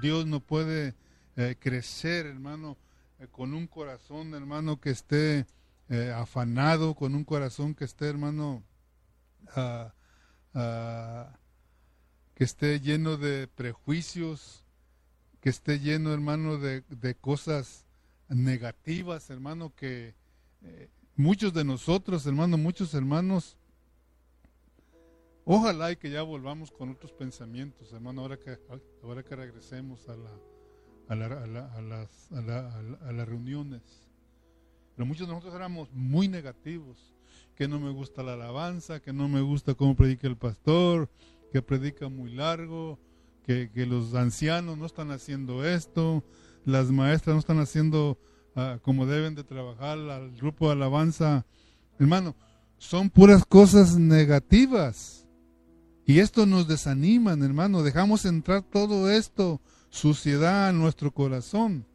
Dios 0.00 0.26
no 0.26 0.40
puede 0.40 0.94
eh, 1.36 1.56
crecer, 1.58 2.26
hermano, 2.26 2.76
eh, 3.18 3.28
con 3.30 3.54
un 3.54 3.66
corazón, 3.66 4.34
hermano, 4.34 4.80
que 4.80 4.90
esté 4.90 5.46
eh, 5.88 6.12
afanado, 6.14 6.94
con 6.94 7.14
un 7.14 7.24
corazón 7.24 7.74
que 7.74 7.84
esté, 7.84 8.08
hermano, 8.08 8.62
ah, 9.54 9.92
ah, 10.54 11.38
que 12.34 12.44
esté 12.44 12.80
lleno 12.80 13.16
de 13.16 13.48
prejuicios, 13.48 14.61
que 15.42 15.50
esté 15.50 15.80
lleno, 15.80 16.14
hermano, 16.14 16.56
de, 16.56 17.14
cosas 17.20 17.84
negativas, 18.28 19.28
hermano, 19.28 19.74
que 19.74 20.14
eh, 20.62 20.88
muchos 21.16 21.52
de 21.52 21.64
nosotros, 21.64 22.24
hermano, 22.26 22.56
muchos 22.56 22.94
hermanos, 22.94 23.56
ojalá 25.44 25.90
y 25.90 25.96
que 25.96 26.10
ya 26.10 26.22
volvamos 26.22 26.70
con 26.70 26.90
otros 26.90 27.10
pensamientos, 27.10 27.92
hermano, 27.92 28.22
ahora 28.22 28.38
que, 28.38 28.56
ahora 29.02 29.24
que 29.24 29.34
regresemos 29.34 30.08
a, 30.08 30.16
la, 30.16 30.30
a, 31.08 31.80
las, 31.82 32.30
a 32.30 33.12
las 33.12 33.28
reuniones. 33.28 33.82
Pero 34.94 35.06
muchos 35.06 35.26
de 35.26 35.32
nosotros 35.32 35.56
éramos 35.56 35.92
muy 35.92 36.28
negativos, 36.28 37.16
que 37.56 37.66
no 37.66 37.80
me 37.80 37.90
gusta 37.90 38.22
la 38.22 38.34
alabanza, 38.34 39.00
que 39.00 39.12
no 39.12 39.28
me 39.28 39.40
gusta 39.40 39.74
cómo 39.74 39.96
predica 39.96 40.28
el 40.28 40.36
pastor, 40.36 41.10
que 41.50 41.62
predica 41.62 42.08
muy 42.08 42.30
largo, 42.30 43.00
que, 43.44 43.70
los 43.86 44.14
ancianos 44.14 44.78
no 44.78 44.86
están 44.86 45.10
haciendo 45.10 45.64
esto, 45.64 46.24
las 46.64 46.90
maestras 46.90 47.34
no 47.34 47.40
están 47.40 47.58
haciendo 47.58 48.18
ah, 48.54 48.78
como 48.82 49.06
deben 49.06 49.34
de 49.34 49.44
trabajar 49.44 49.98
al 49.98 50.32
grupo 50.36 50.66
de 50.66 50.72
alabanza. 50.72 51.44
Hermano, 51.98 52.36
son 52.78 53.10
puras 53.10 53.44
cosas 53.44 53.96
negativas. 53.96 55.26
Y 56.04 56.18
esto 56.18 56.46
nos 56.46 56.66
desanima, 56.66 57.32
hermano. 57.32 57.82
Dejamos 57.82 58.24
entrar 58.24 58.62
todo 58.62 59.10
esto, 59.10 59.60
suciedad 59.88 60.68
a 60.68 60.72
nuestro 60.72 61.12
corazón. 61.12 61.86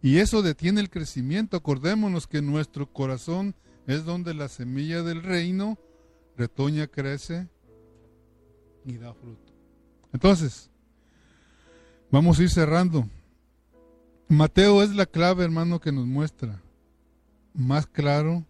Y 0.00 0.18
eso 0.18 0.42
detiene 0.42 0.80
el 0.80 0.90
crecimiento. 0.90 1.56
Acordémonos 1.56 2.26
que 2.26 2.42
nuestro 2.42 2.90
corazón 2.92 3.54
es 3.86 4.04
donde 4.04 4.34
la 4.34 4.48
semilla 4.48 5.02
del 5.02 5.22
reino 5.22 5.78
retoña, 6.36 6.86
crece 6.86 7.48
y 8.84 8.96
da 8.96 9.14
fruto. 9.14 9.43
Entonces, 10.14 10.70
vamos 12.08 12.38
a 12.38 12.44
ir 12.44 12.48
cerrando. 12.48 13.06
Mateo 14.28 14.80
es 14.82 14.94
la 14.94 15.06
clave, 15.06 15.42
hermano, 15.42 15.80
que 15.80 15.90
nos 15.90 16.06
muestra 16.06 16.62
más 17.52 17.88
claro 17.88 18.46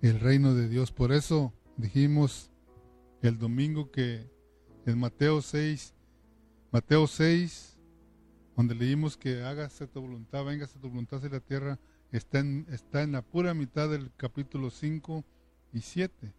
el 0.00 0.18
reino 0.18 0.54
de 0.54 0.70
Dios. 0.70 0.92
Por 0.92 1.12
eso 1.12 1.52
dijimos 1.76 2.50
el 3.20 3.38
domingo 3.38 3.90
que 3.90 4.26
en 4.86 4.98
Mateo 4.98 5.42
6, 5.42 5.94
Mateo 6.72 7.06
6, 7.06 7.76
donde 8.56 8.74
leímos 8.74 9.18
que 9.18 9.42
hágase 9.42 9.86
tu 9.86 10.00
voluntad, 10.00 10.46
véngase 10.46 10.78
tu 10.78 10.88
voluntad 10.88 11.18
hacia 11.18 11.28
la 11.28 11.40
tierra, 11.40 11.78
está 12.10 12.38
en, 12.38 12.66
está 12.70 13.02
en 13.02 13.12
la 13.12 13.20
pura 13.20 13.52
mitad 13.52 13.90
del 13.90 14.10
capítulo 14.16 14.70
5 14.70 15.24
y 15.74 15.80
7, 15.82 16.32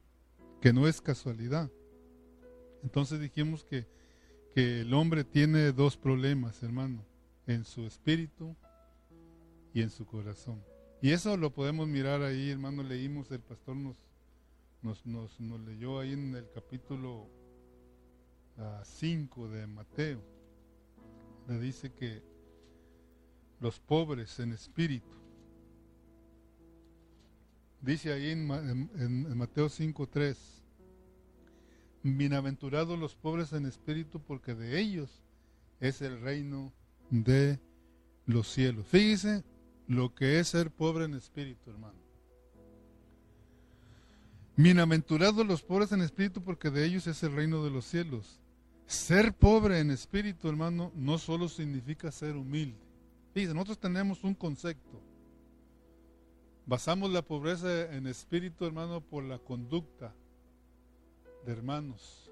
que 0.62 0.74
no 0.74 0.88
es 0.88 1.00
casualidad. 1.00 1.70
Entonces 2.82 3.20
dijimos 3.20 3.64
que, 3.64 3.86
que 4.58 4.82
el 4.82 4.92
hombre 4.96 5.24
tiene 5.24 5.72
dos 5.72 5.98
problemas, 5.98 6.64
hermano, 6.64 7.06
en 7.46 7.64
su 7.64 7.86
espíritu 7.86 8.56
y 9.72 9.84
en 9.84 9.92
su 9.92 10.08
corazón. 10.08 10.64
Y 11.00 11.12
eso 11.12 11.38
lo 11.38 11.54
podemos 11.54 11.88
mirar 11.88 12.24
ahí, 12.24 12.50
hermano, 12.50 12.82
leímos, 12.82 13.30
el 13.30 13.42
pastor 13.42 13.76
nos, 13.76 13.96
nos, 14.82 15.06
nos, 15.06 15.40
nos 15.40 15.60
leyó 15.60 16.00
ahí 16.00 16.14
en 16.14 16.34
el 16.34 16.50
capítulo 16.50 17.30
5 18.82 19.46
ah, 19.46 19.48
de 19.50 19.68
Mateo 19.68 20.24
le 21.48 21.60
dice 21.60 21.94
que 21.94 22.24
los 23.60 23.80
pobres 23.80 24.40
en 24.40 24.54
espíritu. 24.54 25.16
Dice 27.80 28.12
ahí 28.12 28.32
en, 28.32 28.50
en 28.50 29.38
Mateo 29.38 29.68
5.3, 29.68 30.36
bienaventurados 32.16 32.98
los 32.98 33.16
pobres 33.16 33.52
en 33.54 33.66
espíritu 33.66 34.22
porque 34.22 34.56
de 34.56 34.80
ellos 34.80 35.22
es 35.80 36.02
el 36.02 36.22
reino 36.22 36.72
de 37.10 37.60
los 38.26 38.48
cielos. 38.48 38.86
Fíjese 38.88 39.44
lo 39.88 40.14
que 40.14 40.40
es 40.40 40.50
ser 40.50 40.72
pobre 40.72 41.06
en 41.06 41.16
espíritu, 41.16 41.70
hermano. 41.70 42.00
Bienaventurados 44.56 45.46
los 45.46 45.62
pobres 45.62 45.92
en 45.92 46.02
espíritu 46.02 46.42
porque 46.44 46.70
de 46.70 46.86
ellos 46.86 47.08
es 47.08 47.22
el 47.24 47.36
reino 47.36 47.64
de 47.64 47.72
los 47.72 47.86
cielos. 47.86 48.40
Ser 48.86 49.34
pobre 49.34 49.80
en 49.80 49.92
espíritu, 49.92 50.48
hermano, 50.48 50.92
no 50.96 51.18
solo 51.18 51.50
significa 51.50 52.12
ser 52.12 52.38
humilde. 52.38 52.80
Fíjense, 53.34 53.54
nosotros 53.54 53.80
tenemos 53.80 54.24
un 54.24 54.34
concepto. 54.34 55.02
Basamos 56.66 57.12
la 57.12 57.22
pobreza 57.22 57.94
en 57.94 58.08
espíritu, 58.08 58.66
hermano, 58.66 59.02
por 59.02 59.24
la 59.24 59.40
conducta 59.40 60.14
hermanos 61.52 62.32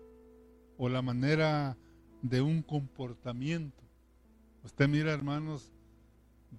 o 0.78 0.90
la 0.90 1.02
manera 1.02 1.78
de 2.22 2.42
un 2.42 2.62
comportamiento. 2.62 3.84
Usted 4.64 4.88
mira, 4.88 5.14
hermanos, 5.14 5.72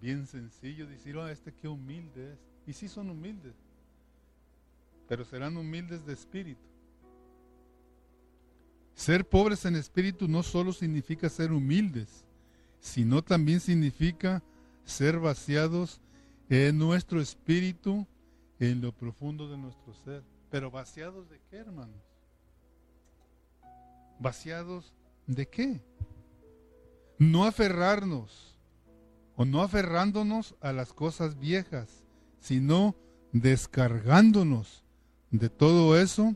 bien 0.01 0.27
sencillo, 0.27 0.87
decir, 0.87 1.17
oh, 1.17 1.29
este 1.29 1.53
qué 1.53 1.69
humilde 1.69 2.33
es. 2.33 2.39
Y 2.67 2.73
sí 2.73 2.89
son 2.89 3.11
humildes, 3.11 3.55
pero 5.09 5.25
serán 5.25 5.57
humildes 5.57 6.05
de 6.05 6.13
espíritu. 6.13 6.61
Ser 8.95 9.29
pobres 9.29 9.65
en 9.67 9.77
espíritu 9.77 10.27
no 10.27 10.43
solo 10.43 10.73
significa 10.73 11.29
ser 11.29 11.53
humildes, 11.53 12.25
sino 12.81 13.23
también 13.23 13.61
significa 13.61 14.43
ser 14.85 15.19
vaciados 15.19 16.01
en 16.49 16.79
nuestro 16.79 17.21
espíritu, 17.21 18.07
en 18.59 18.81
lo 18.81 18.93
profundo 18.93 19.49
de 19.49 19.59
nuestro 19.59 19.93
ser. 19.95 20.25
Pero 20.51 20.71
vaciados 20.71 21.29
de 21.29 21.41
qué, 21.51 21.57
hermanos? 21.57 22.16
Vaciados 24.19 24.95
de 25.27 25.49
qué? 25.49 25.83
No 27.19 27.45
aferrarnos 27.45 28.59
o 29.37 29.45
no 29.45 29.63
aferrándonos 29.63 30.55
a 30.61 30.73
las 30.73 30.93
cosas 30.93 31.39
viejas, 31.39 32.05
sino 32.39 32.97
descargándonos 33.33 34.85
de 35.31 35.51
todo 35.51 35.99
eso 35.99 36.35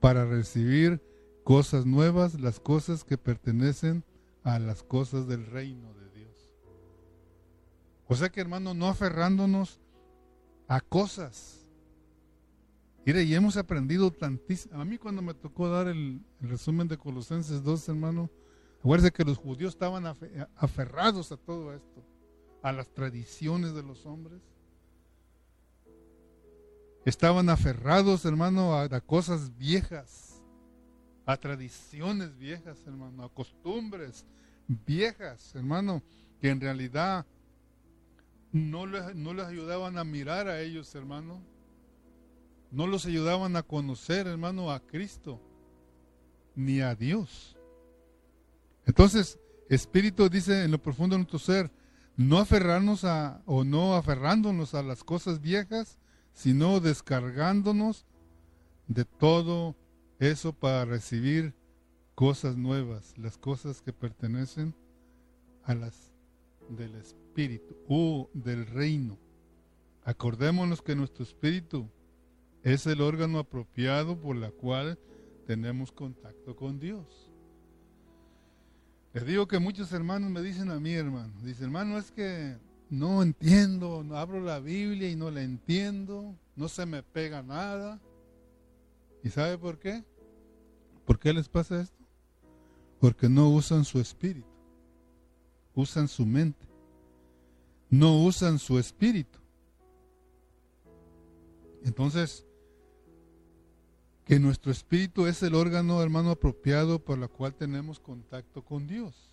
para 0.00 0.24
recibir 0.24 1.02
cosas 1.44 1.86
nuevas, 1.86 2.40
las 2.40 2.60
cosas 2.60 3.04
que 3.04 3.18
pertenecen 3.18 4.04
a 4.42 4.58
las 4.58 4.82
cosas 4.82 5.26
del 5.28 5.46
reino 5.46 5.92
de 5.94 6.10
Dios. 6.10 6.50
O 8.08 8.16
sea 8.16 8.30
que 8.30 8.40
hermano, 8.40 8.74
no 8.74 8.88
aferrándonos 8.88 9.80
a 10.68 10.80
cosas. 10.80 11.59
Mire, 13.10 13.24
y 13.24 13.34
hemos 13.34 13.56
aprendido 13.56 14.12
tantísimo. 14.12 14.80
A 14.80 14.84
mí 14.84 14.96
cuando 14.96 15.20
me 15.20 15.34
tocó 15.34 15.68
dar 15.68 15.88
el, 15.88 16.20
resumen 16.40 16.86
de 16.86 16.96
Colosenses 16.96 17.60
2, 17.64 17.88
hermano, 17.88 18.30
acuérdense 18.78 19.10
que 19.10 19.24
los 19.24 19.36
judíos 19.36 19.72
estaban 19.72 20.06
aferrados 20.54 21.32
a 21.32 21.36
todo 21.36 21.74
esto, 21.74 22.04
a 22.62 22.70
las 22.70 22.88
tradiciones 22.94 23.74
de 23.74 23.82
los 23.82 24.06
hombres. 24.06 24.40
Estaban 27.04 27.48
aferrados, 27.48 28.24
hermano, 28.24 28.76
a 28.76 29.00
cosas 29.00 29.58
viejas 29.58 30.40
a 31.26 31.36
tradiciones 31.36 32.38
viejas, 32.38 32.80
hermano, 32.86 33.24
a 33.24 33.28
costumbres 33.28 34.24
viejas, 34.68 35.52
hermano, 35.56 36.00
que 36.40 36.50
en 36.50 36.60
realidad 36.60 37.26
no 38.52 38.86
les, 38.86 39.16
no 39.16 39.34
les 39.34 39.46
ayudaban 39.46 39.98
a 39.98 40.04
mirar 40.04 40.46
a 40.46 40.60
ellos, 40.60 40.94
hermano. 40.94 41.42
No 42.70 42.86
los 42.86 43.06
ayudaban 43.06 43.56
a 43.56 43.62
conocer, 43.62 44.26
hermano, 44.26 44.70
a 44.70 44.80
Cristo, 44.80 45.40
ni 46.54 46.80
a 46.80 46.94
Dios. 46.94 47.56
Entonces, 48.86 49.38
Espíritu 49.68 50.28
dice 50.28 50.64
en 50.64 50.70
lo 50.70 50.82
profundo 50.82 51.14
de 51.14 51.18
nuestro 51.18 51.38
ser, 51.38 51.70
no 52.16 52.38
aferrarnos 52.38 53.04
a, 53.04 53.42
o 53.46 53.64
no 53.64 53.94
aferrándonos 53.94 54.74
a 54.74 54.82
las 54.82 55.04
cosas 55.04 55.40
viejas, 55.40 55.98
sino 56.32 56.80
descargándonos 56.80 58.06
de 58.88 59.04
todo 59.04 59.76
eso 60.18 60.52
para 60.52 60.84
recibir 60.84 61.54
cosas 62.14 62.56
nuevas, 62.56 63.16
las 63.16 63.38
cosas 63.38 63.80
que 63.80 63.92
pertenecen 63.92 64.74
a 65.62 65.74
las 65.74 66.12
del 66.68 66.94
Espíritu 66.96 67.76
o 67.88 68.28
del 68.34 68.66
reino. 68.66 69.18
Acordémonos 70.04 70.82
que 70.82 70.94
nuestro 70.94 71.24
Espíritu 71.24 71.88
es 72.62 72.86
el 72.86 73.00
órgano 73.00 73.38
apropiado 73.38 74.18
por 74.18 74.36
la 74.36 74.50
cual 74.50 74.98
tenemos 75.46 75.92
contacto 75.92 76.56
con 76.56 76.78
Dios. 76.78 77.30
Les 79.12 79.26
digo 79.26 79.48
que 79.48 79.58
muchos 79.58 79.92
hermanos 79.92 80.30
me 80.30 80.42
dicen 80.42 80.70
a 80.70 80.78
mí, 80.78 80.92
hermano, 80.92 81.32
dice 81.42 81.64
hermano, 81.64 81.98
es 81.98 82.12
que 82.12 82.56
no 82.90 83.22
entiendo, 83.22 84.04
no 84.04 84.16
abro 84.16 84.40
la 84.40 84.60
Biblia 84.60 85.10
y 85.10 85.16
no 85.16 85.30
la 85.30 85.42
entiendo, 85.42 86.36
no 86.54 86.68
se 86.68 86.86
me 86.86 87.02
pega 87.02 87.42
nada. 87.42 88.00
¿Y 89.24 89.30
sabe 89.30 89.58
por 89.58 89.78
qué? 89.78 90.04
¿Por 91.04 91.18
qué 91.18 91.32
les 91.32 91.48
pasa 91.48 91.80
esto? 91.80 92.04
Porque 93.00 93.28
no 93.28 93.48
usan 93.50 93.84
su 93.84 93.98
espíritu, 93.98 94.46
usan 95.74 96.06
su 96.06 96.24
mente, 96.24 96.64
no 97.88 98.22
usan 98.22 98.58
su 98.58 98.78
espíritu. 98.78 99.38
Entonces, 101.82 102.46
que 104.24 104.38
nuestro 104.38 104.70
espíritu 104.70 105.26
es 105.26 105.42
el 105.42 105.54
órgano, 105.54 106.02
hermano, 106.02 106.30
apropiado 106.30 107.04
por 107.04 107.18
la 107.18 107.28
cual 107.28 107.54
tenemos 107.54 107.98
contacto 107.98 108.64
con 108.64 108.86
Dios. 108.86 109.30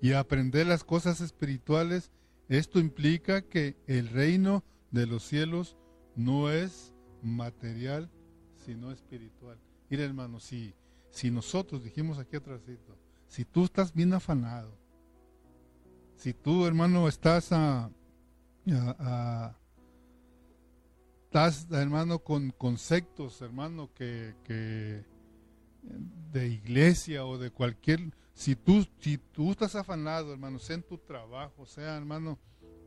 Y 0.00 0.12
aprender 0.12 0.66
las 0.66 0.84
cosas 0.84 1.20
espirituales, 1.20 2.10
esto 2.48 2.78
implica 2.78 3.42
que 3.42 3.76
el 3.86 4.08
reino 4.08 4.64
de 4.90 5.06
los 5.06 5.24
cielos 5.24 5.76
no 6.14 6.50
es 6.50 6.94
material, 7.22 8.10
sino 8.64 8.90
espiritual. 8.92 9.58
Mira, 9.88 10.04
hermano, 10.04 10.40
si, 10.40 10.74
si 11.10 11.30
nosotros 11.30 11.82
dijimos 11.82 12.18
aquí 12.18 12.36
atrásito, 12.36 12.96
si 13.28 13.44
tú 13.44 13.64
estás 13.64 13.92
bien 13.92 14.12
afanado, 14.12 14.76
si 16.16 16.34
tú, 16.34 16.66
hermano, 16.66 17.06
estás 17.06 17.52
a, 17.52 17.90
estás, 21.28 21.66
hermano, 21.70 22.20
con 22.20 22.52
conceptos, 22.52 23.42
hermano, 23.42 23.90
que, 23.92 24.34
que 24.44 25.04
de 26.32 26.48
iglesia 26.48 27.26
o 27.26 27.36
de 27.36 27.50
cualquier, 27.50 28.00
si 28.32 28.56
tú, 28.56 28.86
si 28.98 29.18
tú 29.18 29.50
estás 29.50 29.74
afanado, 29.74 30.32
hermano, 30.32 30.58
sea 30.58 30.76
en 30.76 30.82
tu 30.82 30.96
trabajo, 30.96 31.66
sea, 31.66 31.98
hermano, 31.98 32.38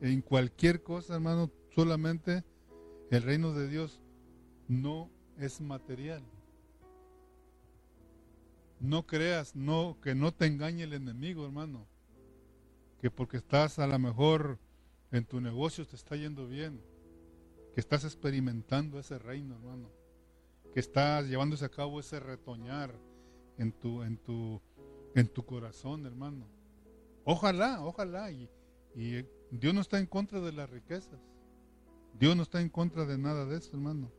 en 0.02 0.24
cualquier 0.24 0.82
cosa, 0.82 1.14
hermano, 1.14 1.52
solamente 1.76 2.44
el 3.12 3.22
reino 3.22 3.54
de 3.54 3.68
Dios 3.68 4.02
no 4.68 5.12
es 5.38 5.62
material. 5.62 6.24
No 8.80 9.06
creas, 9.06 9.56
no, 9.56 10.00
que 10.02 10.16
no 10.16 10.32
te 10.32 10.48
engañe 10.48 10.86
el 10.86 10.94
enemigo, 10.94 11.46
hermano. 11.46 11.86
Que 13.00 13.12
porque 13.12 13.38
estás 13.38 13.78
a 13.78 13.86
lo 13.86 14.00
mejor 14.00 14.58
en 15.12 15.26
tu 15.26 15.40
negocio 15.42 15.86
te 15.86 15.96
está 15.96 16.16
yendo 16.16 16.48
bien. 16.48 16.82
Que 17.74 17.80
estás 17.80 18.04
experimentando 18.04 19.00
ese 19.00 19.18
reino, 19.18 19.56
hermano. 19.56 19.90
Que 20.74 20.80
estás 20.80 21.28
llevándose 21.28 21.66
a 21.66 21.70
cabo 21.70 22.00
ese 22.00 22.20
retoñar 22.20 22.94
en 23.58 23.72
tu, 23.72 24.04
en 24.04 24.18
tu, 24.18 24.62
en 25.16 25.28
tu 25.28 25.46
corazón, 25.46 26.06
hermano. 26.06 26.48
Ojalá, 27.24 27.84
ojalá. 27.86 28.32
Y, 28.32 28.50
Dios 29.52 29.74
no 29.74 29.82
está 29.82 30.00
en 30.00 30.06
contra 30.06 30.40
de 30.40 30.52
las 30.52 30.70
riquezas. 30.70 31.20
Dios 32.20 32.36
no 32.36 32.44
está 32.44 32.62
en 32.62 32.70
contra 32.70 33.06
de 33.06 33.18
nada 33.18 33.46
de 33.46 33.58
eso, 33.58 33.72
hermano. 33.74 34.12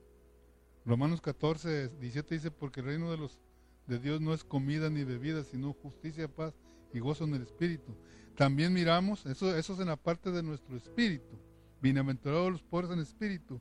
Romanos 0.84 1.20
14, 1.20 1.88
17 1.88 2.34
dice, 2.34 2.50
porque 2.50 2.80
el 2.80 2.86
reino 2.86 3.10
de 3.10 3.16
los 3.16 3.38
de 3.86 3.98
Dios 3.98 4.20
no 4.20 4.32
es 4.32 4.44
comida 4.44 4.90
ni 4.90 5.04
bebida, 5.04 5.44
sino 5.44 5.72
justicia, 5.72 6.28
paz 6.28 6.54
y 6.92 7.00
gozo 7.00 7.24
en 7.24 7.34
el 7.34 7.42
Espíritu. 7.42 7.94
También 8.36 8.72
miramos, 8.72 9.26
eso, 9.26 9.54
eso 9.54 9.74
es 9.74 9.80
en 9.80 9.88
la 9.88 9.96
parte 9.96 10.30
de 10.30 10.42
nuestro 10.42 10.76
espíritu. 10.76 11.38
Bienaventurados 11.82 12.52
los 12.52 12.62
pobres 12.62 12.92
en 12.92 13.00
espíritu. 13.00 13.60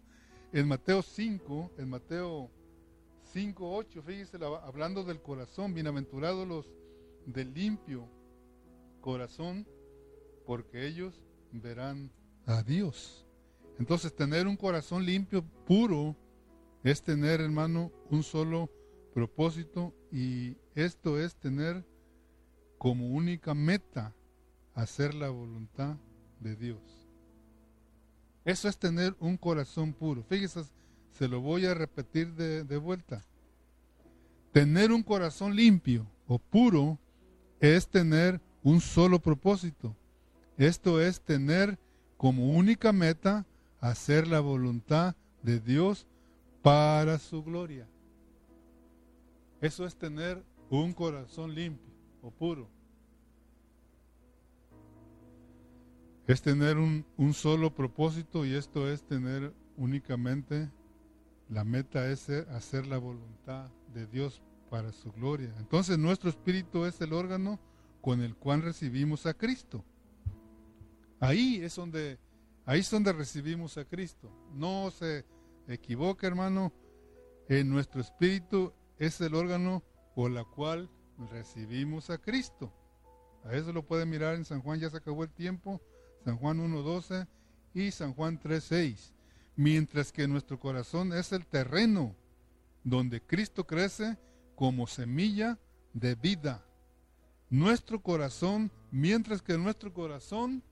En 0.53 0.67
Mateo 0.67 1.01
5, 1.01 1.72
en 1.80 1.89
Mateo 1.89 2.51
5, 3.24 3.76
8, 3.78 4.03
fíjese, 4.03 4.38
hablando 4.63 5.03
del 5.03 5.24
corazón, 5.24 5.74
bienaventurados 5.74 6.47
los 6.47 6.69
del 7.26 7.51
limpio 7.51 8.07
corazón, 8.99 9.67
porque 10.45 10.86
ellos 10.86 11.19
verán 11.51 12.11
a 12.45 12.61
Dios. 12.61 13.26
Entonces, 13.80 14.15
tener 14.15 14.45
un 14.45 14.55
corazón 14.55 15.03
limpio, 15.03 15.43
puro, 15.65 16.15
es 16.84 17.01
tener, 17.01 17.41
hermano, 17.41 17.91
un 18.11 18.22
solo 18.22 18.69
propósito 19.15 19.95
y 20.11 20.57
esto 20.76 21.19
es 21.19 21.36
tener 21.38 21.84
como 22.78 23.07
única 23.07 23.55
meta 23.55 24.13
hacer 24.76 25.15
la 25.15 25.32
voluntad 25.32 25.97
de 26.39 26.55
Dios. 26.55 27.01
Eso 28.44 28.68
es 28.68 28.78
tener 28.78 29.16
un 29.20 29.38
corazón 29.38 29.94
puro. 29.94 30.24
Fíjese, 30.24 30.64
se 31.12 31.28
lo 31.28 31.42
voy 31.42 31.66
a 31.66 31.74
repetir 31.74 32.34
de, 32.34 32.64
de 32.64 32.78
vuelta. 32.78 33.24
Tener 34.52 34.92
un 34.92 35.04
corazón 35.04 35.56
limpio 35.56 36.08
o 36.28 36.39
puro 36.39 36.98
es 37.60 37.88
tener 37.88 38.42
un 38.64 38.82
solo 38.82 39.20
propósito. 39.20 39.96
Esto 40.58 41.02
es 41.02 41.22
tener 41.22 41.80
como 42.18 42.52
única 42.52 42.92
meta 42.92 43.46
hacer 43.80 44.28
la 44.28 44.39
voluntad 44.39 45.16
de 45.42 45.60
Dios 45.60 46.08
para 46.62 47.18
su 47.18 47.44
gloria. 47.44 47.88
Eso 49.60 49.86
es 49.86 49.96
tener 49.96 50.44
un 50.70 50.94
corazón 50.94 51.54
limpio 51.54 51.92
o 52.22 52.32
puro. 52.32 52.70
Es 56.32 56.42
tener 56.42 56.78
un, 56.78 57.34
solo 57.34 57.76
propósito 57.76 58.46
y 58.46 58.54
esto 58.54 58.90
es 58.90 59.04
tener 59.04 59.54
únicamente 59.76 60.72
la 61.50 61.66
meta 61.66 62.08
es 62.08 62.30
hacer 62.30 62.88
la 62.88 62.98
voluntad 62.98 63.70
de 63.94 64.08
Dios 64.08 64.42
para 64.70 64.94
su 64.94 65.12
gloria. 65.12 65.54
Entonces 65.60 65.98
nuestro 65.98 66.30
espíritu 66.30 66.86
es 66.86 67.02
el 67.02 67.12
órgano 67.12 67.60
con 68.00 68.22
el 68.22 68.38
cual 68.38 68.62
recibimos 68.62 69.26
a 69.26 69.34
Cristo. 69.34 69.84
Ahí 71.20 71.60
es 71.62 71.76
donde, 71.76 72.18
ahí 72.66 72.80
es 72.80 72.90
donde 72.90 73.12
recibimos 73.12 73.78
a 73.78 73.84
Cristo. 73.84 74.32
No 74.54 74.90
se 74.90 75.26
equivoque, 75.68 76.28
hermano. 76.28 76.72
En 77.50 77.70
nuestro 77.70 78.00
espíritu 78.00 78.72
es 78.98 79.20
el 79.20 79.36
órgano 79.36 79.84
por 80.16 80.32
la 80.32 80.46
cual 80.46 80.90
recibimos 81.30 82.10
a 82.10 82.20
Cristo. 82.20 82.74
A 83.44 83.54
eso 83.54 83.74
lo 83.74 83.86
pueden 83.86 84.10
mirar 84.10 84.36
en 84.36 84.46
San 84.46 84.62
Juan, 84.62 84.80
ya 84.80 84.90
se 84.90 84.96
acabó 84.96 85.26
el 85.26 85.32
tiempo, 85.32 85.82
San 86.24 86.38
Juan 86.38 86.59
1.12 86.59 87.28
y 87.74 87.91
San 87.91 88.13
Juan 88.13 88.39
3.6. 88.39 89.13
Mientras 89.55 90.11
que 90.11 90.28
nuestro 90.28 90.59
corazón 90.59 91.13
es 91.13 91.32
el 91.32 91.45
terreno 91.45 92.15
donde 92.84 93.22
Cristo 93.22 93.65
crece 93.65 94.17
como 94.55 94.88
semilla 94.88 95.59
de 95.93 96.15
vida. 96.15 96.65
Nuestro 97.49 98.01
corazón, 98.01 98.72
mientras 98.91 99.41
que 99.41 99.57
nuestro 99.57 99.93
corazón 99.93 100.63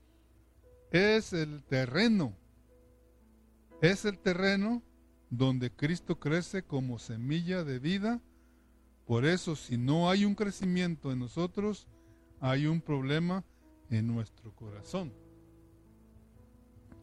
es 0.90 1.32
el 1.32 1.62
terreno, 1.64 2.34
es 3.82 4.04
el 4.04 4.18
terreno 4.18 4.82
donde 5.30 5.70
Cristo 5.70 6.18
crece 6.18 6.64
como 6.64 6.98
semilla 6.98 7.62
de 7.62 7.78
vida 7.78 8.20
Por 9.06 9.24
eso, 9.24 9.56
si 9.56 9.76
no 9.76 10.08
hay 10.08 10.24
un 10.24 10.36
crecimiento 10.36 11.10
en 11.10 11.18
nosotros, 11.18 11.88
hay 12.38 12.66
un 12.66 12.80
problema 12.80 13.44
en 13.90 14.06
nuestro 14.06 14.54
corazón. 14.54 15.12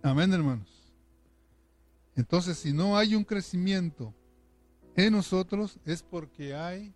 Amén, 0.04 0.32
hermanos. 0.32 0.94
Entonces, 2.16 2.58
si 2.58 2.72
no 2.72 2.98
hay 2.98 3.16
un 3.16 3.24
crecimiento 3.24 4.14
en 4.96 5.14
nosotros, 5.14 5.80
es 5.86 6.04
porque 6.04 6.56
hay 6.56 6.94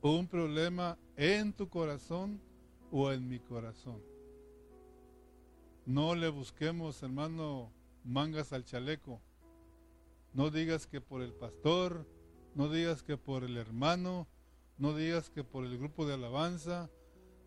un 0.00 0.26
problema 0.26 0.96
en 1.16 1.52
tu 1.52 1.68
corazón 1.68 2.40
o 2.90 3.12
en 3.12 3.28
mi 3.28 3.38
corazón. 3.38 4.00
No 5.86 6.14
le 6.14 6.28
busquemos, 6.28 7.02
hermano, 7.02 7.72
mangas 8.04 8.52
al 8.52 8.64
chaleco. 8.64 9.20
No 10.32 10.50
digas 10.50 10.86
que 10.86 11.00
por 11.00 11.22
el 11.22 11.32
pastor, 11.32 12.06
no 12.54 12.68
digas 12.68 13.02
que 13.02 13.16
por 13.16 13.44
el 13.44 13.56
hermano, 13.56 14.28
no 14.78 14.94
digas 14.94 15.30
que 15.30 15.44
por 15.44 15.64
el 15.64 15.78
grupo 15.78 16.06
de 16.06 16.14
alabanza, 16.14 16.90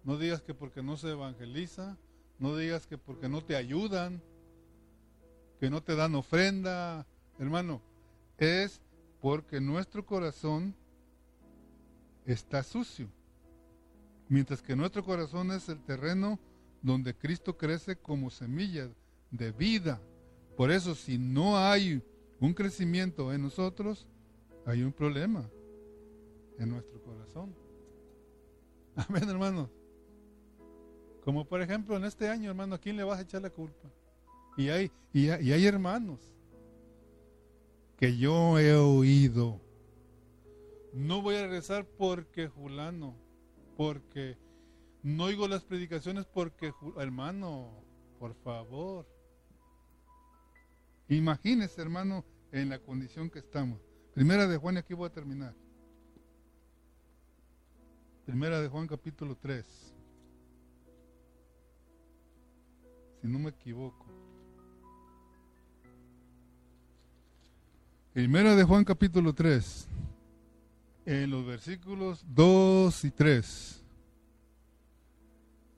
no 0.04 0.18
digas 0.18 0.42
que 0.42 0.54
porque 0.54 0.84
no 0.84 0.98
se 0.98 1.12
evangeliza, 1.12 1.98
no 2.38 2.56
digas 2.56 2.86
que 2.86 2.98
porque 2.98 3.30
no 3.30 3.44
te 3.44 3.56
ayudan, 3.56 4.22
que 5.64 5.70
no 5.70 5.82
te 5.82 5.96
dan 5.96 6.14
ofrenda, 6.14 7.08
hermano. 7.40 7.82
Es 8.38 8.82
porque 9.22 9.62
nuestro 9.62 10.06
corazón 10.06 10.76
está 12.26 12.64
sucio. 12.64 13.08
Mientras 14.28 14.62
que 14.62 14.76
nuestro 14.76 15.06
corazón 15.06 15.52
es 15.52 15.70
el 15.70 15.82
terreno 15.82 16.38
donde 16.82 17.16
Cristo 17.16 17.56
crece 17.56 17.96
como 17.96 18.30
semilla 18.30 18.90
de 19.32 19.54
vida. 19.54 20.02
Por 20.58 20.70
eso, 20.70 20.96
si 20.96 21.18
no 21.18 21.58
hay 21.58 22.04
un 22.42 22.54
crecimiento 22.54 23.32
en 23.32 23.44
nosotros, 23.44 24.06
hay 24.66 24.84
un 24.84 24.92
problema 24.92 25.50
en 26.60 26.72
nuestro 26.72 27.02
corazón. 27.02 27.56
Amén, 28.98 29.30
hermanos. 29.30 29.70
Como 31.24 31.46
por 31.46 31.62
ejemplo 31.62 31.96
en 31.96 32.04
este 32.04 32.28
año, 32.28 32.50
hermano, 32.50 32.76
¿a 32.76 32.80
quién 32.80 32.98
le 32.98 33.06
vas 33.06 33.20
a 33.20 33.22
echar 33.22 33.42
la 33.42 33.50
culpa? 33.50 33.90
Y 34.56 34.70
hay, 34.70 34.92
y 35.14 35.66
hermanos 35.66 36.34
que 37.98 38.18
yo 38.18 38.60
he 38.60 38.76
oído. 38.76 39.62
No 40.94 41.22
voy 41.22 41.36
a 41.36 41.44
regresar 41.44 41.86
porque 41.86 42.48
Julano, 42.48 43.16
porque 43.78 44.38
no 45.02 45.24
oigo 45.26 45.48
las 45.48 45.64
predicaciones 45.64 46.26
porque, 46.26 46.74
hermano, 46.98 47.84
por 48.20 48.36
favor. 48.36 49.08
Imagínese, 51.10 51.82
hermano, 51.82 52.24
en 52.52 52.70
la 52.70 52.80
condición 52.80 53.30
que 53.30 53.40
estamos. 53.40 53.80
Primera 54.14 54.48
de 54.48 54.58
Juan, 54.58 54.76
y 54.76 54.80
aquí 54.80 54.94
voy 54.94 55.08
a 55.08 55.14
terminar. 55.14 55.56
Primera 58.26 58.62
de 58.62 58.68
Juan 58.68 58.88
capítulo 58.88 59.36
3. 59.36 59.66
Si 63.22 63.28
no 63.28 63.40
me 63.40 63.50
equivoco. 63.50 64.03
Primera 68.14 68.56
de 68.56 68.64
Juan 68.64 68.84
capítulo 68.84 69.34
3. 69.34 69.88
En 71.08 71.32
los 71.32 71.48
versículos 71.48 72.24
2 72.28 73.06
y 73.06 73.10
3. 73.10 73.84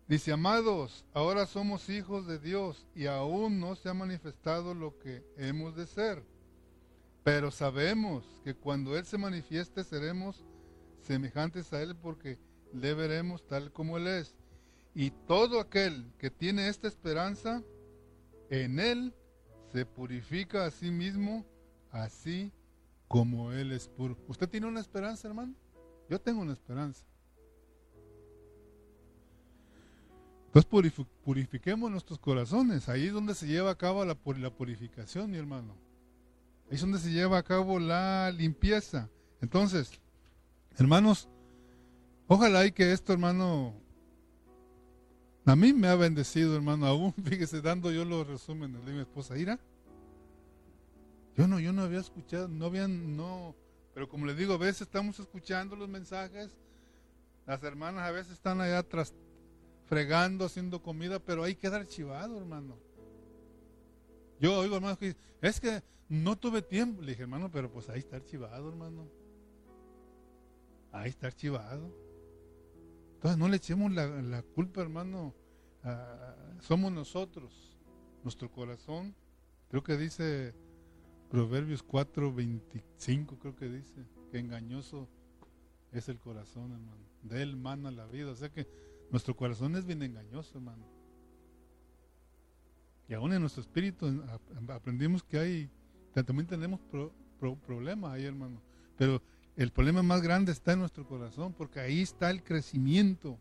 Dice, 0.10 0.34
amados, 0.34 1.06
ahora 1.14 1.46
somos 1.46 1.90
hijos 1.90 2.28
de 2.28 2.38
Dios 2.38 2.88
y 2.94 3.06
aún 3.06 3.62
no 3.62 3.78
se 3.78 3.88
ha 3.88 3.94
manifestado 3.94 4.74
lo 4.74 5.00
que 5.00 5.24
hemos 5.38 5.78
de 5.78 5.88
ser. 5.88 6.26
Pero 7.24 7.52
sabemos 7.52 8.26
que 8.44 8.54
cuando 8.54 8.98
Él 8.98 9.06
se 9.06 9.18
manifieste 9.18 9.86
seremos 9.86 10.44
semejantes 11.04 11.72
a 11.72 11.82
Él 11.82 11.96
porque 11.96 12.38
le 12.74 12.94
veremos 12.96 13.48
tal 13.48 13.72
como 13.72 13.96
Él 13.96 14.08
es. 14.08 14.36
Y 14.94 15.12
todo 15.12 15.62
aquel 15.62 16.12
que 16.18 16.32
tiene 16.32 16.68
esta 16.68 16.90
esperanza, 16.90 17.64
en 18.50 18.82
Él 18.82 19.14
se 19.72 19.86
purifica 19.86 20.66
a 20.66 20.72
sí 20.72 20.92
mismo, 20.92 21.46
así 21.96 22.52
como 23.08 23.52
Él 23.52 23.72
es 23.72 23.88
puro. 23.88 24.18
¿Usted 24.28 24.50
tiene 24.50 24.68
una 24.68 24.80
esperanza, 24.80 25.28
hermano? 25.28 25.54
Yo 26.10 26.20
tengo 26.20 26.42
una 26.42 26.54
esperanza. 26.54 27.06
Entonces 30.48 31.06
purifiquemos 31.24 31.92
nuestros 31.92 32.20
corazones. 32.20 32.88
Ahí 32.88 33.08
es 33.08 33.14
donde 33.14 33.36
se 33.36 33.48
lleva 33.48 33.72
a 33.72 33.78
cabo 33.78 34.06
la, 34.06 34.16
purificación, 34.16 35.30
mi 35.30 35.38
hermano. 35.38 35.76
Ahí 36.70 36.76
es 36.76 36.82
donde 36.82 37.00
se 37.00 37.12
lleva 37.12 37.38
a 37.38 37.44
cabo 37.44 37.80
la 37.80 38.32
limpieza. 38.32 39.10
Entonces, 39.42 39.92
hermanos, 40.78 41.28
ojalá 42.28 42.66
y 42.66 42.72
que 42.72 42.94
esto, 42.94 43.12
hermano, 43.12 43.74
a 45.46 45.56
mí 45.56 45.74
me 45.74 45.88
ha 45.88 45.96
bendecido, 45.96 46.56
hermano, 46.56 46.88
aún, 46.88 47.14
fíjese, 47.24 47.62
dando 47.62 47.92
yo 47.92 48.06
los 48.06 48.26
resúmenes 48.26 48.86
de 48.86 48.94
mi 48.94 49.00
esposa 49.00 49.38
Ira. 49.38 49.60
Yo 51.36 51.48
no, 51.48 51.60
yo 51.60 51.74
no 51.74 51.84
había 51.84 52.00
escuchado, 52.00 52.48
no 52.48 52.66
habían, 52.66 53.18
no, 53.18 53.56
pero 53.94 54.08
como 54.08 54.26
les 54.26 54.38
digo, 54.38 54.54
a 54.54 54.58
veces 54.58 54.84
estamos 54.84 55.20
escuchando 55.20 55.76
los 55.76 55.90
mensajes, 55.90 56.56
las 57.46 57.62
hermanas 57.64 58.04
a 58.04 58.12
veces 58.12 58.34
están 58.34 58.62
allá 58.62 58.80
atrás 58.80 59.14
fregando, 59.86 60.46
haciendo 60.46 60.82
comida, 60.82 61.20
pero 61.20 61.44
que 61.44 61.58
queda 61.58 61.78
archivado, 61.78 62.38
hermano. 62.38 62.78
Yo 64.40 64.60
oigo 64.60 64.76
hermano 64.76 64.98
que 64.98 65.16
es 65.42 65.60
que 65.60 65.82
no 66.10 66.38
tuve 66.38 66.62
tiempo. 66.62 67.02
Le 67.02 67.12
dije, 67.12 67.24
hermano, 67.24 67.50
pero 67.52 67.72
pues 67.72 67.90
ahí 67.90 68.00
está 68.00 68.18
archivado, 68.18 68.68
hermano. 68.70 69.08
Ahí 70.92 71.10
está 71.10 71.28
archivado. 71.28 71.94
Entonces 73.16 73.38
no 73.38 73.48
le 73.48 73.58
echemos 73.58 73.92
la, 73.92 74.42
culpa, 74.42 74.82
hermano. 74.82 75.34
somos 76.62 76.92
nosotros, 76.92 77.78
nuestro 78.24 78.52
corazón. 78.52 79.16
Creo 79.70 79.84
que 79.84 79.98
dice 79.98 80.54
Proverbios 81.30 81.84
4, 81.84 82.34
25, 82.34 83.40
creo 83.40 83.56
que 83.56 83.70
dice, 83.70 84.06
que 84.32 84.40
engañoso 84.40 85.08
es 85.92 86.10
el 86.10 86.20
corazón, 86.20 86.72
hermano. 86.72 87.04
De 87.24 87.42
él 87.42 87.56
mana 87.56 87.92
la 87.92 88.06
vida. 88.06 88.32
O 88.32 88.36
sea 88.36 88.50
que 88.50 88.68
nuestro 89.12 89.36
corazón 89.36 89.76
es 89.76 89.86
bien 89.86 90.04
engañoso, 90.04 90.58
hermano. 90.58 90.86
Y 93.08 93.14
aún 93.14 93.34
en 93.34 93.42
nuestro 93.42 93.62
espíritu 93.62 94.24
aprendimos 94.70 95.24
que 95.24 95.38
hay, 95.38 95.70
también 96.14 96.48
tenemos 96.48 96.80
problemas 97.40 98.12
ahí, 98.14 98.26
hermano. 98.26 98.62
Pero 98.98 99.22
el 99.56 99.72
problema 99.72 100.04
más 100.04 100.22
grande 100.22 100.52
está 100.52 100.74
en 100.74 100.80
nuestro 100.80 101.08
corazón, 101.08 101.54
porque 101.54 101.80
ahí 101.80 102.02
está 102.02 102.30
el 102.30 102.44
crecimiento. 102.44 103.38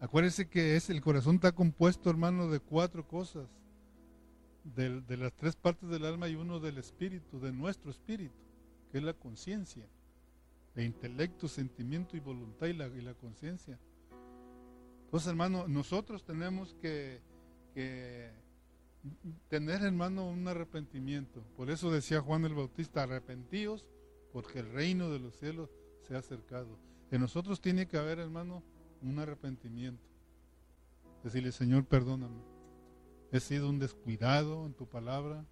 Acuérdese 0.00 0.48
que 0.48 0.76
es, 0.76 0.88
el 0.90 1.00
corazón 1.00 1.36
está 1.36 1.52
compuesto, 1.52 2.10
hermano, 2.10 2.48
de 2.48 2.60
cuatro 2.60 3.06
cosas. 3.06 3.48
De, 4.64 5.16
las 5.16 5.32
tres 5.34 5.56
partes 5.56 5.88
del 5.90 6.06
alma 6.06 6.28
y 6.28 6.34
uno 6.34 6.58
del 6.58 6.78
espíritu, 6.78 7.38
de 7.38 7.52
nuestro 7.52 7.90
espíritu, 7.90 8.34
que 8.90 8.98
es 8.98 9.04
la 9.04 9.12
conciencia. 9.12 9.86
De 10.74 10.84
intelecto, 10.84 11.46
sentimiento 11.46 12.16
y 12.16 12.20
voluntad 12.20 12.66
y 12.66 12.72
la, 12.72 12.88
y 12.88 13.00
la 13.00 13.14
conciencia. 13.14 13.78
Entonces, 15.04 15.28
hermano, 15.28 15.68
nosotros 15.68 16.24
tenemos 16.24 16.74
que, 16.82 17.20
tener, 19.48 19.82
hermano, 19.82 20.28
un 20.28 20.48
arrepentimiento. 20.48 21.44
Por 21.56 21.70
eso 21.70 21.92
decía 21.92 22.20
Juan 22.20 22.44
el 22.44 22.54
Bautista, 22.54 23.04
arrepentíos 23.04 23.86
porque 24.32 24.58
el 24.58 24.72
reino 24.72 25.10
de 25.10 25.20
los 25.20 25.36
cielos 25.38 25.70
se 26.02 26.16
ha 26.16 26.18
acercado. 26.18 26.76
En 27.12 27.20
nosotros 27.20 27.60
tiene 27.60 27.86
que 27.86 27.96
haber, 27.96 28.18
hermano, 28.18 28.64
un 29.02 29.20
arrepentimiento. 29.20 30.02
Decirle, 31.22 31.52
Señor, 31.52 31.84
perdóname. 31.84 32.53
He 33.34 33.40
sido 33.40 33.68
un 33.68 33.80
descuidado 33.80 34.64
en 34.64 34.74
tu 34.74 34.86
palabra. 34.86 35.44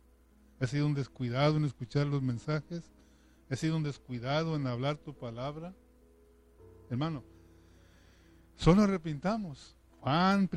He 0.60 0.68
sido 0.68 0.86
un 0.86 0.94
descuidado 0.94 1.56
en 1.56 1.64
escuchar 1.64 2.06
los 2.06 2.22
mensajes. 2.22 2.92
He 3.50 3.56
sido 3.56 3.76
un 3.76 3.82
descuidado 3.82 4.54
en 4.54 4.68
hablar 4.68 4.98
tu 4.98 5.14
palabra. 5.14 5.74
Hermano, 6.88 7.24
Solo 8.54 8.82
arrepintamos. 8.82 9.76
Juan, 9.98 10.48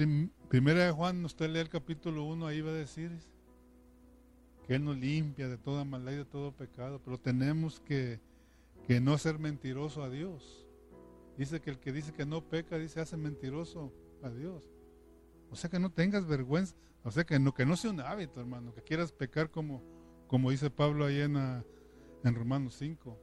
primera 0.48 0.86
de 0.86 0.92
Juan, 0.92 1.26
usted 1.26 1.50
lee 1.50 1.62
el 1.62 1.70
capítulo 1.70 2.26
1, 2.26 2.46
ahí 2.46 2.62
va 2.62 2.70
a 2.70 2.76
decir 2.76 3.12
que 4.68 4.76
Él 4.76 4.86
nos 4.86 4.96
limpia 4.96 5.48
de 5.48 5.58
toda 5.58 5.84
maldad 5.86 6.12
y 6.12 6.18
de 6.18 6.26
todo 6.26 6.52
pecado, 6.52 7.02
pero 7.04 7.20
tenemos 7.20 7.80
que, 7.80 8.20
que 8.86 9.02
no 9.02 9.18
ser 9.18 9.40
mentiroso 9.40 10.04
a 10.04 10.12
Dios. 10.12 10.68
Dice 11.36 11.62
que 11.62 11.72
el 11.72 11.80
que 11.80 11.92
dice 11.92 12.14
que 12.14 12.28
no 12.28 12.44
peca, 12.44 12.78
dice 12.78 13.02
hace 13.02 13.18
mentiroso 13.18 13.92
a 14.22 14.30
Dios. 14.30 14.62
O 15.52 15.56
sea 15.56 15.70
que 15.70 15.80
no 15.80 15.92
tengas 15.92 16.26
vergüenza, 16.26 16.76
o 17.04 17.12
sea 17.12 17.24
que 17.24 17.40
no, 17.40 17.54
que 17.54 17.66
no 17.66 17.76
sea 17.78 17.92
un 17.92 18.02
hábito, 18.02 18.40
hermano, 18.40 18.74
que 18.74 18.82
quieras 18.82 19.12
pecar 19.12 19.52
como, 19.52 19.84
como 20.28 20.52
dice 20.52 20.70
Pablo 20.70 21.06
ahí 21.06 21.22
en, 21.22 21.38
en 21.38 22.36
Romanos 22.36 22.76
5. 22.80 23.18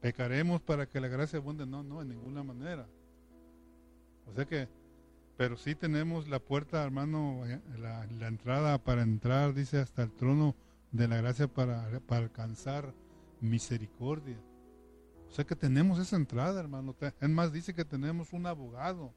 Pecaremos 0.00 0.60
para 0.60 0.86
que 0.86 1.00
la 1.00 1.08
gracia 1.08 1.38
abunde. 1.38 1.64
No, 1.64 1.82
no, 1.82 2.02
en 2.02 2.08
ninguna 2.08 2.42
manera. 2.42 2.86
O 4.26 4.34
sea 4.34 4.44
que, 4.44 4.68
pero 5.36 5.56
sí 5.56 5.74
tenemos 5.74 6.28
la 6.28 6.38
puerta, 6.38 6.82
hermano, 6.82 7.46
eh, 7.46 7.60
la, 7.78 8.26
entrada 8.26 8.78
para 8.78 9.02
entrar, 9.02 9.54
dice, 9.54 9.78
hasta 9.78 10.02
el 10.02 10.12
trono 10.12 10.54
de 10.90 11.08
la 11.08 11.16
gracia 11.16 11.48
para, 11.48 12.00
para 12.00 12.24
alcanzar 12.24 12.94
misericordia. 13.40 14.38
O 15.28 15.30
sea 15.30 15.46
que 15.46 15.56
tenemos 15.56 15.98
esa 15.98 16.16
entrada, 16.16 16.60
hermano. 16.60 16.94
Es 17.20 17.28
más, 17.28 17.52
dice 17.52 17.72
que 17.72 17.84
tenemos 17.84 18.32
un 18.32 18.46
abogado. 18.46 19.14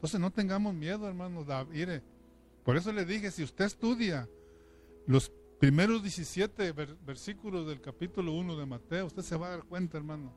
Entonces 0.00 0.18
no 0.18 0.30
tengamos 0.30 0.72
miedo, 0.72 1.06
hermano. 1.06 1.44
Mire, 1.70 2.02
por 2.64 2.74
eso 2.78 2.90
le 2.90 3.04
dije, 3.04 3.30
si 3.30 3.42
usted 3.42 3.66
estudia 3.66 4.26
los 5.06 5.30
primeros 5.58 6.02
17 6.02 6.72
versículos 7.04 7.66
del 7.66 7.82
capítulo 7.82 8.32
1 8.32 8.56
de 8.56 8.64
Mateo, 8.64 9.04
usted 9.04 9.20
se 9.20 9.36
va 9.36 9.48
a 9.48 9.50
dar 9.50 9.64
cuenta, 9.64 9.98
hermano, 9.98 10.32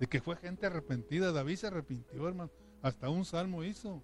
de 0.00 0.06
que 0.06 0.22
fue 0.22 0.36
gente 0.36 0.64
arrepentida. 0.64 1.30
David 1.30 1.56
se 1.56 1.66
arrepintió, 1.66 2.26
hermano. 2.26 2.50
Hasta 2.80 3.10
un 3.10 3.26
salmo 3.26 3.64
hizo. 3.64 4.02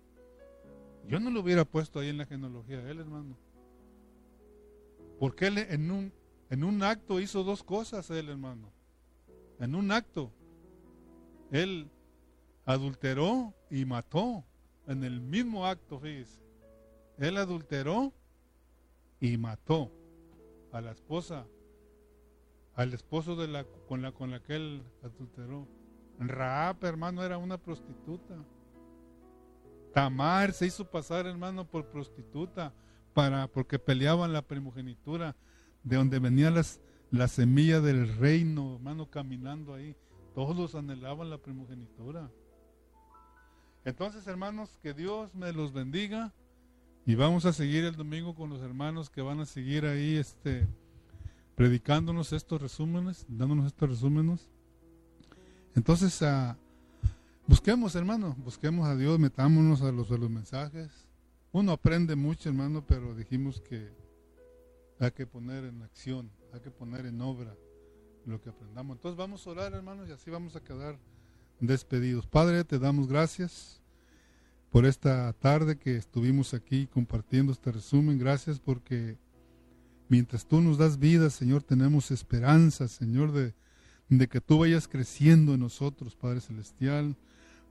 Yo 1.07 1.21
no 1.21 1.31
lo 1.31 1.41
hubiera 1.41 1.65
puesto 1.65 1.99
ahí 1.99 2.11
en 2.11 2.19
la 2.19 2.27
genealogía 2.27 2.83
de 2.83 2.91
él, 2.91 3.01
hermano. 3.01 3.35
Porque 5.19 5.47
él 5.47 5.57
en 5.57 5.91
un, 5.91 6.13
en 6.51 6.65
un 6.65 6.83
acto 6.83 7.19
hizo 7.19 7.45
dos 7.45 7.63
cosas, 7.63 8.11
él, 8.11 8.29
hermano. 8.29 8.71
En 9.59 9.75
un 9.75 9.91
acto. 9.91 10.31
Él 11.51 11.91
adulteró 12.69 13.55
y 13.71 13.87
mató. 13.87 14.45
En 14.87 15.03
el 15.03 15.21
mismo 15.21 15.67
acto, 15.67 15.99
fíjese. 15.99 16.41
Él 17.19 17.39
adulteró 17.39 18.13
y 19.21 19.39
mató 19.39 19.91
a 20.71 20.81
la 20.83 20.93
esposa, 20.93 21.47
al 22.75 22.93
esposo 22.93 23.37
de 23.37 23.49
la, 23.49 23.65
con, 23.65 24.03
la, 24.03 24.13
con 24.13 24.31
la 24.31 24.43
que 24.43 24.57
él 24.57 24.83
adulteró. 25.03 25.67
Raab, 26.19 26.85
hermano, 26.85 27.25
era 27.25 27.39
una 27.39 27.57
prostituta. 27.57 28.35
Tamar 29.95 30.53
se 30.53 30.67
hizo 30.67 30.85
pasar, 30.85 31.27
hermano, 31.27 31.67
por 31.67 31.87
prostituta 31.87 32.75
para 33.15 33.49
porque 33.49 33.79
peleaban 33.79 34.33
la 34.33 34.43
primogenitura 34.43 35.35
de 35.85 35.97
donde 35.97 36.19
venía 36.19 36.51
las, 36.51 36.81
la 37.11 37.29
semilla 37.29 37.81
del 37.81 38.15
reino, 38.17 38.75
hermano, 38.75 39.11
caminando 39.11 39.75
ahí. 39.75 39.97
Todos 40.35 40.75
anhelaban 40.75 41.31
la 41.31 41.39
primogenitura. 41.39 42.31
Entonces, 43.85 44.27
hermanos, 44.27 44.79
que 44.83 44.95
Dios 44.95 45.35
me 45.35 45.53
los 45.53 45.73
bendiga 45.73 46.33
y 47.07 47.15
vamos 47.15 47.47
a 47.47 47.53
seguir 47.53 47.85
el 47.85 47.97
domingo 47.97 48.35
con 48.35 48.51
los 48.51 48.61
hermanos 48.61 49.09
que 49.09 49.23
van 49.23 49.41
a 49.41 49.47
seguir 49.47 49.87
ahí 49.87 50.17
este 50.17 50.67
predicándonos 51.55 52.33
estos 52.33 52.63
resúmenes, 52.63 53.27
dándonos 53.29 53.67
estos 53.67 53.89
resúmenes. 53.89 54.49
Entonces, 55.75 56.23
uh, 56.23 56.55
busquemos, 57.49 57.97
hermano, 57.97 58.37
busquemos 58.39 58.87
a 58.87 58.95
Dios, 58.95 59.19
metámonos 59.19 59.83
a 59.83 59.91
los, 59.91 60.11
a 60.13 60.17
los 60.17 60.31
mensajes. 60.31 61.09
Uno 61.51 61.73
aprende 61.73 62.15
mucho, 62.15 62.49
hermano, 62.49 62.85
pero 62.87 63.13
dijimos 63.15 63.61
que 63.61 63.91
hay 65.01 65.11
que 65.11 65.27
poner 65.27 65.65
en 65.65 65.83
acción, 65.83 66.31
hay 66.53 66.61
que 66.61 66.71
poner 66.71 67.07
en 67.07 67.21
obra 67.21 67.57
lo 68.25 68.41
que 68.41 68.51
aprendamos. 68.51 68.97
Entonces 68.97 69.17
vamos 69.17 69.45
a 69.47 69.51
orar, 69.51 69.73
hermanos, 69.73 70.09
y 70.09 70.13
así 70.13 70.31
vamos 70.31 70.55
a 70.55 70.61
quedar 70.61 70.97
despedidos. 71.61 72.27
Padre, 72.27 72.65
te 72.65 72.79
damos 72.79 73.09
gracias 73.09 73.81
por 74.71 74.87
esta 74.87 75.33
tarde 75.35 75.79
que 75.79 75.97
estuvimos 75.97 76.55
aquí 76.55 76.87
compartiendo 76.87 77.53
este 77.53 77.73
resumen. 77.73 78.19
Gracias 78.19 78.59
porque 78.59 79.17
mientras 80.09 80.47
tú 80.47 80.61
nos 80.61 80.79
das 80.79 80.99
vida, 80.99 81.31
Señor, 81.31 81.63
tenemos 81.63 82.11
esperanza, 82.11 82.89
Señor, 82.89 83.33
de 83.33 83.55
de 84.09 84.29
que 84.29 84.41
tú 84.41 84.59
vayas 84.59 84.89
creciendo 84.89 85.55
en 85.55 85.61
nosotros, 85.61 86.17
Padre 86.17 86.41
Celestial. 86.41 87.17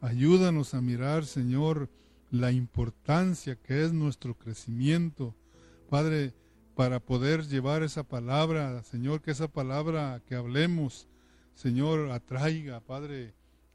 Ayúdanos 0.01 0.73
a 0.73 0.81
mirar, 0.81 1.25
Señor, 1.25 1.89
la 2.29 2.51
importancia 2.51 3.55
que 3.55 3.83
es 3.83 3.93
nuestro 3.93 4.35
crecimiento, 4.37 5.35
Padre, 5.89 6.33
para 6.75 6.99
poder 6.99 7.47
llevar 7.47 7.81
esa 7.81 8.03
palabra, 8.03 8.83
Señor, 8.83 9.21
que 9.21 9.31
esa 9.31 9.47
palabra 9.47 10.21
que 10.27 10.35
hablemos, 10.35 11.07
Señor, 11.55 12.11
atraiga, 12.11 12.81
Padre, 12.81 13.33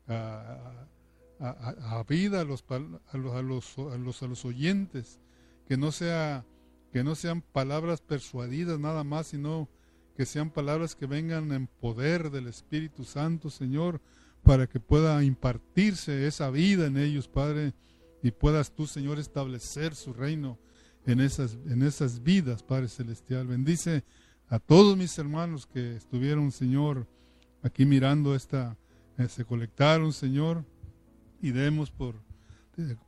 a, 0.09 2.05
vida 2.09 2.41
a 2.41 2.45
los, 2.45 2.65
a 2.69 2.79
los, 3.17 3.35
a 3.35 3.43
los, 3.43 4.23
a 4.23 4.27
los, 4.27 4.45
oyentes, 4.45 5.21
que 5.67 5.77
no, 5.77 5.93
sea, 5.93 6.45
que 6.93 7.05
no 7.05 7.15
sean 7.15 7.43
palabras 7.43 8.01
persuadidas 8.01 8.79
nada 8.79 9.05
más, 9.05 9.29
sino 9.29 9.69
que 10.17 10.27
sean 10.27 10.51
palabras 10.51 10.95
que 10.95 11.07
vengan 11.07 11.53
en 11.53 11.67
poder 11.67 12.31
del 12.31 12.47
Espíritu 12.47 13.05
Santo, 13.05 13.51
Señor, 13.51 14.01
para 14.43 14.67
que 14.67 14.81
pueda 14.81 15.23
impartirse 15.25 16.27
esa 16.27 16.51
vida 16.51 16.87
en 16.87 16.99
ellos, 16.99 17.29
Padre, 17.29 17.75
y 18.23 18.31
puedas 18.31 18.73
tú, 18.73 18.87
Señor, 18.87 19.19
establecer 19.19 19.95
su 19.95 20.13
reino 20.13 20.59
en 21.07 21.21
esas, 21.21 21.59
en 21.67 21.83
esas 21.83 22.23
vidas, 22.23 22.63
Padre 22.63 22.89
Celestial. 22.89 23.47
Bendice 23.47 24.05
a 24.49 24.59
todos 24.59 24.97
mis 24.97 25.17
hermanos 25.19 25.67
que 25.67 25.97
estuvieron, 25.97 26.53
Señor, 26.53 27.09
aquí 27.63 27.85
mirando 27.85 28.35
esta, 28.35 28.77
se 29.29 29.45
colectaron, 29.45 30.13
Señor, 30.13 30.65
y 31.41 31.51
demos 31.51 31.91
por, 31.91 32.17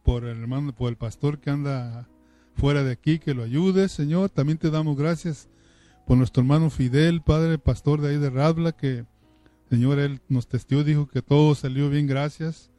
por 0.03 0.25
el 0.25 0.39
hermano, 0.39 0.75
por 0.75 0.91
el 0.91 0.97
pastor 0.97 1.39
que 1.39 1.51
anda 1.51 2.09
fuera 2.55 2.83
de 2.83 2.93
aquí, 2.93 3.19
que 3.19 3.35
lo 3.35 3.43
ayude, 3.43 3.89
Señor. 3.89 4.31
También 4.31 4.59
te 4.59 4.71
damos 4.71 4.97
gracias 4.97 5.49
por 6.07 6.17
nuestro 6.17 6.43
hermano 6.43 6.71
Fidel, 6.71 7.23
padre 7.23 7.59
pastor 7.59 8.01
de 8.01 8.11
ahí 8.11 8.19
de 8.19 8.31
Radla, 8.31 8.73
que 8.73 9.07
Señor, 9.71 9.99
él 9.99 10.21
nos 10.29 10.47
testió, 10.47 10.85
dijo 10.85 11.09
que 11.09 11.23
todo 11.23 11.55
salió 11.55 11.89
bien, 11.89 12.07
gracias. 12.07 12.71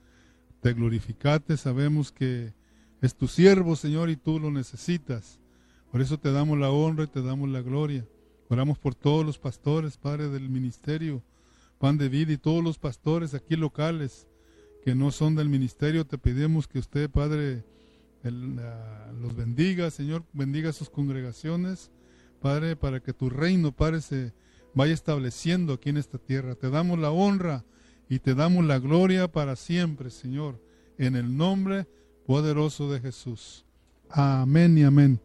Te 0.62 0.74
glorificate, 0.74 1.58
sabemos 1.58 2.12
que 2.12 2.54
es 3.02 3.16
tu 3.16 3.28
siervo, 3.28 3.76
Señor, 3.76 4.10
y 4.10 4.16
tú 4.16 4.40
lo 4.40 4.52
necesitas. 4.52 5.40
Por 5.92 6.02
eso 6.02 6.20
te 6.20 6.32
damos 6.32 6.58
la 6.58 6.72
honra 6.72 7.04
y 7.06 7.08
te 7.08 7.22
damos 7.22 7.50
la 7.50 7.62
gloria. 7.62 8.06
Oramos 8.50 8.78
por 8.78 8.96
todos 8.96 9.26
los 9.26 9.40
pastores, 9.40 9.98
Padre 9.98 10.30
del 10.30 10.50
ministerio, 10.50 11.22
Pan 11.80 11.98
de 11.98 12.10
Vida 12.10 12.34
y 12.34 12.38
todos 12.38 12.64
los 12.64 12.78
pastores 12.78 13.34
aquí 13.34 13.56
locales 13.56 14.28
que 14.84 14.96
no 14.96 15.12
son 15.12 15.36
del 15.36 15.50
ministerio. 15.50 16.06
Te 16.06 16.18
pedimos 16.18 16.68
que 16.68 16.80
usted, 16.80 17.10
Padre, 17.10 17.64
los 18.24 19.36
bendiga, 19.36 19.92
Señor, 19.92 20.24
bendiga 20.34 20.74
sus 20.74 20.90
congregaciones 20.90 21.92
Padre, 22.46 22.76
para 22.76 23.00
que 23.00 23.12
tu 23.12 23.32
reino, 23.32 23.72
Padre, 23.72 24.02
se 24.02 24.32
vaya 24.76 24.94
estableciendo 24.94 25.74
aquí 25.74 25.90
en 25.90 25.98
esta 25.98 26.20
tierra. 26.20 26.54
Te 26.54 26.70
damos 26.70 27.00
la 27.00 27.10
honra 27.10 27.66
y 28.08 28.20
te 28.20 28.36
damos 28.36 28.64
la 28.66 28.78
gloria 28.78 29.32
para 29.32 29.56
siempre, 29.56 30.12
Señor, 30.12 30.62
en 31.00 31.16
el 31.16 31.36
nombre 31.36 31.88
poderoso 32.28 32.92
de 32.92 33.00
Jesús. 33.00 33.66
Amén 34.10 34.78
y 34.78 34.84
amén. 34.84 35.20